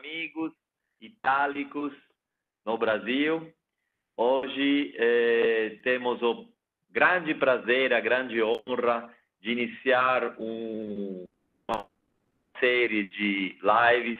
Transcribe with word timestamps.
amigos 0.00 0.52
itálicos 1.00 1.92
no 2.64 2.78
Brasil. 2.78 3.52
Hoje 4.16 4.94
eh, 4.96 5.78
temos 5.82 6.22
o 6.22 6.48
grande 6.90 7.34
prazer, 7.34 7.92
a 7.92 8.00
grande 8.00 8.42
honra 8.42 9.14
de 9.42 9.52
iniciar 9.52 10.36
um, 10.38 11.24
uma 11.68 11.86
série 12.58 13.08
de 13.08 13.58
lives 13.62 14.18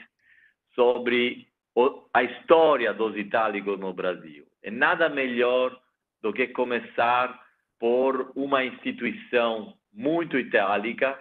sobre 0.75 1.47
o, 1.73 2.03
a 2.13 2.23
história 2.23 2.93
dos 2.93 3.17
itálicos 3.17 3.79
no 3.79 3.91
Brasil. 3.91 4.45
É 4.61 4.69
nada 4.69 5.09
melhor 5.09 5.79
do 6.21 6.31
que 6.31 6.47
começar 6.49 7.41
por 7.79 8.31
uma 8.35 8.63
instituição 8.63 9.75
muito 9.91 10.37
itálica, 10.37 11.19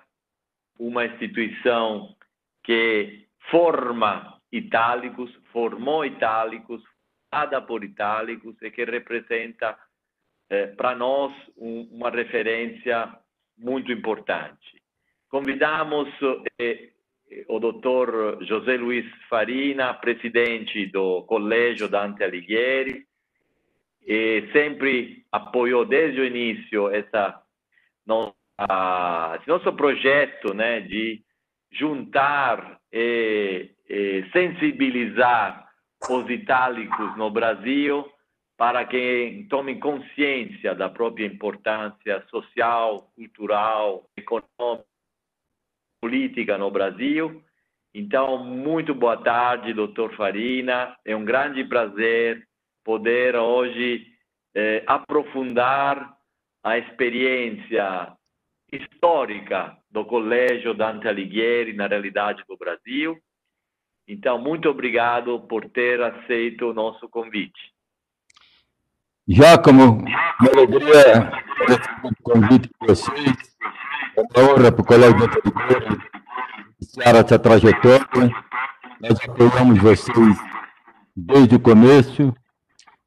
uma 0.79 1.07
instituição 1.07 2.15
que 2.63 3.27
forma 3.51 4.40
itálicos, 4.53 5.31
formou 5.53 6.05
itálicos, 6.05 6.83
formada 7.31 7.63
por 7.63 7.85
itálicos 7.85 8.57
e 8.63 8.71
que 8.71 8.85
representa 8.85 9.79
eh, 10.49 10.67
para 10.69 10.95
nós 10.95 11.33
um, 11.57 11.89
uma 11.93 12.11
referência 12.11 13.17
muito 13.57 13.93
importante. 13.93 14.83
Convidamos 15.29 16.09
eh, 16.61 16.91
o 17.49 17.61
doutor 17.61 18.45
José 18.45 18.77
Luiz 18.77 19.07
Farina, 19.29 19.95
presidente 19.95 20.87
do 20.87 21.23
Colégio 21.23 21.89
Dante 21.89 22.25
Alighieri, 22.25 23.07
e 24.05 24.49
sempre 24.53 25.25
apoiou 25.31 25.85
desde 25.85 26.21
o 26.21 26.25
início 26.25 26.89
essa 26.91 27.41
nossa, 28.05 28.35
esse 29.39 29.49
nosso 29.49 29.73
projeto 29.75 30.53
né, 30.53 30.81
de 30.81 31.23
juntar 31.73 32.81
e, 32.93 33.71
e 33.89 34.25
sensibilizar 34.33 35.69
os 36.09 36.29
itálicos 36.29 37.17
no 37.17 37.31
Brasil 37.31 38.11
para 38.57 38.85
que 38.85 39.47
tomem 39.49 39.81
consciência 39.81 40.75
da 40.75 40.89
própria 40.89 41.27
importância 41.27 42.23
social, 42.29 43.11
cultural, 43.15 44.07
econômica, 44.17 44.85
política 46.01 46.59
no 46.59 46.71
Brasil. 46.71 47.43
Então, 47.95 48.45
muito 48.45 48.95
boa 48.95 49.17
tarde, 49.17 49.73
doutor 49.73 50.15
Farina. 50.15 50.95
É 51.05 51.17
um 51.17 51.25
grande 51.25 51.65
prazer 51.65 52.47
poder 52.85 53.35
hoje 53.35 54.07
eh, 54.55 54.83
aprofundar 54.87 56.17
a 56.63 56.79
experiência 56.79 58.13
histórica 58.73 59.77
do 59.91 60.05
Colégio 60.05 60.75
Dante 60.75 61.09
Alighieri 61.09 61.73
na 61.73 61.87
realidade 61.87 62.43
do 62.49 62.57
Brasil. 62.57 63.19
Então, 64.07 64.39
muito 64.39 64.69
obrigado 64.69 65.41
por 65.41 65.69
ter 65.69 66.01
aceito 66.03 66.71
o 66.71 66.75
nosso 66.75 67.09
convite. 67.09 67.61
Giacomo, 69.29 69.99
uma 70.41 70.51
alegria 70.51 71.31
o 72.03 72.23
convite 72.23 72.69
de 72.69 72.87
vocês. 72.87 73.57
É 74.17 74.21
uma 74.21 74.53
honra 74.53 74.73
para 74.73 74.83
o 74.83 74.85
Colégio 74.85 75.19
Dante 75.19 75.39
Alighieri 75.45 76.11
iniciar 76.81 77.15
essa 77.17 77.39
trajetória. 77.39 78.31
Nós 79.01 79.21
apoiamos 79.29 79.79
vocês 79.79 80.39
desde 81.15 81.57
o 81.57 81.61
começo, 81.61 82.35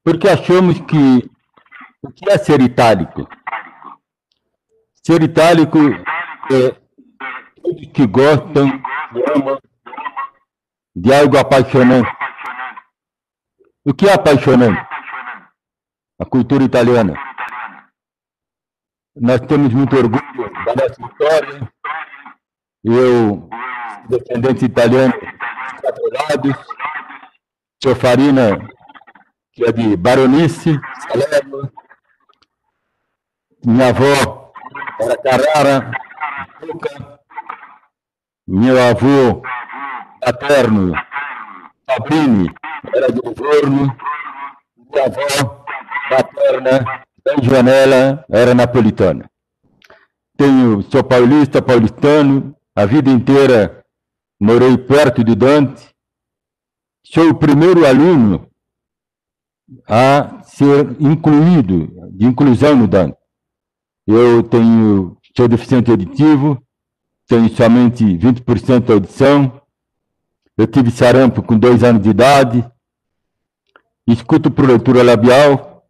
porque 0.03 0.27
achamos 0.27 0.80
que 0.81 1.30
o 2.02 2.11
que 2.11 2.30
é 2.30 2.38
ser 2.38 2.61
itálico? 2.61 3.27
Ser 5.05 5.21
itálico 5.21 5.79
é 6.49 6.71
todos 7.61 7.87
que 7.93 8.07
gostam, 8.07 8.81
de 10.95 11.13
algo 11.13 11.37
apaixonante. 11.37 12.09
O 13.83 13.93
que 13.93 14.08
é 14.08 14.13
apaixonante? 14.13 14.80
A 16.17 16.25
cultura 16.25 16.63
italiana. 16.63 17.15
Nós 19.13 19.42
temos 19.42 19.73
muito 19.73 19.93
orgulho 19.97 20.53
da 20.65 20.73
nossa 20.73 21.02
história. 21.02 21.73
Eu, 22.86 23.49
descendente 24.08 24.63
italiano, 24.63 25.13
quatro 25.81 26.03
lados, 26.13 26.65
sou 27.83 27.93
Farina, 27.93 28.58
que 29.52 29.65
é 29.65 29.71
de 29.73 29.97
Baronice, 29.97 30.80
Salerno. 31.09 31.69
Minha 33.65 33.89
avó 33.89 34.42
Carrara, 35.23 35.91
meu 38.47 38.81
avô 38.81 39.41
paterno, 40.21 40.93
Fabrini, 41.86 42.49
era 42.95 43.11
de 43.11 43.19
Livorno, 43.21 43.95
minha 44.77 45.05
avó 45.05 45.65
paterna, 46.09 47.03
da 47.25 47.42
Janela, 47.42 48.25
era 48.30 48.53
napolitana. 48.53 49.30
Tenho, 50.37 50.81
sou 50.83 51.03
paulista, 51.03 51.61
paulistano, 51.61 52.55
a 52.75 52.86
vida 52.86 53.09
inteira 53.09 53.83
morei 54.39 54.77
perto 54.77 55.23
de 55.23 55.36
Dante. 55.36 55.89
Sou 57.05 57.30
o 57.30 57.36
primeiro 57.36 57.86
aluno 57.86 58.49
a 59.87 60.42
ser 60.43 60.95
incluído, 60.99 61.87
de 62.11 62.25
inclusão 62.25 62.75
no 62.75 62.87
Dante. 62.87 63.23
Eu 64.05 64.43
tenho, 64.43 65.17
sou 65.36 65.47
deficiente 65.47 65.89
auditivo, 65.89 66.61
tenho 67.27 67.49
somente 67.55 68.03
20% 68.03 68.86
de 68.86 68.91
audição. 68.91 69.61
Eu 70.58 70.67
tive 70.67 70.91
sarampo 70.91 71.41
com 71.41 71.58
dois 71.58 71.83
anos 71.83 72.03
de 72.03 72.09
idade. 72.09 72.69
Escuto 74.05 74.52
por 74.52 74.67
leitura 74.67 75.02
labial. 75.02 75.86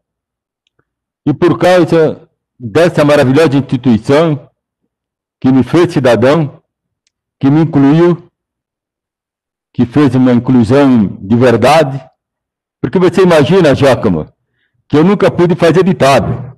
E 1.25 1.34
por 1.34 1.57
causa 1.57 2.29
dessa 2.59 3.03
maravilhosa 3.03 3.57
instituição 3.57 4.50
que 5.40 5.52
me 5.52 5.63
fez 5.63 5.91
cidadão, 5.91 6.62
que 7.40 7.50
me 7.50 7.62
incluiu, 7.62 8.29
que 9.73 9.85
fez 9.85 10.13
uma 10.16 10.31
inclusão 10.31 11.07
de 11.19 11.35
verdade. 11.35 12.02
Porque 12.79 13.00
você 13.00 13.23
imagina, 13.23 13.73
Giacomo, 13.73 14.31
que 14.88 14.96
eu 14.96 15.03
nunca 15.03 15.31
pude 15.31 15.56
fazer 15.56 15.84
ditado. 15.84 16.53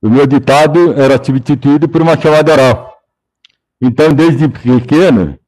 O 0.00 0.08
meu 0.08 0.26
ditado 0.26 0.92
era 1.00 1.22
substituído 1.22 1.88
por 1.88 2.00
uma 2.00 2.18
chamada 2.20 2.52
oral. 2.52 2.98
Então, 3.80 4.12
desde 4.12 4.48
pequeno, 4.48 5.38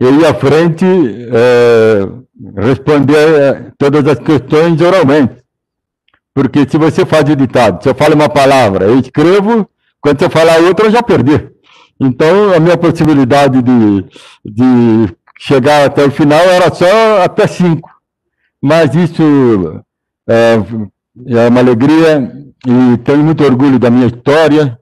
eu 0.00 0.20
ia 0.20 0.30
à 0.30 0.34
frente 0.34 0.84
é, 0.84 2.08
responder 2.56 3.16
eh, 3.16 3.72
todas 3.78 4.06
as 4.06 4.18
questões 4.18 4.80
oralmente. 4.80 5.42
Porque 6.34 6.66
se 6.68 6.78
você 6.78 7.04
faz 7.04 7.28
o 7.30 7.36
ditado, 7.36 7.82
se 7.82 7.88
eu 7.88 7.94
falo 7.94 8.14
uma 8.14 8.28
palavra, 8.28 8.86
eu 8.86 8.98
escrevo, 8.98 9.68
quando 10.00 10.18
você 10.18 10.30
falar 10.30 10.58
outra, 10.58 10.86
eu 10.86 10.90
já 10.90 11.02
perdi. 11.02 11.50
Então, 12.00 12.52
a 12.52 12.58
minha 12.58 12.76
possibilidade 12.76 13.62
de, 13.62 14.04
de 14.44 15.14
chegar 15.38 15.86
até 15.86 16.04
o 16.04 16.10
final 16.10 16.40
era 16.40 16.74
só 16.74 17.22
até 17.22 17.46
cinco. 17.46 17.90
Mas 18.60 18.94
isso 18.94 19.82
é, 20.28 20.58
é 21.26 21.48
uma 21.48 21.60
alegria 21.60 22.32
e 22.66 22.96
tenho 22.98 23.24
muito 23.24 23.44
orgulho 23.44 23.78
da 23.78 23.90
minha 23.90 24.06
história. 24.06 24.78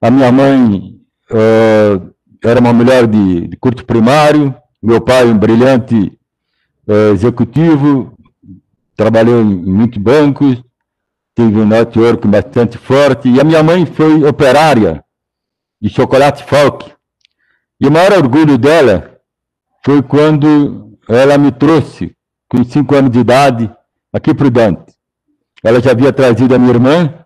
A 0.00 0.10
minha 0.10 0.30
mãe 0.30 0.96
uh, 1.30 2.14
era 2.42 2.60
uma 2.60 2.72
mulher 2.72 3.06
de, 3.06 3.48
de, 3.48 3.56
curso 3.56 3.84
primário, 3.84 4.54
meu 4.82 5.00
pai 5.00 5.26
um 5.26 5.36
brilhante 5.36 6.18
uh, 6.86 7.12
executivo, 7.12 8.16
trabalhou 8.96 9.42
em, 9.42 9.52
em 9.52 9.72
muitos 9.72 10.00
bancos, 10.00 10.62
tive 11.36 11.60
um 11.60 11.66
network 11.66 12.26
bastante 12.26 12.78
forte, 12.78 13.28
e 13.28 13.40
a 13.40 13.44
minha 13.44 13.62
mãe 13.62 13.84
foi 13.84 14.24
operária 14.24 15.04
de 15.80 15.88
chocolate 15.88 16.44
Falk. 16.44 16.90
E 17.80 17.86
o 17.86 17.90
maior 17.90 18.12
orgulho 18.12 18.56
dela 18.56 19.18
foi 19.84 20.02
quando 20.02 20.98
ela 21.08 21.36
me 21.36 21.50
trouxe, 21.50 22.14
com 22.48 22.62
cinco 22.64 22.94
anos 22.94 23.10
de 23.10 23.18
idade, 23.18 23.70
aqui 24.12 24.34
para 24.34 24.46
o 24.46 24.50
Dante. 24.50 24.99
Ela 25.62 25.80
já 25.80 25.90
havia 25.90 26.12
trazido 26.12 26.54
a 26.54 26.58
minha 26.58 26.72
irmã, 26.72 27.24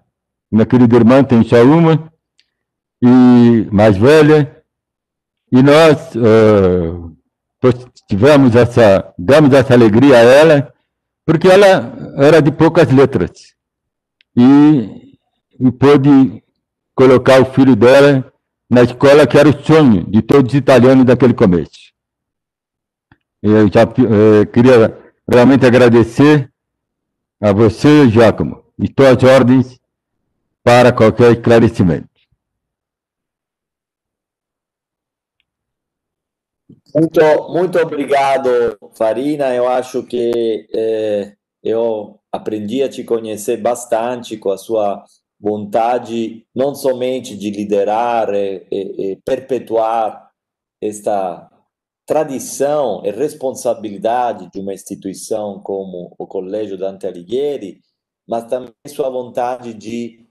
minha 0.51 0.67
querida 0.67 0.97
irmã 0.97 1.23
tem 1.23 1.43
só 1.45 1.63
uma, 1.63 2.13
e 3.03 3.69
mais 3.71 3.97
velha, 3.97 4.63
e 5.53 5.63
nós 5.63 6.15
uh, 6.17 7.17
tivemos 8.09 8.57
essa, 8.57 9.13
damos 9.19 9.53
essa 9.53 9.75
alegria 9.75 10.17
a 10.17 10.21
ela, 10.21 10.73
porque 11.25 11.49
ela 11.49 11.93
era 12.17 12.41
de 12.41 12.51
poucas 12.51 12.91
letras, 12.91 13.55
e, 14.37 15.17
e 15.61 15.73
pôde 15.73 16.43
colocar 16.95 17.41
o 17.41 17.47
filho 17.47 17.77
dela 17.77 18.33
na 18.71 18.83
escola 18.83 19.27
que 19.27 19.39
era 19.39 19.49
o 19.49 19.63
sonho 19.65 20.05
de 20.11 20.23
todos 20.23 20.53
os 20.53 20.59
italianos 20.59 21.05
daquele 21.05 21.35
começo. 21.35 21.93
Eu 23.43 23.71
já 23.71 23.85
uh, 23.85 24.47
queria 24.53 24.97
realmente 25.29 25.67
agradecer 25.67 26.51
a 27.45 27.53
você, 27.53 28.09
Giacomo, 28.09 28.65
estou 28.79 29.07
às 29.07 29.23
ordens 29.23 29.79
para 30.63 30.91
qualquer 30.91 31.33
esclarecimento. 31.33 32.09
Muito, 36.95 37.21
muito 37.51 37.79
obrigado, 37.79 38.49
Farina. 38.95 39.55
Eu 39.55 39.69
acho 39.69 40.03
que 40.05 40.67
é, 40.75 41.35
eu 41.63 42.19
aprendi 42.33 42.83
a 42.83 42.89
te 42.89 43.05
conhecer 43.05 43.59
bastante 43.59 44.39
com 44.39 44.51
a 44.51 44.57
sua 44.57 45.05
vontade, 45.39 46.47
não 46.55 46.75
somente 46.75 47.37
de 47.37 47.51
liderar 47.51 48.33
e, 48.33 48.67
e, 48.71 49.13
e 49.13 49.17
perpetuar 49.17 50.31
esta 50.81 51.51
tradição 52.07 53.03
e 53.05 53.11
responsabilidade 53.11 54.51
de 54.53 54.61
uma 54.61 54.75
instituição 54.75 55.61
como 55.61 56.15
o 56.19 56.27
Colégio 56.27 56.77
Dante 56.77 57.07
Alighieri, 57.07 57.81
mas 58.27 58.45
também 58.45 58.75
sua 58.89 59.09
vontade 59.09 59.73
de 59.73 60.27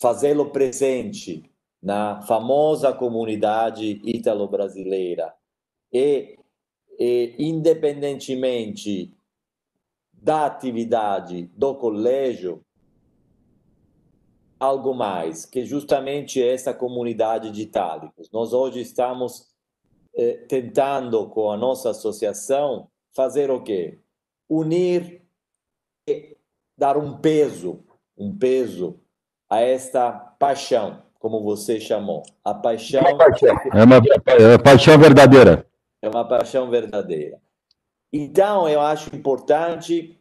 fazê-lo 0.00 0.50
presente 0.50 1.50
na 1.82 2.22
famosa 2.22 2.92
comunidade 2.92 4.00
ítalo-brasileira 4.04 5.34
e, 5.92 6.38
e, 6.98 7.34
independentemente 7.38 9.12
da 10.12 10.46
atividade 10.46 11.50
do 11.56 11.74
colégio, 11.76 12.64
algo 14.58 14.92
mais, 14.92 15.46
que 15.46 15.64
justamente 15.64 16.42
essa 16.42 16.74
comunidade 16.74 17.52
de 17.52 17.62
itálicos. 17.62 18.28
Nós 18.32 18.52
hoje 18.52 18.80
estamos 18.80 19.46
eh, 20.18 20.44
tentando, 20.48 21.28
com 21.28 21.48
a 21.48 21.56
nossa 21.56 21.90
associação, 21.90 22.90
fazer 23.14 23.52
o 23.52 23.62
quê? 23.62 24.00
Unir 24.48 25.22
e 26.08 26.36
dar 26.76 26.96
um 26.96 27.18
peso, 27.18 27.84
um 28.16 28.36
peso 28.36 28.98
a 29.48 29.60
esta 29.60 30.10
paixão, 30.10 31.04
como 31.20 31.44
você 31.44 31.78
chamou. 31.78 32.24
A 32.44 32.52
paixão. 32.52 33.00
É 33.00 33.12
uma 33.12 33.18
paixão, 33.18 33.48
é 33.48 33.84
uma, 33.84 33.96
é 33.96 34.48
uma 34.48 34.58
paixão 34.58 34.98
verdadeira. 34.98 35.66
É 36.02 36.08
uma 36.08 36.26
paixão 36.26 36.68
verdadeira. 36.68 37.40
Então, 38.12 38.68
eu 38.68 38.80
acho 38.80 39.14
importante 39.14 40.20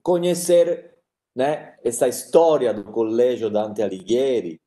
conhecer 0.00 0.94
né, 1.34 1.74
essa 1.82 2.06
história 2.06 2.72
do 2.72 2.84
Colégio 2.84 3.50
Dante 3.50 3.82
Alighieri, 3.82 4.60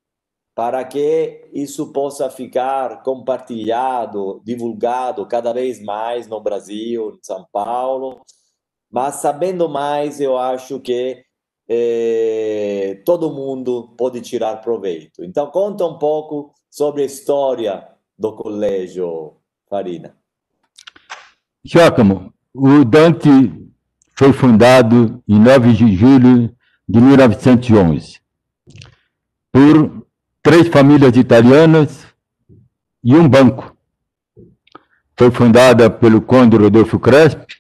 para 0.58 0.84
que 0.84 1.48
isso 1.54 1.94
possa 1.94 2.32
ficar 2.32 3.04
compartilhado, 3.04 4.42
divulgado 4.44 5.24
cada 5.28 5.54
vez 5.54 5.80
mais 5.80 6.28
no 6.28 6.42
Brasil, 6.42 7.12
em 7.12 7.20
São 7.22 7.46
Paulo. 7.54 8.22
Mas 8.92 9.18
sabendo 9.18 9.70
mais, 9.70 10.20
eu 10.20 10.36
acho 10.36 10.80
que 10.80 11.24
eh, 11.70 13.04
todo 13.06 13.32
mundo 13.32 13.94
pode 13.96 14.20
tirar 14.22 14.60
proveito. 14.64 15.24
Então, 15.24 15.46
conta 15.52 15.86
um 15.86 16.00
pouco 16.00 16.52
sobre 16.72 17.04
a 17.04 17.06
história 17.06 17.88
do 18.18 18.36
colégio 18.36 19.34
Farina. 19.70 20.18
Giacomo, 21.64 22.34
o 22.52 22.84
Dante 22.84 23.30
foi 24.18 24.34
fundado 24.34 25.22
em 25.28 25.40
9 25.40 25.74
de 25.74 25.96
julho 25.96 26.52
de 26.90 27.00
1911 27.00 28.20
por 29.52 29.97
três 30.68 30.70
famílias 30.70 31.16
italianas 31.16 32.06
e 33.04 33.16
um 33.16 33.28
banco. 33.28 33.76
Foi 35.18 35.32
fundada 35.32 35.90
pelo 35.90 36.22
conde 36.22 36.58
Rodolfo 36.58 37.00
Crespi, 37.00 37.56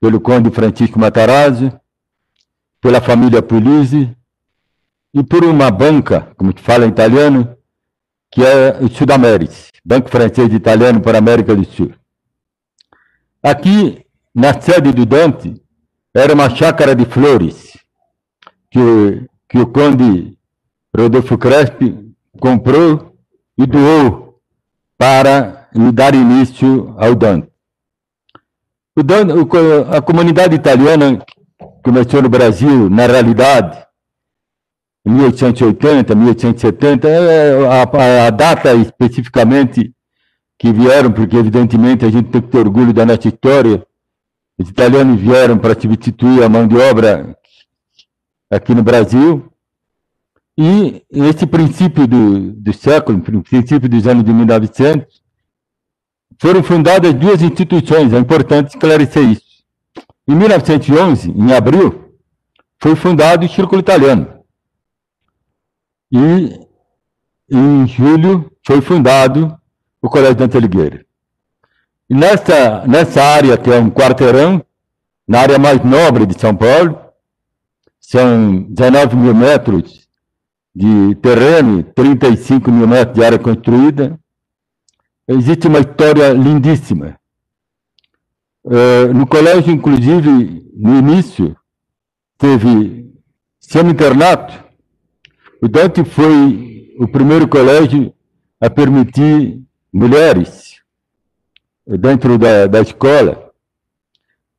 pelo 0.00 0.20
conde 0.20 0.50
Francisco 0.50 0.98
Matarazzo, 0.98 1.72
pela 2.80 3.00
família 3.00 3.40
Pulisi 3.40 4.14
e 5.12 5.22
por 5.22 5.44
uma 5.44 5.70
banca, 5.70 6.32
como 6.36 6.52
se 6.56 6.62
fala 6.62 6.86
em 6.86 6.88
italiano, 6.88 7.56
que 8.30 8.42
é 8.44 8.78
o 8.80 8.88
Sudamérica, 8.88 9.54
Banco 9.84 10.08
Francês 10.08 10.52
Italiano 10.52 11.00
para 11.00 11.18
a 11.18 11.20
América 11.20 11.54
do 11.54 11.64
Sul. 11.64 11.94
Aqui, 13.42 14.04
na 14.34 14.60
sede 14.60 14.92
do 14.92 15.06
Dante, 15.06 15.62
era 16.12 16.34
uma 16.34 16.50
chácara 16.50 16.94
de 16.96 17.04
flores, 17.04 17.76
que, 18.70 19.28
que 19.48 19.58
o 19.58 19.66
conde 19.66 20.36
Rodolfo 20.96 21.36
Crespi 21.36 22.14
comprou 22.38 23.16
e 23.58 23.66
doou 23.66 24.40
para 24.96 25.68
dar 25.92 26.14
início 26.14 26.94
ao 26.96 27.14
Dante. 27.14 27.48
O 28.96 29.02
Dante 29.02 29.32
a 29.90 30.00
comunidade 30.00 30.54
italiana 30.54 31.18
começou 31.82 32.22
no 32.22 32.28
Brasil, 32.28 32.88
na 32.88 33.06
realidade, 33.06 33.84
em 35.04 35.10
1880, 35.10 36.14
1870, 36.14 37.08
é 37.08 37.66
a, 37.66 38.26
a 38.26 38.30
data 38.30 38.72
especificamente 38.74 39.92
que 40.58 40.72
vieram, 40.72 41.12
porque 41.12 41.36
evidentemente 41.36 42.04
a 42.04 42.10
gente 42.10 42.30
tem 42.30 42.40
que 42.40 42.48
ter 42.48 42.58
orgulho 42.58 42.92
da 42.92 43.04
nossa 43.04 43.28
história. 43.28 43.84
Os 44.56 44.68
italianos 44.68 45.20
vieram 45.20 45.58
para 45.58 45.78
substituir 45.78 46.42
a 46.42 46.48
mão 46.48 46.66
de 46.66 46.76
obra 46.76 47.36
aqui 48.48 48.72
no 48.74 48.82
Brasil, 48.82 49.52
e 50.56 51.02
esse 51.10 51.46
princípio 51.46 52.06
do, 52.06 52.52
do 52.52 52.72
século, 52.72 53.20
princípio 53.42 53.88
dos 53.88 54.06
anos 54.06 54.24
de 54.24 54.32
1900, 54.32 55.22
foram 56.40 56.62
fundadas 56.62 57.12
duas 57.14 57.42
instituições, 57.42 58.12
é 58.12 58.18
importante 58.18 58.68
esclarecer 58.68 59.24
isso. 59.24 59.42
Em 60.26 60.34
1911, 60.34 61.30
em 61.30 61.52
abril, 61.52 62.14
foi 62.80 62.94
fundado 62.94 63.46
o 63.46 63.48
Círculo 63.48 63.80
Italiano. 63.80 64.28
E 66.12 66.60
em 67.50 67.86
julho 67.86 68.50
foi 68.64 68.80
fundado 68.80 69.56
o 70.00 70.08
Colégio 70.08 70.36
Dante 70.36 70.56
Alighieri. 70.56 71.04
E 72.08 72.14
nessa, 72.14 72.86
nessa 72.86 73.22
área, 73.22 73.56
que 73.56 73.70
é 73.70 73.78
um 73.78 73.90
quarteirão, 73.90 74.64
na 75.26 75.40
área 75.40 75.58
mais 75.58 75.82
nobre 75.82 76.26
de 76.26 76.38
São 76.38 76.54
Paulo, 76.54 77.00
são 77.98 78.62
19 78.68 79.16
mil 79.16 79.34
metros 79.34 80.03
de 80.74 81.14
terreno, 81.16 81.82
35 81.82 82.70
mil 82.70 82.88
metros 82.88 83.14
de 83.14 83.24
área 83.24 83.38
construída. 83.38 84.18
Existe 85.28 85.68
uma 85.68 85.78
história 85.78 86.32
lindíssima. 86.32 87.18
Uh, 88.64 89.12
no 89.14 89.26
colégio, 89.26 89.72
inclusive, 89.72 90.66
no 90.74 90.98
início, 90.98 91.56
teve 92.36 93.12
semi-internato. 93.60 94.64
O 95.62 95.68
Dante 95.68 96.04
foi 96.04 96.94
o 96.98 97.06
primeiro 97.06 97.46
colégio 97.46 98.12
a 98.60 98.68
permitir 98.68 99.62
mulheres 99.92 100.80
dentro 101.86 102.38
da, 102.38 102.66
da 102.66 102.80
escola. 102.80 103.50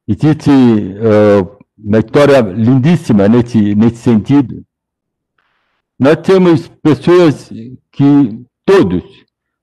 Existe 0.07 0.49
uh, 0.49 1.57
uma 1.77 1.99
história 1.99 2.39
lindíssima 2.41 3.27
nesse, 3.27 3.75
nesse 3.75 3.97
sentido. 3.97 4.63
Nós 5.97 6.17
temos 6.17 6.67
pessoas 6.67 7.49
que 7.91 8.45
todos 8.65 9.03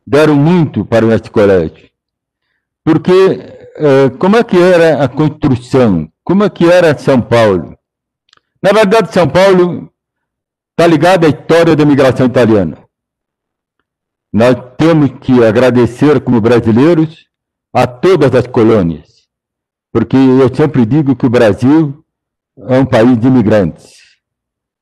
deram 0.06 0.34
muito 0.34 0.84
para 0.84 1.04
o 1.04 1.10
nosso 1.10 1.30
colégio. 1.30 1.90
Porque 2.82 3.12
eh, 3.76 4.10
como 4.18 4.36
é 4.36 4.42
que 4.42 4.56
era 4.56 5.04
a 5.04 5.08
construção? 5.08 6.10
Como 6.24 6.42
é 6.42 6.48
que 6.48 6.64
era 6.64 6.96
São 6.96 7.20
Paulo? 7.20 7.76
Na 8.62 8.72
verdade, 8.72 9.12
São 9.12 9.28
Paulo 9.28 9.92
está 10.70 10.86
ligado 10.86 11.26
à 11.26 11.28
história 11.28 11.76
da 11.76 11.82
imigração 11.82 12.26
italiana. 12.26 12.78
Nós 14.32 14.56
temos 14.78 15.10
que 15.20 15.44
agradecer, 15.44 16.18
como 16.20 16.40
brasileiros, 16.40 17.26
a 17.74 17.86
todas 17.86 18.34
as 18.34 18.46
colônias, 18.46 19.26
porque 19.92 20.16
eu 20.16 20.54
sempre 20.54 20.86
digo 20.86 21.14
que 21.14 21.26
o 21.26 21.30
Brasil 21.30 22.02
é 22.68 22.78
um 22.78 22.86
país 22.86 23.18
de 23.18 23.26
imigrantes 23.26 24.01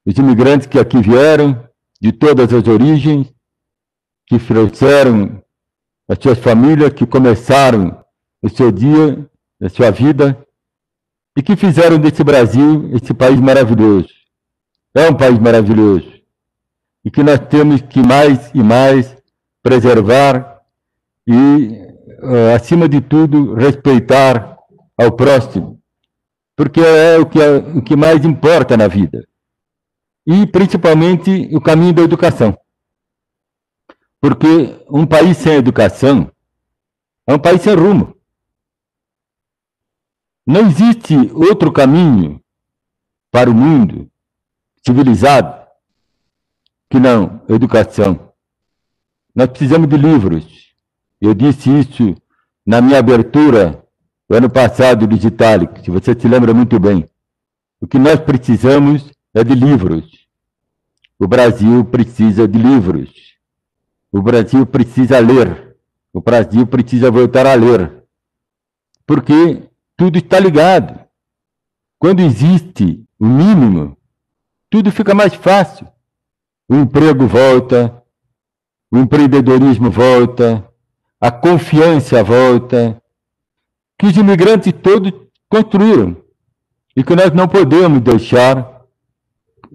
os 0.06 0.16
imigrantes 0.16 0.66
que 0.66 0.78
aqui 0.78 1.00
vieram, 1.00 1.68
de 2.00 2.12
todas 2.12 2.52
as 2.52 2.66
origens, 2.66 3.32
que 4.26 4.38
trouxeram 4.38 5.42
as 6.08 6.18
suas 6.18 6.38
famílias, 6.38 6.92
que 6.92 7.06
começaram 7.06 8.02
o 8.42 8.48
seu 8.48 8.72
dia, 8.72 9.28
a 9.62 9.68
sua 9.68 9.90
vida, 9.90 10.38
e 11.36 11.42
que 11.42 11.56
fizeram 11.56 11.98
desse 11.98 12.24
Brasil 12.24 12.90
esse 12.94 13.12
país 13.12 13.38
maravilhoso. 13.38 14.08
É 14.94 15.08
um 15.08 15.14
país 15.14 15.38
maravilhoso. 15.38 16.10
E 17.04 17.10
que 17.10 17.22
nós 17.22 17.38
temos 17.38 17.80
que 17.82 18.00
mais 18.00 18.50
e 18.54 18.62
mais 18.62 19.16
preservar 19.62 20.60
e, 21.26 21.78
eh, 22.22 22.54
acima 22.54 22.88
de 22.88 23.00
tudo, 23.00 23.54
respeitar 23.54 24.58
ao 24.98 25.12
próximo. 25.12 25.78
Porque 26.56 26.80
é 26.80 27.18
o 27.18 27.26
que, 27.26 27.40
é, 27.40 27.56
o 27.56 27.82
que 27.82 27.94
mais 27.94 28.24
importa 28.24 28.76
na 28.76 28.88
vida 28.88 29.26
e 30.26 30.46
principalmente 30.46 31.48
o 31.54 31.60
caminho 31.60 31.92
da 31.92 32.02
educação. 32.02 32.56
Porque 34.20 34.84
um 34.88 35.06
país 35.06 35.36
sem 35.38 35.54
educação 35.54 36.30
é 37.26 37.34
um 37.34 37.38
país 37.38 37.62
sem 37.62 37.74
rumo. 37.74 38.16
Não 40.46 40.62
existe 40.66 41.14
outro 41.32 41.72
caminho 41.72 42.42
para 43.30 43.50
o 43.50 43.54
mundo 43.54 44.10
civilizado 44.84 45.66
que 46.90 46.98
não 46.98 47.40
educação. 47.48 48.32
Nós 49.34 49.48
precisamos 49.48 49.88
de 49.88 49.96
livros. 49.96 50.74
Eu 51.20 51.34
disse 51.34 51.70
isso 51.70 52.16
na 52.66 52.80
minha 52.80 52.98
abertura 52.98 53.84
ano 54.28 54.50
passado 54.50 55.06
do 55.06 55.16
Digitalic, 55.16 55.82
se 55.82 55.90
você 55.90 56.14
se 56.18 56.28
lembra 56.28 56.54
muito 56.54 56.78
bem. 56.78 57.08
O 57.80 57.86
que 57.86 57.98
nós 57.98 58.20
precisamos 58.20 59.10
é 59.34 59.44
de 59.44 59.54
livros. 59.54 60.26
O 61.18 61.28
Brasil 61.28 61.84
precisa 61.84 62.48
de 62.48 62.58
livros. 62.58 63.10
O 64.10 64.22
Brasil 64.22 64.66
precisa 64.66 65.18
ler. 65.18 65.76
O 66.12 66.20
Brasil 66.20 66.66
precisa 66.66 67.10
voltar 67.10 67.46
a 67.46 67.54
ler. 67.54 68.04
Porque 69.06 69.68
tudo 69.96 70.18
está 70.18 70.38
ligado. 70.38 70.98
Quando 71.98 72.20
existe 72.20 73.04
o 73.18 73.26
mínimo, 73.26 73.96
tudo 74.70 74.90
fica 74.90 75.14
mais 75.14 75.34
fácil. 75.34 75.86
O 76.68 76.74
emprego 76.74 77.26
volta, 77.26 78.02
o 78.90 78.98
empreendedorismo 78.98 79.90
volta, 79.90 80.66
a 81.20 81.30
confiança 81.30 82.24
volta, 82.24 83.00
que 83.98 84.06
os 84.06 84.16
imigrantes 84.16 84.72
todos 84.72 85.12
construíram 85.48 86.16
e 86.96 87.04
que 87.04 87.14
nós 87.14 87.32
não 87.32 87.46
podemos 87.46 88.00
deixar 88.00 88.79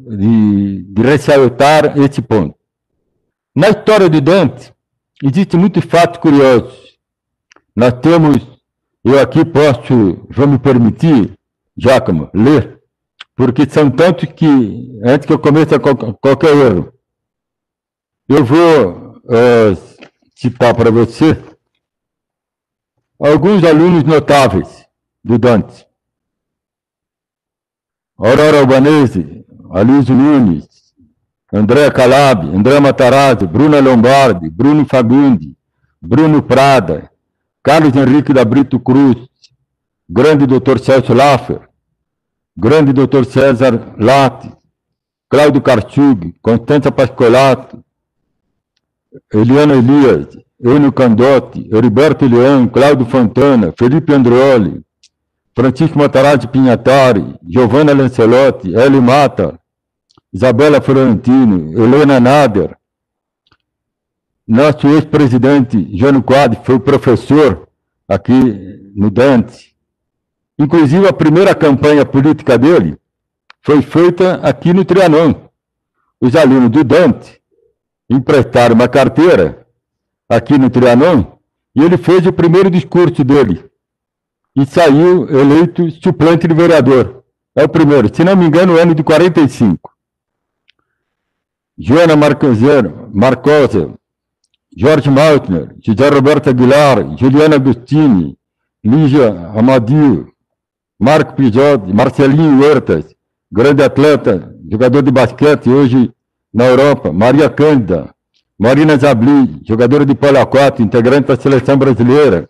de, 0.06 0.84
de 0.84 1.02
ressaltar 1.02 1.98
esse 1.98 2.22
ponto. 2.22 2.56
Na 3.56 3.70
história 3.70 4.10
de 4.10 4.20
Dante, 4.20 4.74
existem 5.24 5.60
muitos 5.60 5.84
fatos 5.86 6.20
curiosos. 6.20 6.98
Nós 7.76 7.94
temos, 8.02 8.38
eu 9.04 9.20
aqui 9.20 9.44
posso, 9.46 10.28
vou 10.30 10.48
me 10.48 10.60
permitir, 10.60 11.34
Giacomo, 11.78 12.30
ler, 12.34 12.82
porque 13.36 13.70
são 13.70 13.90
tantos 13.92 14.30
que, 14.32 15.00
antes 15.06 15.26
que 15.26 15.34
eu 15.34 15.40
comece 15.40 15.78
qualquer 16.22 16.56
erro, 16.56 16.94
eu 18.28 18.44
vou 18.44 19.18
uh, 19.26 19.78
citar 20.36 20.74
para 20.74 20.90
você 20.90 21.38
alguns 23.20 23.64
alunos 23.64 24.04
notáveis 24.04 24.86
do 25.24 25.38
Dante. 25.38 25.86
Aurora 28.18 28.60
Albanese, 28.60 29.45
Aliso 29.76 30.14
Nunes, 30.14 30.66
André 31.52 31.92
Calab, 31.92 32.46
André 32.56 32.80
Matarazzo, 32.80 33.46
Bruna 33.46 33.82
Lombardi, 33.82 34.50
Bruno 34.50 34.86
Fagundi, 34.86 35.54
Bruno 36.02 36.42
Prada, 36.42 37.12
Carlos 37.62 37.94
Henrique 37.94 38.34
da 38.34 38.46
Brito 38.46 38.80
Cruz, 38.80 39.18
grande 40.08 40.46
doutor 40.46 40.80
Celso 40.80 41.14
Laffer, 41.14 41.68
grande 42.56 42.94
doutor 42.94 43.26
César 43.26 43.94
Latti, 43.98 44.50
Cláudio 45.28 45.62
Karchug, 45.62 46.34
Constança 46.42 46.90
Pascolato, 46.90 47.84
Eliana 49.34 49.74
Elias, 49.74 50.38
Enio 50.58 50.94
Candotti, 50.94 51.68
Heriberto 51.70 52.26
Leão, 52.26 52.66
Cláudio 52.70 53.06
Fontana, 53.08 53.74
Felipe 53.78 54.14
Andreoli, 54.14 54.82
Francisco 55.54 56.00
Matarazzi 56.00 56.48
Pinhatari, 56.48 57.36
Giovanna 57.42 57.94
Lancelotti, 57.94 58.74
Eli 58.74 59.02
Mata, 59.02 59.60
Isabela 60.36 60.82
Florentino, 60.82 61.82
Helena 61.82 62.20
Nader, 62.20 62.76
nosso 64.46 64.86
ex-presidente 64.86 65.98
Jânio 65.98 66.22
Quadri 66.22 66.60
foi 66.62 66.78
professor 66.78 67.70
aqui 68.06 68.34
no 68.94 69.10
Dante. 69.10 69.74
Inclusive, 70.60 71.08
a 71.08 71.14
primeira 71.14 71.56
campanha 71.56 72.06
política 72.06 72.58
dele 72.58 72.98
foi 73.62 73.82
feita 73.82 74.34
aqui 74.44 74.74
no 74.74 74.84
Trianon. 74.84 75.36
Os 76.20 76.36
alunos 76.36 76.70
do 76.70 76.84
Dante 76.84 77.42
emprestaram 78.10 78.76
uma 78.76 78.90
carteira 78.90 79.66
aqui 80.28 80.58
no 80.58 80.70
Trianon, 80.70 81.38
e 81.74 81.82
ele 81.82 81.96
fez 81.96 82.28
o 82.28 82.34
primeiro 82.34 82.70
discurso 82.70 83.24
dele. 83.24 83.64
E 84.54 84.66
saiu 84.66 85.30
eleito 85.30 85.90
suplente 85.92 86.46
de 86.46 86.54
vereador. 86.54 87.24
É 87.56 87.64
o 87.64 87.70
primeiro, 87.70 88.14
se 88.14 88.22
não 88.22 88.36
me 88.36 88.46
engano, 88.46 88.78
ano 88.78 88.94
de 88.94 89.02
45. 89.02 89.95
Joana 91.78 92.16
Marcoseiro, 92.16 93.10
Marcosa, 93.14 93.94
Jorge 94.78 95.10
Maltner, 95.10 95.76
José 95.86 96.10
Roberto 96.10 96.50
Aguilar, 96.50 97.18
Juliana 97.18 97.58
Agostini, 97.58 98.38
Lígia 98.84 99.30
Amadio, 99.58 100.32
Marco 100.98 101.34
Pijot, 101.36 101.86
Marcelinho 101.94 102.60
Huertas, 102.60 103.14
grande 103.52 103.84
atleta, 103.84 104.56
jogador 104.70 105.02
de 105.02 105.12
basquete 105.12 105.70
hoje 105.70 106.14
na 106.54 106.66
Europa, 106.66 107.12
Maria 107.12 107.50
Cândida, 107.50 108.14
Marina 108.58 108.96
Zabli, 108.96 109.60
jogadora 109.68 110.06
de 110.06 110.16
polo 110.16 110.40
aquático, 110.40 110.82
integrante 110.82 111.28
da 111.28 111.36
seleção 111.36 111.78
brasileira. 111.78 112.50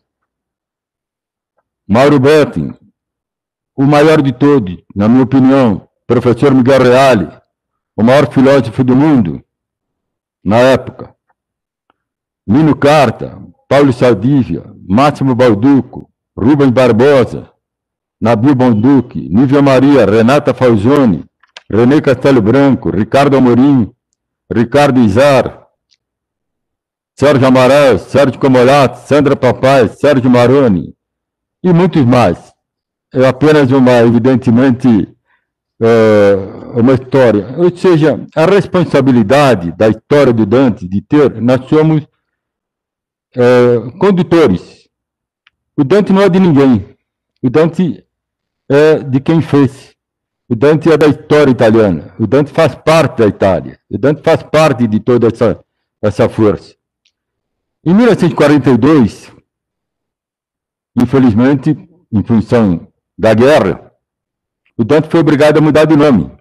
Mauro 1.88 2.20
Betting, 2.20 2.76
o 3.76 3.84
maior 3.84 4.22
de 4.22 4.32
todos, 4.32 4.78
na 4.96 5.08
minha 5.08 5.24
opinião, 5.24 5.88
professor 6.06 6.54
Miguel 6.54 6.84
Reale, 6.84 7.30
o 7.96 8.04
maior 8.04 8.32
filósofo 8.32 8.84
do 8.84 8.96
mundo, 8.96 9.44
na 10.44 10.58
época. 10.58 11.16
Lino 12.48 12.76
Carta, 12.76 13.42
Paulo 13.68 13.92
Saldívia, 13.92 14.64
Máximo 14.88 15.34
Balduco, 15.34 16.10
Rubens 16.38 16.72
Barbosa, 16.72 17.50
Nabil 18.22 18.54
Bonduque, 18.54 19.28
Nívia 19.30 19.62
Maria, 19.62 20.06
Renata 20.06 20.54
Falzoni, 20.54 21.26
René 21.70 22.02
Castelo 22.02 22.42
Branco, 22.42 22.92
Ricardo 22.92 23.38
Amorim, 23.38 23.92
Ricardo 24.52 25.00
Izar, 25.00 25.66
Sérgio 27.16 27.48
Amaral, 27.48 27.98
Sérgio 27.98 28.40
Comolato, 28.40 29.08
Sandra 29.08 29.36
Papai, 29.36 29.88
Sérgio 29.88 30.30
Maroni 30.30 30.94
e 31.64 31.74
muitos 31.74 32.06
mais. 32.06 32.54
É 33.14 33.26
apenas 33.26 33.72
uma, 33.72 33.94
evidentemente, 34.00 35.15
é, 35.82 36.36
uma 36.80 36.94
história. 36.94 37.56
Ou 37.58 37.76
seja, 37.76 38.26
a 38.36 38.46
responsabilidade 38.46 39.72
da 39.74 39.88
história 39.90 40.34
do 40.34 40.46
Dante 40.46 40.88
de 40.88 41.02
ter, 41.02 41.42
nós 41.42 41.68
somos 41.68 42.08
é, 43.36 43.92
condutores. 44.00 44.90
O 45.78 45.84
Dante 45.84 46.14
não 46.14 46.22
é 46.22 46.30
de 46.30 46.40
ninguém. 46.40 46.96
O 47.42 47.50
Dante 47.50 48.06
é 48.70 49.00
de 49.00 49.20
quem 49.20 49.42
fez. 49.42 49.94
O 50.48 50.56
Dante 50.56 50.92
é 50.92 50.98
da 50.98 51.08
história 51.08 51.52
italiana. 51.52 52.14
O 52.20 52.28
Dante 52.28 52.52
faz 52.52 52.76
parte 52.76 53.20
da 53.20 53.28
Itália. 53.28 53.80
O 53.90 53.98
Dante 53.98 54.22
faz 54.22 54.44
parte 54.44 54.88
de 54.88 55.00
toda 55.00 55.28
essa, 55.28 55.60
essa 56.02 56.30
força. 56.30 56.76
Em 57.84 57.94
1942, 57.94 59.32
infelizmente, 60.96 61.76
em 62.12 62.24
função 62.24 62.88
da 63.18 63.34
guerra, 63.34 63.85
o 64.78 64.84
Dante 64.84 65.08
foi 65.08 65.22
obrigado 65.22 65.58
a 65.58 65.62
mudar 65.62 65.86
de 65.86 65.96
nome. 65.96 66.32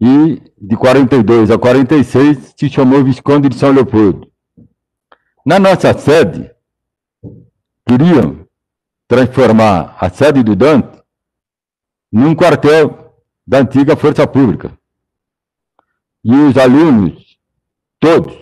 E 0.00 0.40
de 0.60 0.76
42 0.76 1.50
a 1.50 1.58
46 1.58 2.54
se 2.56 2.68
chamou 2.68 3.02
Visconde 3.02 3.48
de 3.48 3.56
São 3.56 3.72
Leopoldo. 3.72 4.30
Na 5.44 5.58
nossa 5.58 5.92
sede, 5.98 6.50
queriam 7.86 8.46
transformar 9.08 9.96
a 10.00 10.08
sede 10.08 10.42
do 10.42 10.54
Dante 10.54 11.02
num 12.10 12.34
quartel 12.34 13.14
da 13.46 13.58
antiga 13.58 13.96
Força 13.96 14.26
Pública. 14.26 14.72
E 16.22 16.32
os 16.32 16.56
alunos, 16.56 17.38
todos, 17.98 18.34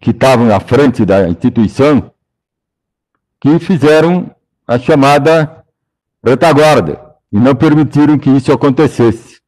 que 0.00 0.10
estavam 0.10 0.52
à 0.54 0.58
frente 0.58 1.04
da 1.04 1.28
instituição, 1.28 2.10
que 3.40 3.58
fizeram 3.58 4.34
a 4.66 4.78
chamada 4.78 5.64
retaguarda 6.24 7.05
e 7.36 7.38
não 7.38 7.54
permitiram 7.54 8.18
que 8.18 8.30
isso 8.30 8.50
acontecesse. 8.50 9.42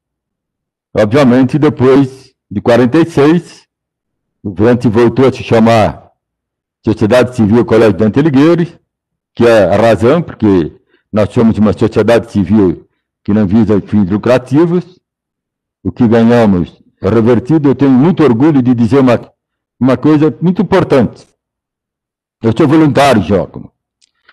Obviamente, 0.94 1.58
depois 1.58 2.34
de 2.50 2.60
46, 2.60 3.66
o 4.42 4.52
Vente 4.52 4.86
voltou 4.88 5.26
a 5.26 5.32
se 5.32 5.42
chamar 5.42 6.10
Sociedade 6.84 7.34
Civil 7.34 7.64
Colégio 7.64 7.96
Dante 7.96 8.20
Alighieri, 8.20 8.78
que 9.34 9.46
é 9.46 9.64
a 9.64 9.76
razão, 9.78 10.20
porque 10.20 10.70
nós 11.10 11.32
somos 11.32 11.56
uma 11.56 11.72
sociedade 11.72 12.30
civil 12.30 12.86
que 13.24 13.32
não 13.32 13.46
visa 13.46 13.80
fins 13.80 14.10
lucrativos. 14.10 14.84
O 15.82 15.90
que 15.90 16.06
ganhamos 16.06 16.82
é 17.00 17.08
revertido. 17.08 17.70
Eu 17.70 17.74
tenho 17.74 17.90
muito 17.90 18.22
orgulho 18.22 18.60
de 18.60 18.74
dizer 18.74 18.98
uma 18.98 19.32
uma 19.80 19.96
coisa 19.96 20.36
muito 20.42 20.60
importante. 20.60 21.26
Eu 22.42 22.52
sou 22.54 22.68
voluntário, 22.68 23.22
Giacomo. 23.22 23.72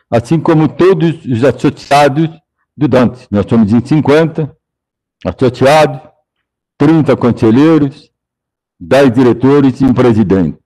Assim 0.10 0.40
como 0.40 0.68
todos 0.68 1.24
os 1.24 1.44
associados 1.44 2.30
do 2.76 2.88
Dante. 2.88 3.28
Nós 3.32 3.46
somos 3.48 3.72
em 3.72 3.84
50 3.84 4.56
associados, 5.26 6.02
30 6.78 7.16
conselheiros, 7.16 8.12
10 8.80 9.14
diretores 9.14 9.80
e 9.82 9.86
um 9.86 9.94
presidente. 9.94 10.58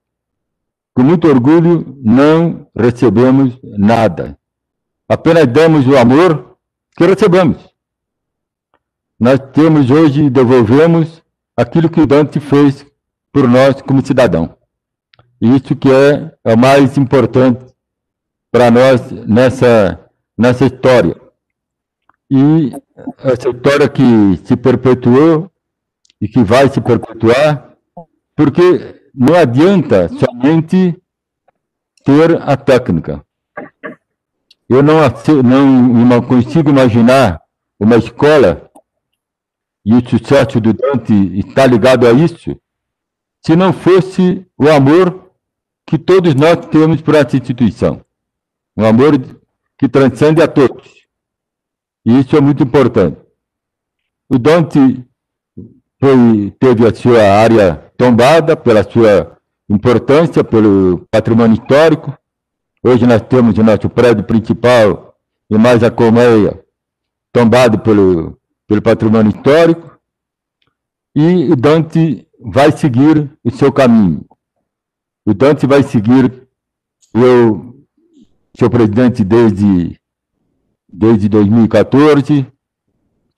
Com 0.94 1.02
muito 1.02 1.28
orgulho, 1.28 1.98
não 2.02 2.66
recebemos 2.76 3.58
nada. 3.62 4.36
Apenas 5.08 5.46
damos 5.46 5.86
o 5.86 5.96
amor 5.96 6.56
que 6.96 7.06
recebemos. 7.06 7.56
Nós 9.18 9.38
temos 9.52 9.90
hoje 9.90 10.24
e 10.24 10.30
devolvemos 10.30 11.22
aquilo 11.56 11.88
que 11.88 12.06
Dante 12.06 12.40
fez 12.40 12.86
por 13.32 13.48
nós 13.48 13.80
como 13.82 14.04
cidadão. 14.04 14.56
Isso 15.40 15.76
que 15.76 15.88
é 15.90 16.34
o 16.44 16.56
mais 16.56 16.98
importante 16.98 17.64
para 18.50 18.70
nós 18.70 19.10
nessa, 19.10 20.10
nessa 20.36 20.66
história. 20.66 21.16
E 22.30 22.72
essa 23.18 23.48
história 23.48 23.88
que 23.88 24.36
se 24.44 24.56
perpetuou 24.56 25.50
e 26.20 26.28
que 26.28 26.44
vai 26.44 26.68
se 26.68 26.80
perpetuar, 26.80 27.74
porque 28.36 29.10
não 29.14 29.34
adianta 29.34 30.08
somente 30.08 30.96
ter 32.04 32.40
a 32.42 32.56
técnica. 32.56 33.24
Eu 34.68 34.82
não, 34.82 34.98
não, 35.42 36.06
não 36.06 36.22
consigo 36.22 36.70
imaginar 36.70 37.40
uma 37.78 37.96
escola, 37.96 38.70
e 39.84 39.94
o 39.94 40.08
sucesso 40.08 40.60
do 40.60 40.72
Dante 40.72 41.12
está 41.38 41.66
ligado 41.66 42.06
a 42.06 42.12
isso, 42.12 42.56
se 43.44 43.56
não 43.56 43.72
fosse 43.72 44.46
o 44.56 44.68
amor 44.68 45.32
que 45.86 45.98
todos 45.98 46.34
nós 46.34 46.66
temos 46.66 47.00
por 47.00 47.16
essa 47.16 47.36
instituição. 47.36 48.04
Um 48.76 48.84
amor 48.84 49.18
que 49.76 49.88
transcende 49.88 50.40
a 50.40 50.46
todos. 50.46 50.99
E 52.04 52.18
isso 52.18 52.36
é 52.36 52.40
muito 52.40 52.62
importante. 52.62 53.18
O 54.28 54.38
Dante 54.38 55.04
foi, 56.00 56.54
teve 56.58 56.86
a 56.86 56.94
sua 56.94 57.22
área 57.22 57.92
tombada 57.96 58.56
pela 58.56 58.82
sua 58.82 59.36
importância, 59.68 60.42
pelo 60.42 61.06
patrimônio 61.10 61.54
histórico. 61.54 62.16
Hoje 62.82 63.06
nós 63.06 63.20
temos 63.22 63.58
o 63.58 63.62
nosso 63.62 63.90
prédio 63.90 64.24
principal 64.24 65.14
e 65.50 65.58
mais 65.58 65.82
a 65.82 65.90
colmeia 65.90 66.64
tombado 67.32 67.78
pelo, 67.80 68.38
pelo 68.66 68.80
patrimônio 68.80 69.30
histórico. 69.30 69.98
E 71.14 71.50
o 71.50 71.56
Dante 71.56 72.26
vai 72.40 72.72
seguir 72.72 73.30
o 73.44 73.50
seu 73.50 73.70
caminho. 73.70 74.24
O 75.26 75.34
Dante 75.34 75.66
vai 75.66 75.82
seguir, 75.82 76.48
eu 77.12 77.84
sou 78.58 78.70
presidente 78.70 79.22
desde, 79.22 79.99
desde 80.92 81.28
2014, 81.28 82.46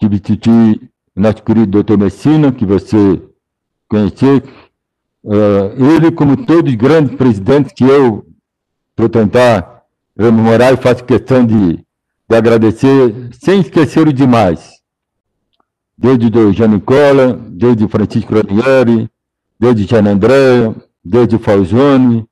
substituí 0.01 0.91
o 1.17 1.21
nosso 1.21 1.43
querido 1.43 1.67
doutor 1.67 1.99
Messina, 1.99 2.53
que 2.53 2.65
você 2.65 3.23
conheceu, 3.89 4.43
uh, 5.25 5.95
ele, 5.97 6.11
como 6.11 6.45
todos 6.47 6.71
os 6.71 6.77
grandes 6.77 7.17
presidentes 7.17 7.73
que 7.73 7.85
eu 7.85 8.27
vou 8.97 9.09
tentar 9.09 9.85
rememorar 10.17 10.73
e 10.73 10.77
faço 10.77 11.05
questão 11.05 11.45
de, 11.45 11.77
de 12.29 12.37
agradecer, 12.37 13.31
sem 13.33 13.61
esquecer 13.61 14.07
o 14.07 14.13
demais 14.13 14.83
desde 16.03 16.37
o 16.37 16.53
Jean 16.53 16.69
Nicola, 16.69 17.39
desde 17.49 17.87
Francisco 17.87 18.35
Ranieri, 18.35 19.09
desde 19.59 19.85
Jean 19.85 20.11
André, 20.11 20.75
desde 21.05 21.37
o 21.37 21.39
Falzoni, 21.39 22.27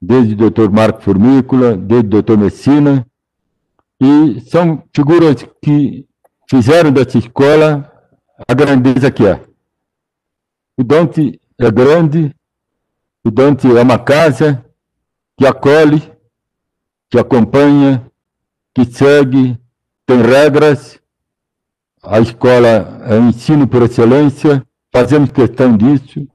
desde 0.00 0.34
o 0.34 0.50
Dr. 0.50 0.70
Marco 0.70 1.02
Formícola, 1.02 1.76
desde 1.76 2.16
o 2.16 2.22
Dr. 2.22 2.36
Messina, 2.36 3.04
e 4.00 4.40
são 4.42 4.82
figuras 4.94 5.46
que 5.62 6.06
fizeram 6.48 6.92
dessa 6.92 7.18
escola 7.18 7.90
a 8.46 8.54
grandeza 8.54 9.10
que 9.10 9.26
é. 9.26 9.42
O 10.76 10.84
Dante 10.84 11.40
é 11.58 11.70
grande, 11.70 12.34
o 13.24 13.30
Dante 13.30 13.66
é 13.66 13.82
uma 13.82 13.98
casa 13.98 14.64
que 15.38 15.46
acolhe, 15.46 16.02
que 17.10 17.18
acompanha, 17.18 18.06
que 18.74 18.84
segue, 18.84 19.58
tem 20.06 20.20
regras, 20.20 21.00
a 22.02 22.20
escola 22.20 23.02
é 23.08 23.16
ensino 23.18 23.66
por 23.66 23.82
excelência, 23.82 24.64
fazemos 24.92 25.32
questão 25.32 25.76
disso. 25.76 26.26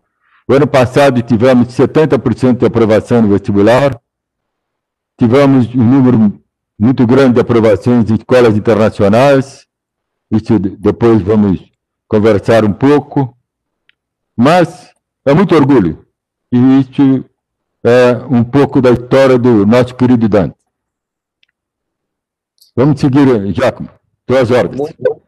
O 0.47 0.53
ano 0.53 0.67
passado 0.67 1.21
tivemos 1.21 1.69
70% 1.69 2.57
de 2.57 2.65
aprovação 2.65 3.21
no 3.21 3.29
vestibular, 3.29 3.97
tivemos 5.17 5.73
um 5.73 5.83
número 5.83 6.41
muito 6.81 7.05
grande 7.05 7.35
de 7.35 7.39
aprovações 7.39 8.09
em 8.09 8.15
escolas 8.15 8.57
internacionais, 8.57 9.67
isso 10.31 10.57
depois 10.57 11.21
vamos 11.21 11.61
conversar 12.07 12.65
um 12.65 12.73
pouco, 12.73 13.37
mas 14.35 14.91
é 15.23 15.31
muito 15.31 15.53
orgulho, 15.53 16.03
e 16.51 16.57
isso 16.79 17.23
é 17.83 18.13
um 18.27 18.43
pouco 18.43 18.81
da 18.81 18.89
história 18.89 19.37
do 19.37 19.63
nosso 19.63 19.93
querido 19.93 20.27
Dante. 20.27 20.55
Vamos 22.75 22.99
seguir, 22.99 23.53
Giacomo, 23.53 23.89
tuas 24.25 24.49
ordens. 24.49 24.79
Muito, 24.79 25.21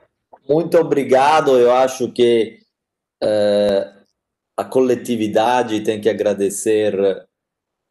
muito 0.50 0.78
obrigado. 0.80 1.56
Eu 1.56 1.72
acho 1.72 2.12
que 2.12 2.62
uh, 3.24 3.94
a 4.58 4.64
coletividade 4.64 5.82
tem 5.82 6.02
que 6.02 6.10
agradecer 6.10 6.96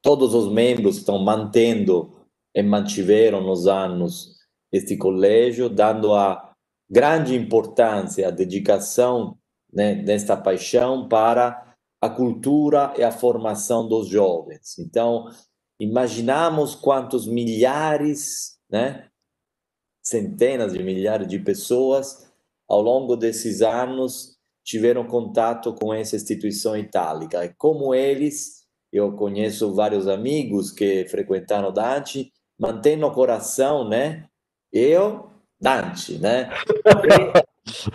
todos 0.00 0.34
os 0.34 0.52
membros 0.52 0.96
que 0.96 1.00
estão 1.02 1.18
mantendo 1.18 2.21
e 2.54 2.62
mantiveram 2.62 3.40
nos 3.40 3.66
anos 3.66 4.36
este 4.70 4.96
colégio, 4.96 5.68
dando 5.68 6.14
a 6.14 6.54
grande 6.90 7.34
importância, 7.34 8.28
a 8.28 8.30
dedicação 8.30 9.38
né, 9.72 9.94
desta 9.94 10.36
paixão 10.36 11.08
para 11.08 11.74
a 12.00 12.10
cultura 12.10 12.92
e 12.98 13.02
a 13.02 13.12
formação 13.12 13.88
dos 13.88 14.08
jovens. 14.08 14.78
Então, 14.78 15.26
imaginamos 15.80 16.74
quantos 16.74 17.26
milhares, 17.26 18.58
né, 18.70 19.08
centenas 20.02 20.72
de 20.72 20.82
milhares 20.82 21.28
de 21.28 21.38
pessoas 21.38 22.30
ao 22.68 22.82
longo 22.82 23.16
desses 23.16 23.62
anos, 23.62 24.36
tiveram 24.64 25.06
contato 25.06 25.74
com 25.74 25.92
essa 25.92 26.16
instituição 26.16 26.76
itálica. 26.76 27.44
E 27.44 27.54
como 27.54 27.94
eles, 27.94 28.66
eu 28.92 29.12
conheço 29.12 29.74
vários 29.74 30.06
amigos 30.08 30.70
que 30.70 31.06
frequentaram 31.06 31.72
Dante, 31.72 32.32
mantém 32.62 32.96
no 32.96 33.10
coração, 33.10 33.88
né? 33.88 34.28
Eu, 34.72 35.28
Dante, 35.60 36.16
né? 36.18 36.48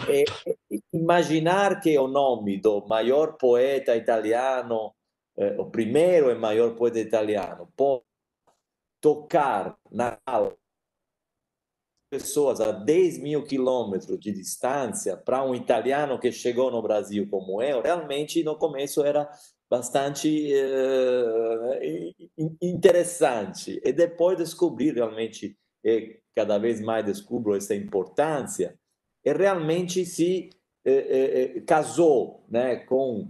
E, 0.10 0.26
e, 0.76 0.82
imaginar 0.92 1.80
que 1.80 1.98
o 1.98 2.08
nome 2.08 2.60
do 2.60 2.86
maior 2.86 3.38
poeta 3.38 3.96
italiano, 3.96 4.94
eh, 5.38 5.56
o 5.58 5.66
primeiro 5.72 6.30
e 6.30 6.36
maior 6.36 6.76
poeta 6.76 7.00
italiano, 7.00 7.70
pode 7.78 8.04
tocar 9.02 9.78
na 9.90 10.20
pessoas 12.10 12.62
a 12.62 12.72
10 12.72 13.20
mil 13.20 13.44
quilômetros 13.44 14.20
de 14.20 14.32
distância 14.32 15.16
para 15.18 15.44
um 15.44 15.54
italiano 15.54 16.20
que 16.20 16.32
chegou 16.32 16.72
no 16.72 16.82
Brasil 16.82 17.28
como 17.30 17.62
eu, 17.62 17.82
realmente 17.82 18.44
no 18.44 18.58
começo 18.58 19.04
era 19.04 19.30
bastante 19.70 20.54
uh, 20.54 22.18
interessante. 22.62 23.82
E 23.84 23.92
depois 23.92 24.38
descobri 24.38 24.92
realmente, 24.92 25.58
e 25.84 26.20
cada 26.36 26.58
vez 26.58 26.82
mais 26.82 27.06
descubro 27.06 27.56
essa 27.56 27.76
importância, 27.76 28.78
e 29.26 29.34
realmente 29.34 30.06
se 30.06 30.50
eh, 30.86 31.56
eh, 31.58 31.62
casou 31.62 32.46
né, 32.50 32.78
com 32.78 33.30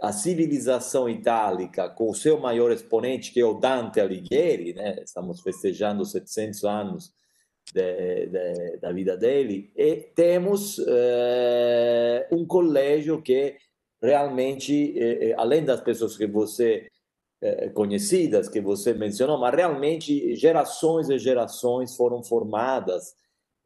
a 0.00 0.12
civilização 0.12 1.08
itálica, 1.08 1.88
com 1.88 2.08
o 2.08 2.14
seu 2.14 2.38
maior 2.38 2.70
exponente, 2.70 3.32
que 3.32 3.40
é 3.40 3.44
o 3.44 3.54
Dante 3.54 4.00
Alighieri, 4.00 4.72
né? 4.72 5.02
estamos 5.02 5.40
festejando 5.40 6.04
700 6.04 6.64
anos 6.64 7.12
de, 7.72 8.26
de, 8.26 8.76
da 8.76 8.92
vida 8.92 9.16
dele, 9.16 9.72
e 9.74 9.96
temos 10.14 10.78
eh, 10.86 12.28
um 12.30 12.46
colégio 12.46 13.20
que 13.20 13.56
realmente, 14.04 14.94
eh, 14.98 15.30
eh, 15.30 15.34
além 15.36 15.64
das 15.64 15.80
pessoas 15.80 16.16
que 16.16 16.26
você 16.26 16.88
conhecidas 17.74 18.48
que 18.48 18.58
você 18.58 18.94
mencionou, 18.94 19.38
mas 19.38 19.54
realmente 19.54 20.34
gerações 20.34 21.10
e 21.10 21.18
gerações 21.18 21.94
foram 21.94 22.24
formadas 22.24 23.14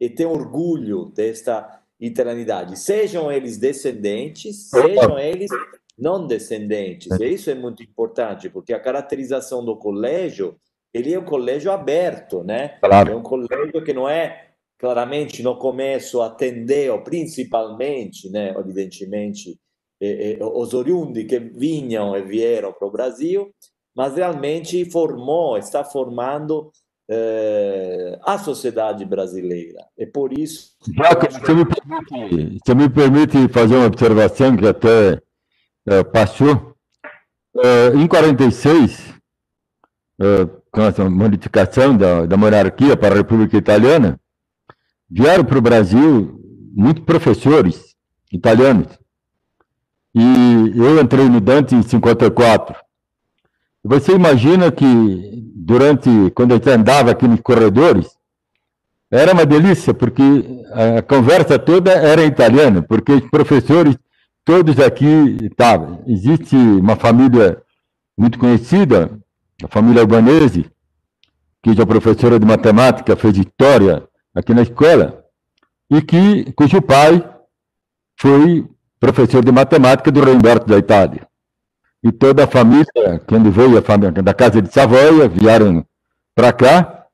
e 0.01 0.11
tem 0.11 0.27
orgulho 0.27 1.05
desta 1.15 1.81
italianidade, 2.01 2.77
sejam 2.77 3.31
eles 3.31 3.57
descendentes, 3.57 4.69
sejam 4.69 5.17
eles 5.17 5.49
não 5.97 6.27
descendentes. 6.27 7.09
E 7.21 7.29
isso 7.29 7.51
é 7.51 7.55
muito 7.55 7.81
importante, 7.81 8.49
porque 8.51 8.73
a 8.73 8.81
caracterização 8.81 9.65
do 9.65 9.77
colégio 9.77 10.57
ele 10.93 11.13
é 11.13 11.19
um 11.19 11.25
colégio 11.25 11.71
aberto, 11.71 12.43
né? 12.43 12.79
Claro. 12.81 13.13
É 13.13 13.17
um 13.17 13.23
colégio 13.23 13.85
que 13.85 13.93
não 13.93 14.09
é 14.09 14.49
claramente 14.79 15.43
no 15.43 15.57
começo 15.59 16.23
atendeu 16.23 17.03
principalmente, 17.03 18.31
né, 18.31 18.55
evidentemente, 18.57 19.59
eh, 20.01 20.39
eh, 20.39 20.45
os 20.45 20.75
oriundi 20.75 21.25
que 21.25 21.39
vinham 21.39 22.17
e 22.17 22.23
vieram 22.23 22.73
para 22.73 22.87
o 22.87 22.91
Brasil, 22.91 23.53
mas 23.95 24.15
realmente 24.15 24.85
formou, 24.91 25.59
está 25.59 25.83
formando 25.83 26.71
eh, 27.11 28.19
a 28.23 28.39
sociedade 28.39 29.05
brasileira. 29.05 29.85
E 29.97 30.07
por 30.07 30.31
isso. 30.33 30.73
Jacob, 30.95 31.33
você, 31.33 31.55
me 31.55 31.65
permite, 31.65 32.59
você 32.65 32.75
me 32.75 32.91
permite 32.91 33.49
fazer 33.49 33.77
uma 33.77 33.87
observação 33.87 34.57
que 34.57 34.67
até 34.67 35.21
eh, 35.89 36.05
passou. 36.05 36.75
Eh, 37.57 37.93
em 37.97 38.07
46, 38.07 39.15
com 40.71 40.83
essa 40.83 41.09
modificação 41.09 41.97
da, 41.97 42.27
da 42.27 42.37
monarquia 42.37 42.97
para 42.97 43.15
a 43.15 43.19
República 43.19 43.57
Italiana, 43.57 44.21
vieram 45.09 45.45
para 45.45 45.59
o 45.59 45.63
Brasil 45.63 46.39
muitos 46.75 47.05
professores 47.05 47.95
italianos. 48.33 48.98
E 50.15 50.73
eu 50.77 51.01
entrei 51.01 51.29
no 51.29 51.41
Dante 51.41 51.75
em 51.75 51.83
54. 51.83 52.75
Você 53.85 54.13
imagina 54.13 54.71
que 54.73 54.85
durante, 55.55 56.09
quando 56.35 56.53
a 56.53 56.55
gente 56.57 56.71
andava 56.71 57.11
aqui 57.11 57.27
nos 57.29 57.41
corredores, 57.41 58.09
era 59.11 59.33
uma 59.33 59.47
delícia, 59.47 59.95
porque 59.95 60.23
a 60.73 61.03
conversa 61.03 61.59
toda 61.59 61.93
era 61.93 62.23
em 62.23 62.29
italiano, 62.29 62.83
porque 62.83 63.13
os 63.13 63.31
professores, 63.31 63.97
todos 64.45 64.79
aqui, 64.81 65.49
tá, 65.57 65.79
existe 66.07 66.57
uma 66.57 66.97
família 66.97 67.63
muito 68.17 68.39
conhecida, 68.39 69.11
a 69.63 69.69
família 69.69 70.03
Albanese, 70.03 70.71
que 71.63 71.75
já 71.75 71.83
é 71.83 71.87
professora 71.87 72.39
de 72.39 72.47
matemática, 72.47 73.17
fez 73.17 73.37
história 73.37 74.07
aqui 74.35 74.53
na 74.53 74.63
escola, 74.63 75.25
e 75.91 76.03
que, 76.03 76.53
cujo 76.53 76.83
pai 76.83 77.27
foi 78.21 78.69
professor 79.01 79.45
de 79.45 79.53
matemática 79.53 80.11
do 80.11 80.23
Rei 80.23 80.35
Humberto 80.35 80.67
da 80.67 80.79
Itália. 80.79 81.27
E 82.03 82.13
toda 82.13 82.45
a 82.45 82.47
família, 82.47 82.87
quando 83.27 83.51
veio 83.51 83.79
a 83.79 83.83
família 83.83 84.23
da 84.23 84.35
casa 84.35 84.63
de 84.63 84.73
Savoia, 84.73 85.29
vieram 85.29 85.85
para 86.35 86.53
cá, 86.53 87.05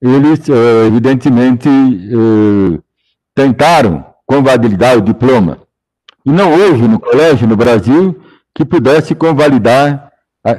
eles, 0.00 0.48
eh, 0.48 0.86
evidentemente, 0.86 1.68
eh, 1.68 2.80
tentaram 3.34 4.04
convalidar 4.26 4.96
o 4.96 5.00
diploma. 5.00 5.58
E 6.24 6.30
não 6.30 6.52
houve 6.52 6.86
no 6.86 7.00
colégio, 7.00 7.48
no 7.48 7.56
Brasil, 7.56 8.20
que 8.54 8.64
pudesse 8.64 9.14
convalidar 9.14 10.10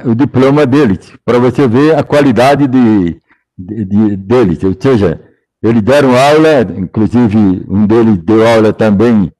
o 0.04 0.14
diploma 0.14 0.66
deles, 0.66 1.12
para 1.24 1.38
você 1.38 1.68
ver 1.68 1.94
a 1.94 2.02
qualidade 2.02 2.66
de, 2.66 3.20
de, 3.56 3.84
de, 3.84 4.16
deles. 4.16 4.64
Ou 4.64 4.74
seja, 4.78 5.20
eles 5.62 5.82
deram 5.82 6.16
aula, 6.16 6.62
inclusive 6.76 7.64
um 7.68 7.86
deles 7.86 8.18
deu 8.18 8.46
aula 8.46 8.72
também 8.72 9.30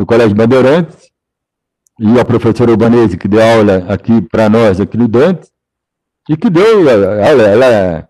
no 0.00 0.06
Colégio 0.06 0.34
Bandeirantes, 0.34 1.10
e 1.98 2.18
a 2.18 2.24
professora 2.24 2.70
Urbanese, 2.70 3.18
que 3.18 3.28
deu 3.28 3.42
aula 3.42 3.84
aqui 3.86 4.22
para 4.22 4.48
nós, 4.48 4.80
aqui 4.80 4.96
no 4.96 5.06
Dante, 5.06 5.46
e 6.26 6.36
que 6.38 6.48
deu 6.48 6.64
aula, 6.64 6.90
ela 7.20 7.66
é 7.66 8.08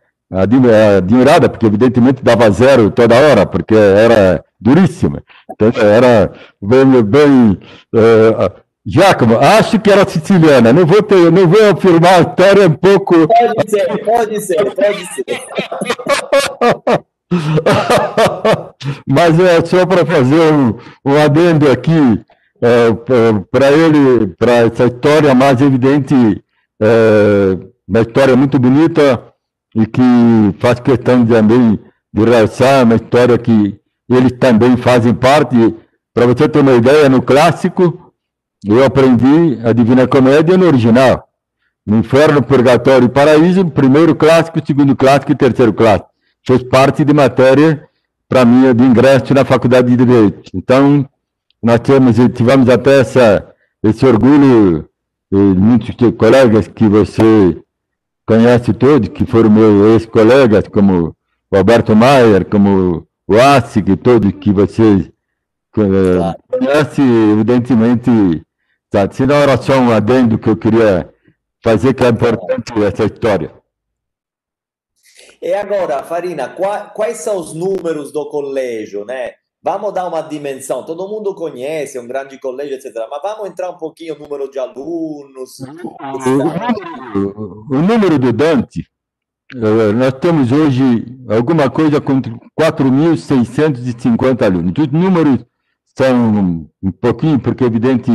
admirada, 0.98 1.48
porque 1.48 1.66
evidentemente 1.66 2.22
dava 2.22 2.48
zero 2.52 2.92
toda 2.92 3.16
hora, 3.16 3.44
porque 3.44 3.74
era 3.74 4.44
duríssima. 4.60 5.20
Então, 5.50 5.72
era 5.82 6.32
bem, 6.62 7.02
bem 7.02 7.60
uh, 7.92 8.60
Giacomo, 8.86 9.36
acho 9.38 9.80
que 9.80 9.90
era 9.90 10.08
siciliana, 10.08 10.72
não 10.72 10.86
vou, 10.86 11.02
ter, 11.02 11.32
não 11.32 11.48
vou 11.48 11.70
afirmar 11.70 12.14
a 12.14 12.20
história 12.20 12.68
um 12.68 12.74
pouco... 12.74 13.26
Pode 13.26 13.68
ser, 13.68 14.04
pode 14.04 14.40
ser, 14.40 14.74
pode 14.76 15.06
ser. 15.06 15.24
Mas 19.06 19.38
é 19.38 19.64
só 19.64 19.86
para 19.86 20.04
fazer 20.04 20.52
um, 20.52 20.74
um 21.04 21.16
adendo 21.16 21.70
aqui, 21.70 22.20
é, 22.60 22.92
para 23.50 23.70
ele, 23.70 24.28
para 24.38 24.52
essa 24.52 24.86
história 24.86 25.34
mais 25.34 25.60
evidente, 25.60 26.14
é, 26.80 27.58
uma 27.88 28.00
história 28.00 28.36
muito 28.36 28.58
bonita 28.58 29.22
e 29.74 29.86
que 29.86 30.02
faz 30.58 30.80
questão 30.80 31.24
de, 31.24 31.32
também 31.32 31.78
de 32.12 32.24
realçar, 32.24 32.84
uma 32.84 32.96
história 32.96 33.38
que 33.38 33.78
eles 34.08 34.32
também 34.32 34.76
fazem 34.76 35.14
parte. 35.14 35.56
Para 36.12 36.26
você 36.26 36.48
ter 36.48 36.58
uma 36.58 36.72
ideia, 36.72 37.08
no 37.08 37.22
clássico, 37.22 38.12
eu 38.66 38.84
aprendi 38.84 39.58
a 39.64 39.72
Divina 39.72 40.06
Comédia 40.08 40.58
no 40.58 40.66
original. 40.66 41.28
No 41.86 41.98
Inferno, 41.98 42.42
Purgatório 42.42 43.06
e 43.06 43.08
Paraíso, 43.08 43.64
primeiro 43.70 44.14
clássico, 44.14 44.60
segundo 44.64 44.94
clássico 44.96 45.32
e 45.32 45.36
terceiro 45.36 45.72
clássico. 45.72 46.09
Fez 46.46 46.62
parte 46.62 47.04
de 47.04 47.12
matéria 47.12 47.88
para 48.28 48.44
mim 48.44 48.72
de 48.74 48.84
ingresso 48.84 49.34
na 49.34 49.44
Faculdade 49.44 49.88
de 49.88 50.04
Direito. 50.04 50.50
Então, 50.54 51.08
nós 51.62 51.80
temos, 51.80 52.16
tivemos 52.34 52.68
até 52.68 53.00
essa, 53.00 53.46
esse 53.82 54.06
orgulho, 54.06 54.88
muitos 55.30 55.94
colegas 56.16 56.68
que 56.68 56.88
você 56.88 57.60
conhece 58.24 58.72
todos, 58.72 59.08
que 59.08 59.26
foram 59.26 59.50
meus 59.50 59.94
ex-colegas, 59.94 60.68
como 60.68 61.14
o 61.50 61.56
Alberto 61.56 61.94
Maier, 61.96 62.46
como 62.46 63.06
o 63.26 63.36
Assig, 63.36 63.96
todos 63.96 64.32
que 64.32 64.52
você 64.52 65.12
claro. 65.72 66.36
conhece, 66.48 67.02
evidentemente, 67.32 68.10
sabe? 68.92 69.14
se 69.14 69.26
não 69.26 69.34
era 69.34 69.56
só 69.56 69.78
um 69.78 69.90
adendo 69.90 70.38
que 70.38 70.48
eu 70.48 70.56
queria 70.56 71.08
fazer, 71.62 71.94
que 71.94 72.04
é 72.04 72.08
importante 72.08 72.72
essa 72.84 73.04
história. 73.04 73.59
E 75.42 75.54
agora, 75.54 76.02
Farina, 76.02 76.48
quais 76.48 77.18
são 77.18 77.38
os 77.38 77.54
números 77.54 78.12
do 78.12 78.28
colégio, 78.28 79.04
né? 79.06 79.32
Vamos 79.62 79.92
dar 79.92 80.06
uma 80.06 80.22
dimensão. 80.22 80.84
Todo 80.84 81.08
mundo 81.08 81.34
conhece, 81.34 81.98
é 81.98 82.00
um 82.00 82.06
grande 82.06 82.38
colégio, 82.38 82.74
etc. 82.74 82.92
Mas 83.10 83.22
vamos 83.22 83.48
entrar 83.48 83.70
um 83.70 83.76
pouquinho 83.78 84.14
no 84.14 84.22
número 84.24 84.50
de 84.50 84.58
alunos. 84.58 85.60
O, 87.14 87.74
o 87.74 87.82
número 87.82 88.18
do 88.18 88.32
Dante, 88.32 88.86
eh, 89.54 89.92
nós 89.92 90.12
temos 90.14 90.50
hoje 90.52 91.04
alguma 91.28 91.68
coisa 91.70 92.00
com 92.00 92.20
4.650 92.58 94.42
alunos. 94.42 94.72
Os 94.78 94.88
números 94.88 95.44
são 95.96 96.68
um 96.82 96.92
pouquinho, 96.92 97.38
porque 97.38 97.64
evidente 97.64 98.10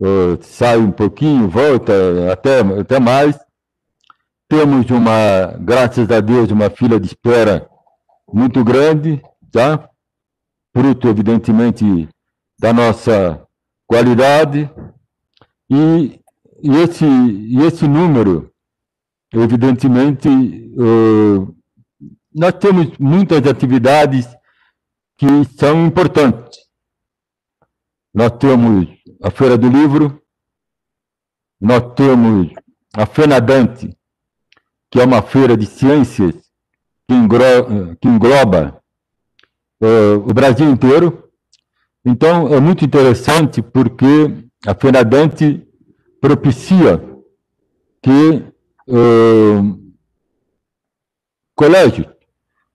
uh, 0.00 0.38
sai 0.42 0.76
um 0.76 0.90
pouquinho, 0.90 1.48
volta 1.48 1.92
até, 2.32 2.60
até 2.60 3.00
mais. 3.00 3.38
Temos 4.50 4.90
uma, 4.90 5.56
graças 5.60 6.10
a 6.10 6.18
Deus, 6.18 6.50
uma 6.50 6.68
fila 6.68 6.98
de 6.98 7.06
espera 7.06 7.70
muito 8.26 8.64
grande, 8.64 9.22
tá? 9.48 9.88
fruto, 10.76 11.06
evidentemente, 11.06 12.08
da 12.58 12.72
nossa 12.72 13.46
qualidade, 13.86 14.68
e, 15.70 16.20
e 16.64 16.76
esse, 16.78 17.06
e 17.06 17.62
esse 17.62 17.86
número, 17.86 18.52
evidentemente, 19.32 20.28
uh, 20.28 21.56
nós 22.34 22.52
temos 22.54 22.98
muitas 22.98 23.46
atividades 23.46 24.26
que 25.16 25.44
são 25.56 25.86
importantes. 25.86 26.58
Nós 28.12 28.32
temos 28.32 28.88
a 29.22 29.30
Feira 29.30 29.56
do 29.56 29.68
Livro, 29.68 30.20
nós 31.60 31.94
temos 31.94 32.52
a 32.92 33.06
FENADANTE, 33.06 33.96
que 34.90 35.00
é 35.00 35.04
uma 35.04 35.22
feira 35.22 35.56
de 35.56 35.66
ciências 35.66 36.34
que 37.08 37.14
engloba, 37.14 37.96
que 38.00 38.08
engloba 38.08 38.82
uh, 39.82 40.16
o 40.28 40.34
Brasil 40.34 40.68
inteiro. 40.68 41.30
Então, 42.04 42.52
é 42.52 42.60
muito 42.60 42.84
interessante 42.84 43.62
porque 43.62 44.48
a 44.66 44.74
Fenadante 44.74 45.66
propicia 46.20 46.98
que 48.02 48.44
uh, 48.88 49.92
colégios 51.54 52.08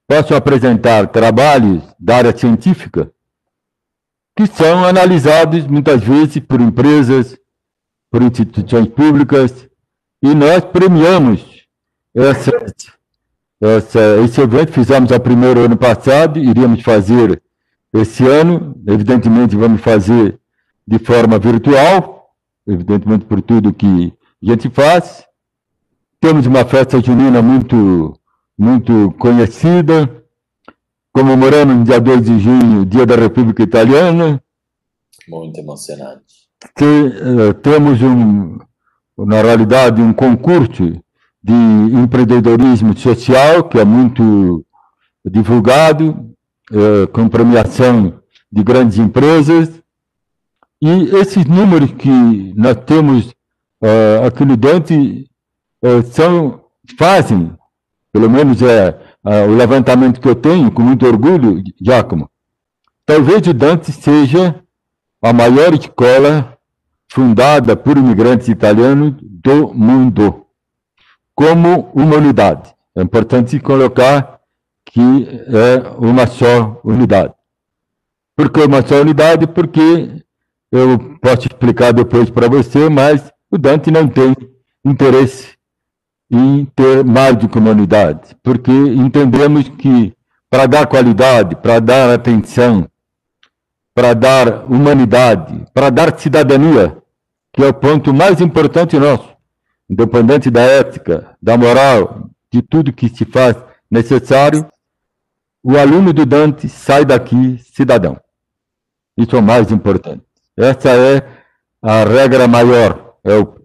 possam 0.07 0.37
apresentar 0.37 1.07
trabalhos 1.07 1.83
da 1.99 2.17
área 2.17 2.37
científica 2.37 3.11
que 4.37 4.45
são 4.47 4.83
analisados 4.83 5.65
muitas 5.65 6.03
vezes 6.03 6.39
por 6.39 6.59
empresas, 6.59 7.37
por 8.11 8.21
instituições 8.21 8.87
públicas, 8.89 9.67
e 10.21 10.35
nós 10.35 10.65
premiamos 10.65 11.54
essa, 12.15 14.17
esse 14.23 14.41
evento 14.41 14.71
fizemos 14.71 15.11
o 15.11 15.19
primeiro 15.19 15.61
ano 15.61 15.75
passado, 15.75 16.39
iríamos 16.39 16.81
fazer 16.81 17.41
esse 17.93 18.25
ano, 18.25 18.75
evidentemente 18.87 19.55
vamos 19.55 19.81
fazer 19.81 20.39
de 20.87 20.99
forma 20.99 21.39
virtual, 21.39 22.29
evidentemente 22.67 23.25
por 23.25 23.41
tudo 23.41 23.73
que 23.73 24.13
a 24.43 24.45
gente 24.45 24.69
faz. 24.69 25.25
Temos 26.19 26.45
uma 26.45 26.65
festa 26.65 27.01
junina 27.01 27.41
muito, 27.41 28.17
muito 28.57 29.13
conhecida, 29.19 30.23
comemoramos 31.11 31.75
no 31.75 31.83
dia 31.83 31.99
2 31.99 32.21
de 32.21 32.39
junho, 32.39 32.85
Dia 32.85 33.05
da 33.05 33.15
República 33.15 33.63
Italiana. 33.63 34.41
Muito 35.27 35.59
emocionante. 35.59 36.45
Que, 36.75 36.83
uh, 36.83 37.53
temos, 37.55 38.01
um, 38.01 38.57
na 39.17 39.41
realidade, 39.41 40.01
um 40.01 40.13
concurso 40.13 41.01
de 41.45 41.53
empreendedorismo 41.53 42.97
social, 42.97 43.65
que 43.65 43.77
é 43.77 43.85
muito 43.85 44.65
divulgado, 45.23 46.31
é, 46.71 47.05
com 47.05 47.29
premiação 47.29 48.19
de 48.51 48.63
grandes 48.63 48.97
empresas. 48.97 49.69
E 50.81 51.15
esses 51.15 51.45
números 51.45 51.91
que 51.91 52.51
nós 52.55 52.77
temos 52.87 53.31
é, 53.79 54.25
aqui 54.25 54.43
no 54.43 54.57
Dante 54.57 55.29
é, 55.83 56.01
são, 56.01 56.61
fazem, 56.97 57.51
pelo 58.11 58.27
menos 58.27 58.59
é, 58.63 58.99
o 59.47 59.55
levantamento 59.55 60.19
que 60.19 60.27
eu 60.27 60.35
tenho, 60.35 60.71
com 60.71 60.81
muito 60.81 61.05
orgulho, 61.05 61.61
Giacomo, 61.79 62.27
talvez 63.05 63.45
o 63.45 63.53
Dante 63.53 63.91
seja 63.91 64.63
a 65.21 65.31
maior 65.31 65.75
escola 65.75 66.57
fundada 67.07 67.75
por 67.75 67.97
imigrantes 67.97 68.47
italianos 68.47 69.13
do 69.21 69.71
mundo 69.75 70.44
como 71.35 71.91
uma 71.93 72.15
unidade. 72.15 72.73
É 72.95 73.01
importante 73.01 73.59
colocar 73.59 74.39
que 74.85 75.27
é 75.47 75.89
uma 75.97 76.25
só 76.25 76.79
unidade. 76.83 77.33
Por 78.35 78.49
que 78.49 78.61
uma 78.61 78.85
só 78.85 79.01
unidade? 79.01 79.45
Porque 79.47 80.23
eu 80.71 81.17
posso 81.21 81.47
explicar 81.47 81.91
depois 81.91 82.29
para 82.29 82.47
você, 82.47 82.89
mas 82.89 83.31
o 83.51 83.57
Dante 83.57 83.91
não 83.91 84.07
tem 84.07 84.33
interesse 84.83 85.55
em 86.31 86.65
ter 86.75 87.03
mais 87.03 87.37
de 87.37 87.47
comunidade, 87.47 88.35
porque 88.41 88.71
entendemos 88.71 89.69
que 89.69 90.13
para 90.49 90.65
dar 90.65 90.87
qualidade, 90.87 91.55
para 91.55 91.79
dar 91.79 92.13
atenção, 92.13 92.87
para 93.93 94.13
dar 94.13 94.65
humanidade, 94.65 95.65
para 95.73 95.89
dar 95.89 96.17
cidadania, 96.17 96.97
que 97.53 97.63
é 97.63 97.67
o 97.67 97.73
ponto 97.73 98.13
mais 98.13 98.41
importante 98.41 98.97
nosso, 98.97 99.34
independente 99.89 100.49
da 100.49 100.61
ética, 100.61 101.35
da 101.41 101.57
moral, 101.57 102.29
de 102.51 102.61
tudo 102.61 102.93
que 102.93 103.09
se 103.09 103.25
faz 103.25 103.55
necessário, 103.89 104.67
o 105.63 105.77
aluno 105.77 106.13
do 106.13 106.25
Dante 106.25 106.69
sai 106.69 107.05
daqui 107.05 107.59
cidadão. 107.73 108.17
Isso 109.17 109.35
é 109.35 109.39
o 109.39 109.43
mais 109.43 109.71
importante. 109.71 110.23
Essa 110.57 110.89
é 110.89 111.23
a 111.81 112.03
regra 112.03 112.47
maior, 112.47 113.15
é 113.23 113.35
o, 113.35 113.55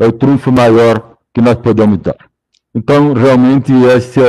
é 0.00 0.06
o 0.06 0.12
trunfo 0.12 0.50
maior 0.50 1.16
que 1.32 1.40
nós 1.40 1.56
podemos 1.56 1.98
dar. 1.98 2.16
Então, 2.74 3.12
realmente, 3.12 3.72
esse, 3.72 4.20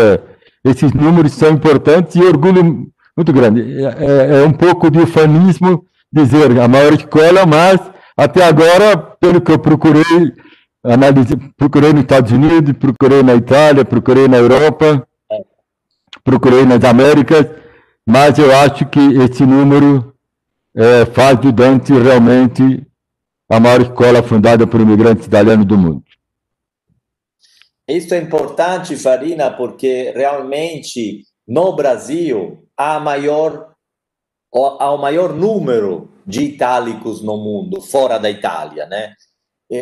esses 0.63 0.93
números 0.93 1.33
são 1.33 1.51
importantes 1.51 2.15
e 2.15 2.23
orgulho 2.23 2.91
muito 3.15 3.33
grande. 3.33 3.83
É, 3.83 3.85
é, 3.85 4.43
é 4.43 4.45
um 4.45 4.53
pouco 4.53 4.89
de 4.89 4.99
ufanismo 4.99 5.85
dizer 6.11 6.59
a 6.59 6.67
maior 6.67 6.93
escola, 6.93 7.45
mas 7.45 7.79
até 8.17 8.43
agora, 8.45 8.97
pelo 9.19 9.41
que 9.41 9.51
eu 9.51 9.59
procurei, 9.59 10.31
análise, 10.85 11.35
procurei 11.57 11.91
nos 11.91 12.01
Estados 12.01 12.31
Unidos, 12.31 12.73
procurei 12.77 13.23
na 13.23 13.35
Itália, 13.35 13.83
procurei 13.83 14.27
na 14.27 14.37
Europa, 14.37 15.07
procurei 16.23 16.65
nas 16.65 16.83
Américas, 16.83 17.47
mas 18.05 18.37
eu 18.37 18.55
acho 18.55 18.85
que 18.85 18.99
esse 18.99 19.45
número 19.45 20.13
é, 20.75 21.05
faz 21.05 21.39
do 21.39 21.51
Dante 21.51 21.93
realmente 21.93 22.85
a 23.49 23.59
maior 23.59 23.81
escola 23.81 24.23
fundada 24.23 24.65
por 24.67 24.81
imigrantes 24.81 25.25
italianos 25.25 25.65
do 25.65 25.77
mundo. 25.77 26.03
Isso 27.87 28.13
é 28.13 28.17
importante, 28.17 28.95
Farina, 28.95 29.51
porque 29.51 30.11
realmente 30.15 31.23
no 31.47 31.75
Brasil 31.75 32.67
há 32.75 32.99
maior 32.99 33.73
há 34.79 34.91
o 34.91 34.97
maior 34.97 35.33
número 35.33 36.09
de 36.25 36.43
itálicos 36.43 37.21
no 37.21 37.37
mundo, 37.37 37.81
fora 37.81 38.17
da 38.17 38.29
Itália, 38.29 38.85
né? 38.87 39.13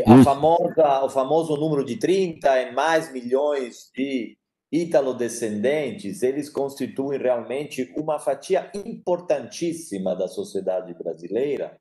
A 0.06 0.24
famosa, 0.24 1.04
o 1.04 1.10
famoso 1.10 1.58
número 1.58 1.84
de 1.84 1.98
30 1.98 2.62
e 2.62 2.72
mais 2.72 3.12
milhões 3.12 3.92
de 3.94 4.38
ítalo-descendentes, 4.72 6.24
eles 6.24 6.50
constituem 6.50 7.20
realmente 7.20 7.94
uma 7.96 8.18
fatia 8.18 8.72
importantíssima 8.74 10.16
da 10.16 10.28
sociedade 10.28 10.94
brasileira 10.94 11.78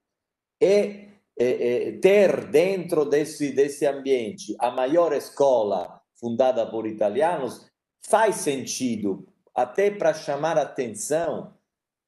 e, 0.60 1.08
e 1.38 1.92
ter 2.02 2.48
dentro 2.48 3.04
desse, 3.04 3.52
desse 3.52 3.86
ambiente 3.86 4.54
a 4.58 4.70
maior 4.70 5.12
escola 5.12 6.02
fundada 6.20 6.66
por 6.66 6.86
italianos 6.86 7.66
faz 8.04 8.36
sentido 8.36 9.26
até 9.54 9.90
para 9.90 10.12
chamar 10.12 10.58
atenção 10.58 11.54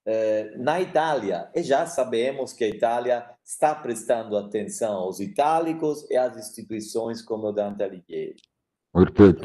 eh, 0.06 0.52
na 0.56 0.80
Itália. 0.80 1.50
E 1.54 1.62
já 1.62 1.86
sabemos 1.86 2.52
que 2.52 2.64
a 2.64 2.68
Itália 2.68 3.33
está 3.44 3.74
prestando 3.74 4.36
atenção 4.36 4.94
aos 4.94 5.20
itálicos 5.20 6.08
e 6.10 6.16
às 6.16 6.36
instituições 6.36 7.20
como 7.20 7.48
o 7.48 7.52
Dante 7.52 7.82
Alighieri. 7.82 8.36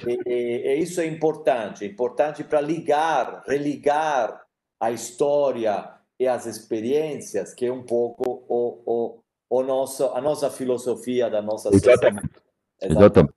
E, 0.07 0.19
e, 0.25 0.79
isso 0.79 1.01
é 1.01 1.05
importante, 1.05 1.85
importante 1.85 2.43
para 2.43 2.61
ligar, 2.61 3.43
religar 3.45 4.41
a 4.79 4.91
história 4.91 5.91
e 6.19 6.27
as 6.27 6.45
experiências, 6.45 7.53
que 7.53 7.65
é 7.65 7.71
um 7.71 7.83
pouco 7.83 8.45
o, 8.47 8.83
o, 8.85 9.23
o 9.49 9.63
nosso, 9.63 10.05
a 10.05 10.21
nossa 10.21 10.49
filosofia 10.49 11.29
da 11.29 11.41
nossa 11.41 11.69
Exatamente. 11.73 12.29
Exatamente. 12.81 13.33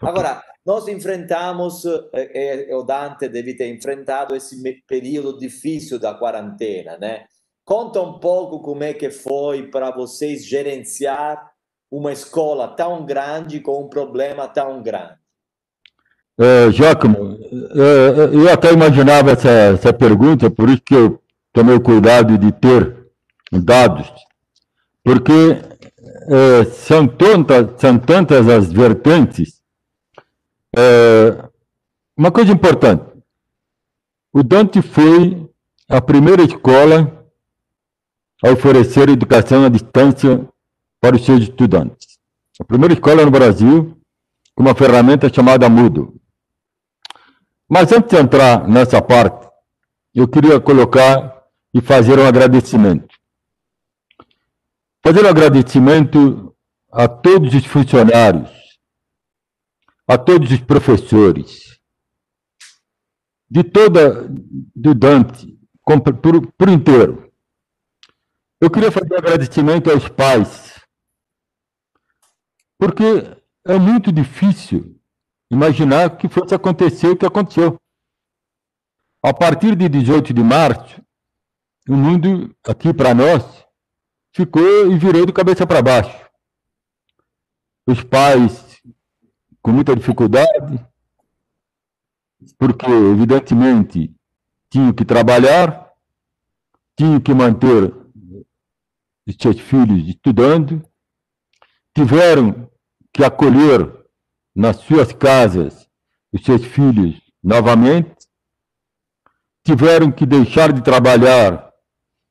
Agora, 0.00 0.42
nós 0.64 0.88
enfrentamos, 0.88 1.84
eh, 1.84 2.68
eh, 2.70 2.74
o 2.74 2.82
Dante 2.82 3.28
deve 3.28 3.54
ter 3.54 3.68
enfrentado 3.68 4.34
esse 4.34 4.56
período 4.86 5.38
difícil 5.38 5.98
da 5.98 6.14
quarentena, 6.14 6.96
né? 6.96 7.26
Conta 7.64 8.00
um 8.00 8.18
pouco 8.18 8.60
como 8.60 8.82
é 8.82 8.92
que 8.92 9.10
foi 9.10 9.68
para 9.68 9.90
vocês 9.90 10.46
gerenciar 10.46 11.50
uma 11.90 12.12
escola 12.12 12.68
tão 12.68 13.04
grande 13.04 13.60
com 13.60 13.84
um 13.84 13.88
problema 13.88 14.48
tão 14.48 14.82
grande. 14.82 15.14
É, 16.38 16.70
Giacomo, 16.70 17.38
é, 17.52 18.34
eu 18.34 18.50
até 18.50 18.72
imaginava 18.72 19.32
essa, 19.32 19.50
essa 19.50 19.92
pergunta, 19.92 20.50
por 20.50 20.68
isso 20.70 20.82
que 20.82 20.94
eu 20.94 21.22
tomei 21.52 21.74
o 21.74 21.82
cuidado 21.82 22.38
de 22.38 22.50
ter 22.52 22.96
dados, 23.52 24.10
porque 25.04 25.32
é, 26.30 26.64
são, 26.64 27.06
tantas, 27.06 27.80
são 27.80 27.98
tantas 27.98 28.48
as 28.48 28.72
vertentes 28.72 29.60
é, 30.76 31.48
uma 32.16 32.30
coisa 32.30 32.52
importante: 32.52 33.04
o 34.32 34.42
Dante 34.42 34.80
foi 34.82 35.48
a 35.88 36.00
primeira 36.00 36.42
escola 36.42 37.19
a 38.44 38.50
oferecer 38.50 39.08
educação 39.08 39.64
à 39.64 39.68
distância 39.68 40.48
para 41.00 41.16
os 41.16 41.24
seus 41.24 41.42
estudantes. 41.42 42.18
A 42.60 42.64
primeira 42.64 42.94
escola 42.94 43.24
no 43.24 43.30
Brasil 43.30 43.96
com 44.54 44.62
uma 44.62 44.74
ferramenta 44.74 45.32
chamada 45.32 45.68
Moodle. 45.68 46.20
Mas 47.68 47.92
antes 47.92 48.10
de 48.10 48.16
entrar 48.16 48.68
nessa 48.68 49.00
parte, 49.00 49.48
eu 50.14 50.26
queria 50.26 50.60
colocar 50.60 51.42
e 51.72 51.80
fazer 51.80 52.18
um 52.18 52.26
agradecimento. 52.26 53.14
Fazer 55.02 55.24
um 55.24 55.28
agradecimento 55.28 56.54
a 56.92 57.06
todos 57.08 57.54
os 57.54 57.64
funcionários 57.64 58.60
a 60.10 60.18
todos 60.18 60.50
os 60.50 60.58
professores, 60.58 61.78
de 63.48 63.62
toda, 63.62 64.28
do 64.74 64.92
Dante, 64.92 65.56
por, 66.20 66.50
por 66.50 66.68
inteiro. 66.68 67.29
Eu 68.60 68.70
queria 68.70 68.92
fazer 68.92 69.14
um 69.14 69.16
agradecimento 69.16 69.90
aos 69.90 70.06
pais, 70.06 70.78
porque 72.78 73.02
é 73.64 73.78
muito 73.78 74.12
difícil 74.12 75.00
imaginar 75.50 76.18
que 76.18 76.28
fosse 76.28 76.54
acontecer 76.54 77.08
o 77.08 77.16
que 77.16 77.24
aconteceu. 77.24 77.80
A 79.22 79.32
partir 79.32 79.74
de 79.74 79.88
18 79.88 80.34
de 80.34 80.42
março, 80.42 81.02
o 81.88 81.96
mundo 81.96 82.54
aqui 82.62 82.92
para 82.92 83.14
nós 83.14 83.64
ficou 84.30 84.92
e 84.92 84.98
virou 84.98 85.24
de 85.24 85.32
cabeça 85.32 85.66
para 85.66 85.80
baixo. 85.80 86.28
Os 87.86 88.02
pais 88.04 88.78
com 89.62 89.72
muita 89.72 89.96
dificuldade, 89.96 90.86
porque, 92.58 92.86
evidentemente, 92.86 94.14
tinham 94.68 94.92
que 94.92 95.04
trabalhar, 95.04 95.90
tinham 96.94 97.20
que 97.20 97.32
manter 97.32 97.99
os 99.30 99.36
seus 99.40 99.60
filhos 99.60 100.08
estudando, 100.08 100.82
tiveram 101.94 102.68
que 103.12 103.24
acolher 103.24 103.90
nas 104.54 104.76
suas 104.76 105.12
casas 105.12 105.88
os 106.32 106.42
seus 106.42 106.64
filhos 106.64 107.20
novamente, 107.42 108.14
tiveram 109.64 110.10
que 110.12 110.26
deixar 110.26 110.72
de 110.72 110.82
trabalhar, 110.82 111.70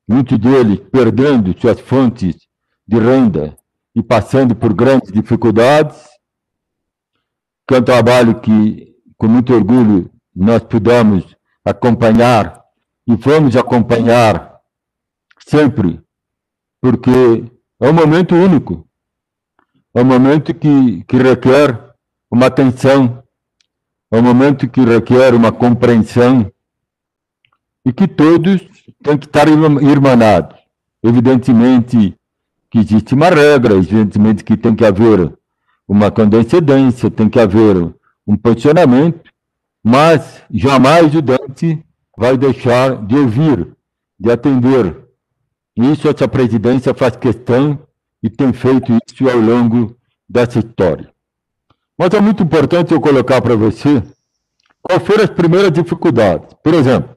muitos 0.08 0.38
deles 0.38 0.80
perdendo 0.90 1.58
suas 1.58 1.80
fontes 1.80 2.36
de 2.86 2.98
renda 2.98 3.56
e 3.94 4.02
passando 4.02 4.54
por 4.54 4.72
grandes 4.72 5.12
dificuldades, 5.12 6.02
que 7.66 7.74
é 7.74 7.78
um 7.78 7.84
trabalho 7.84 8.40
que, 8.40 8.94
com 9.16 9.28
muito 9.28 9.54
orgulho, 9.54 10.10
nós 10.34 10.62
pudemos 10.64 11.36
acompanhar 11.64 12.60
e 13.06 13.14
vamos 13.16 13.56
acompanhar 13.56 14.60
sempre, 15.46 16.00
porque 16.80 17.44
é 17.80 17.88
um 17.88 17.92
momento 17.92 18.34
único, 18.34 18.86
é 19.94 20.02
um 20.02 20.04
momento 20.04 20.54
que, 20.54 21.04
que 21.04 21.16
requer 21.16 21.78
uma 22.30 22.46
atenção, 22.46 23.22
é 24.10 24.18
um 24.18 24.22
momento 24.22 24.68
que 24.68 24.80
requer 24.80 25.34
uma 25.34 25.52
compreensão 25.52 26.50
e 27.84 27.92
que 27.92 28.06
todos 28.06 28.60
têm 29.02 29.18
que 29.18 29.26
estar 29.26 29.48
irmanados. 29.48 30.58
Evidentemente 31.02 32.14
que 32.70 32.78
existe 32.78 33.14
uma 33.14 33.28
regra, 33.28 33.74
evidentemente 33.74 34.44
que 34.44 34.56
tem 34.56 34.74
que 34.76 34.84
haver 34.84 35.32
uma 35.88 36.10
condescendência, 36.10 37.10
tem 37.10 37.28
que 37.28 37.40
haver 37.40 37.92
um 38.24 38.36
posicionamento, 38.36 39.28
mas 39.82 40.42
jamais 40.50 41.12
o 41.14 41.20
Dante 41.20 41.84
vai 42.16 42.38
deixar 42.38 43.04
de 43.04 43.16
ouvir, 43.16 43.72
de 44.18 44.30
atender. 44.30 45.09
Isso 45.76 46.08
essa 46.08 46.28
presidência 46.28 46.94
faz 46.94 47.16
questão 47.16 47.78
e 48.22 48.28
tem 48.28 48.52
feito 48.52 48.92
isso 49.06 49.28
ao 49.28 49.38
longo 49.38 49.96
dessa 50.28 50.58
história. 50.58 51.12
Mas 51.96 52.12
é 52.12 52.20
muito 52.20 52.42
importante 52.42 52.92
eu 52.92 53.00
colocar 53.00 53.40
para 53.40 53.56
você 53.56 54.02
quais 54.82 55.02
foram 55.02 55.24
as 55.24 55.30
primeiras 55.30 55.72
dificuldades. 55.72 56.54
Por 56.62 56.74
exemplo, 56.74 57.16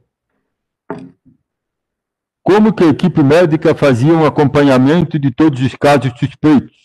como 2.41 2.73
que 2.73 2.83
a 2.83 2.89
equipe 2.89 3.23
médica 3.23 3.73
fazia 3.73 4.13
um 4.13 4.25
acompanhamento 4.25 5.17
de 5.17 5.31
todos 5.31 5.61
os 5.61 5.75
casos 5.75 6.11
suspeitos? 6.19 6.83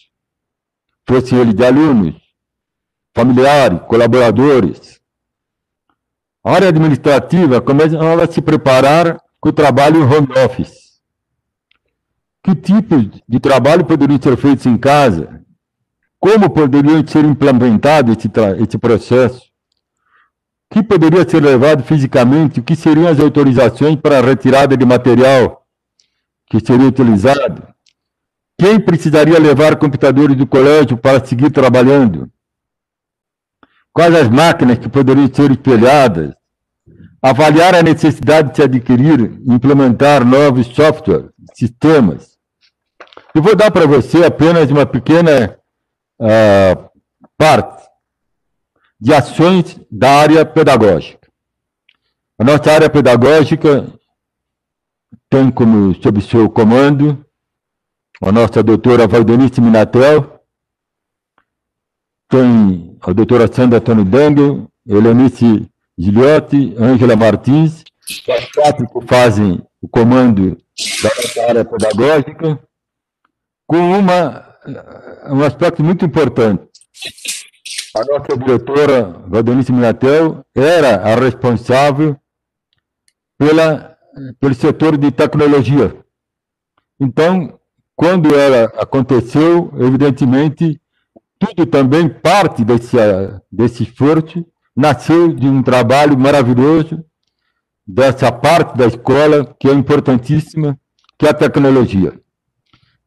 fosse 1.08 1.34
ele 1.34 1.54
de 1.54 1.64
alunos, 1.64 2.14
familiares, 3.14 3.80
colaboradores. 3.88 5.00
A 6.44 6.52
área 6.52 6.68
administrativa 6.68 7.62
começa 7.62 7.96
a 7.98 8.26
se 8.30 8.42
preparar 8.42 9.18
com 9.40 9.48
o 9.48 9.52
trabalho 9.52 10.02
em 10.02 10.04
home 10.04 10.28
office. 10.44 10.87
Que 12.42 12.54
tipo 12.54 12.96
de 13.28 13.40
trabalho 13.40 13.84
poderia 13.84 14.18
ser 14.20 14.36
feito 14.36 14.68
em 14.68 14.78
casa? 14.78 15.42
Como 16.18 16.50
poderia 16.50 17.06
ser 17.06 17.24
implementado 17.24 18.12
esse 18.12 18.78
processo? 18.78 19.42
O 20.70 20.74
que 20.74 20.82
poderia 20.82 21.28
ser 21.28 21.42
levado 21.42 21.82
fisicamente? 21.82 22.60
O 22.60 22.62
que 22.62 22.76
seriam 22.76 23.08
as 23.08 23.20
autorizações 23.20 23.96
para 23.96 24.18
a 24.18 24.22
retirada 24.22 24.76
de 24.76 24.84
material 24.84 25.62
que 26.46 26.60
seria 26.64 26.86
utilizado? 26.86 27.66
Quem 28.58 28.80
precisaria 28.80 29.38
levar 29.38 29.76
computadores 29.76 30.36
do 30.36 30.46
colégio 30.46 30.96
para 30.96 31.24
seguir 31.24 31.50
trabalhando? 31.50 32.30
Quais 33.92 34.14
as 34.14 34.28
máquinas 34.28 34.78
que 34.78 34.88
poderiam 34.88 35.32
ser 35.32 35.50
espelhadas? 35.50 36.34
Avaliar 37.22 37.74
a 37.74 37.82
necessidade 37.82 38.50
de 38.50 38.56
se 38.56 38.62
adquirir 38.62 39.40
e 39.44 39.52
implementar 39.52 40.24
novos 40.24 40.66
softwares, 40.68 41.30
sistemas. 41.58 42.38
Eu 43.34 43.42
vou 43.42 43.56
dar 43.56 43.70
para 43.70 43.86
você 43.86 44.24
apenas 44.24 44.70
uma 44.70 44.86
pequena 44.86 45.58
uh, 46.20 46.90
parte 47.36 47.88
de 49.00 49.12
ações 49.12 49.80
da 49.90 50.10
área 50.10 50.46
pedagógica. 50.46 51.28
A 52.38 52.44
nossa 52.44 52.70
área 52.70 52.88
pedagógica 52.88 53.86
tem 55.28 55.50
como 55.50 55.94
sob 56.00 56.20
seu 56.22 56.48
comando 56.48 57.24
a 58.20 58.32
nossa 58.32 58.62
doutora 58.62 59.06
Valdenice 59.06 59.60
Minatel, 59.60 60.40
tem 62.28 62.98
a 63.00 63.12
doutora 63.12 63.52
Sandra 63.52 63.78
Antônio 63.78 64.04
Dango, 64.04 64.68
Helenice 64.86 65.70
Giliotti, 65.96 66.74
Ângela 66.78 67.14
Martins, 67.14 67.84
as 68.28 68.50
quatro 68.52 68.88
que 68.88 69.06
fazem 69.06 69.62
o 69.80 69.88
comando 69.88 70.58
da 71.36 71.48
área 71.48 71.64
pedagógica, 71.64 72.60
com 73.66 73.76
uma, 73.76 74.56
um 75.30 75.42
aspecto 75.42 75.82
muito 75.82 76.04
importante. 76.04 76.66
A 77.94 78.04
nossa 78.04 78.36
diretora, 78.36 79.02
Valdenice 79.26 79.72
Minatel, 79.72 80.44
era 80.54 80.96
a 80.96 81.14
responsável 81.14 82.16
pela, 83.38 83.96
pelo 84.40 84.54
setor 84.54 84.96
de 84.96 85.10
tecnologia. 85.10 85.96
Então, 87.00 87.58
quando 87.94 88.34
ela 88.34 88.64
aconteceu, 88.80 89.72
evidentemente, 89.78 90.80
tudo 91.38 91.66
também 91.66 92.08
parte 92.08 92.64
desse, 92.64 92.96
desse 93.50 93.84
esforço, 93.84 94.44
nasceu 94.76 95.32
de 95.32 95.46
um 95.46 95.62
trabalho 95.62 96.18
maravilhoso 96.18 97.04
dessa 97.88 98.30
parte 98.30 98.76
da 98.76 98.86
escola 98.86 99.56
que 99.58 99.66
é 99.66 99.72
importantíssima, 99.72 100.78
que 101.18 101.26
é 101.26 101.30
a 101.30 101.34
tecnologia. 101.34 102.12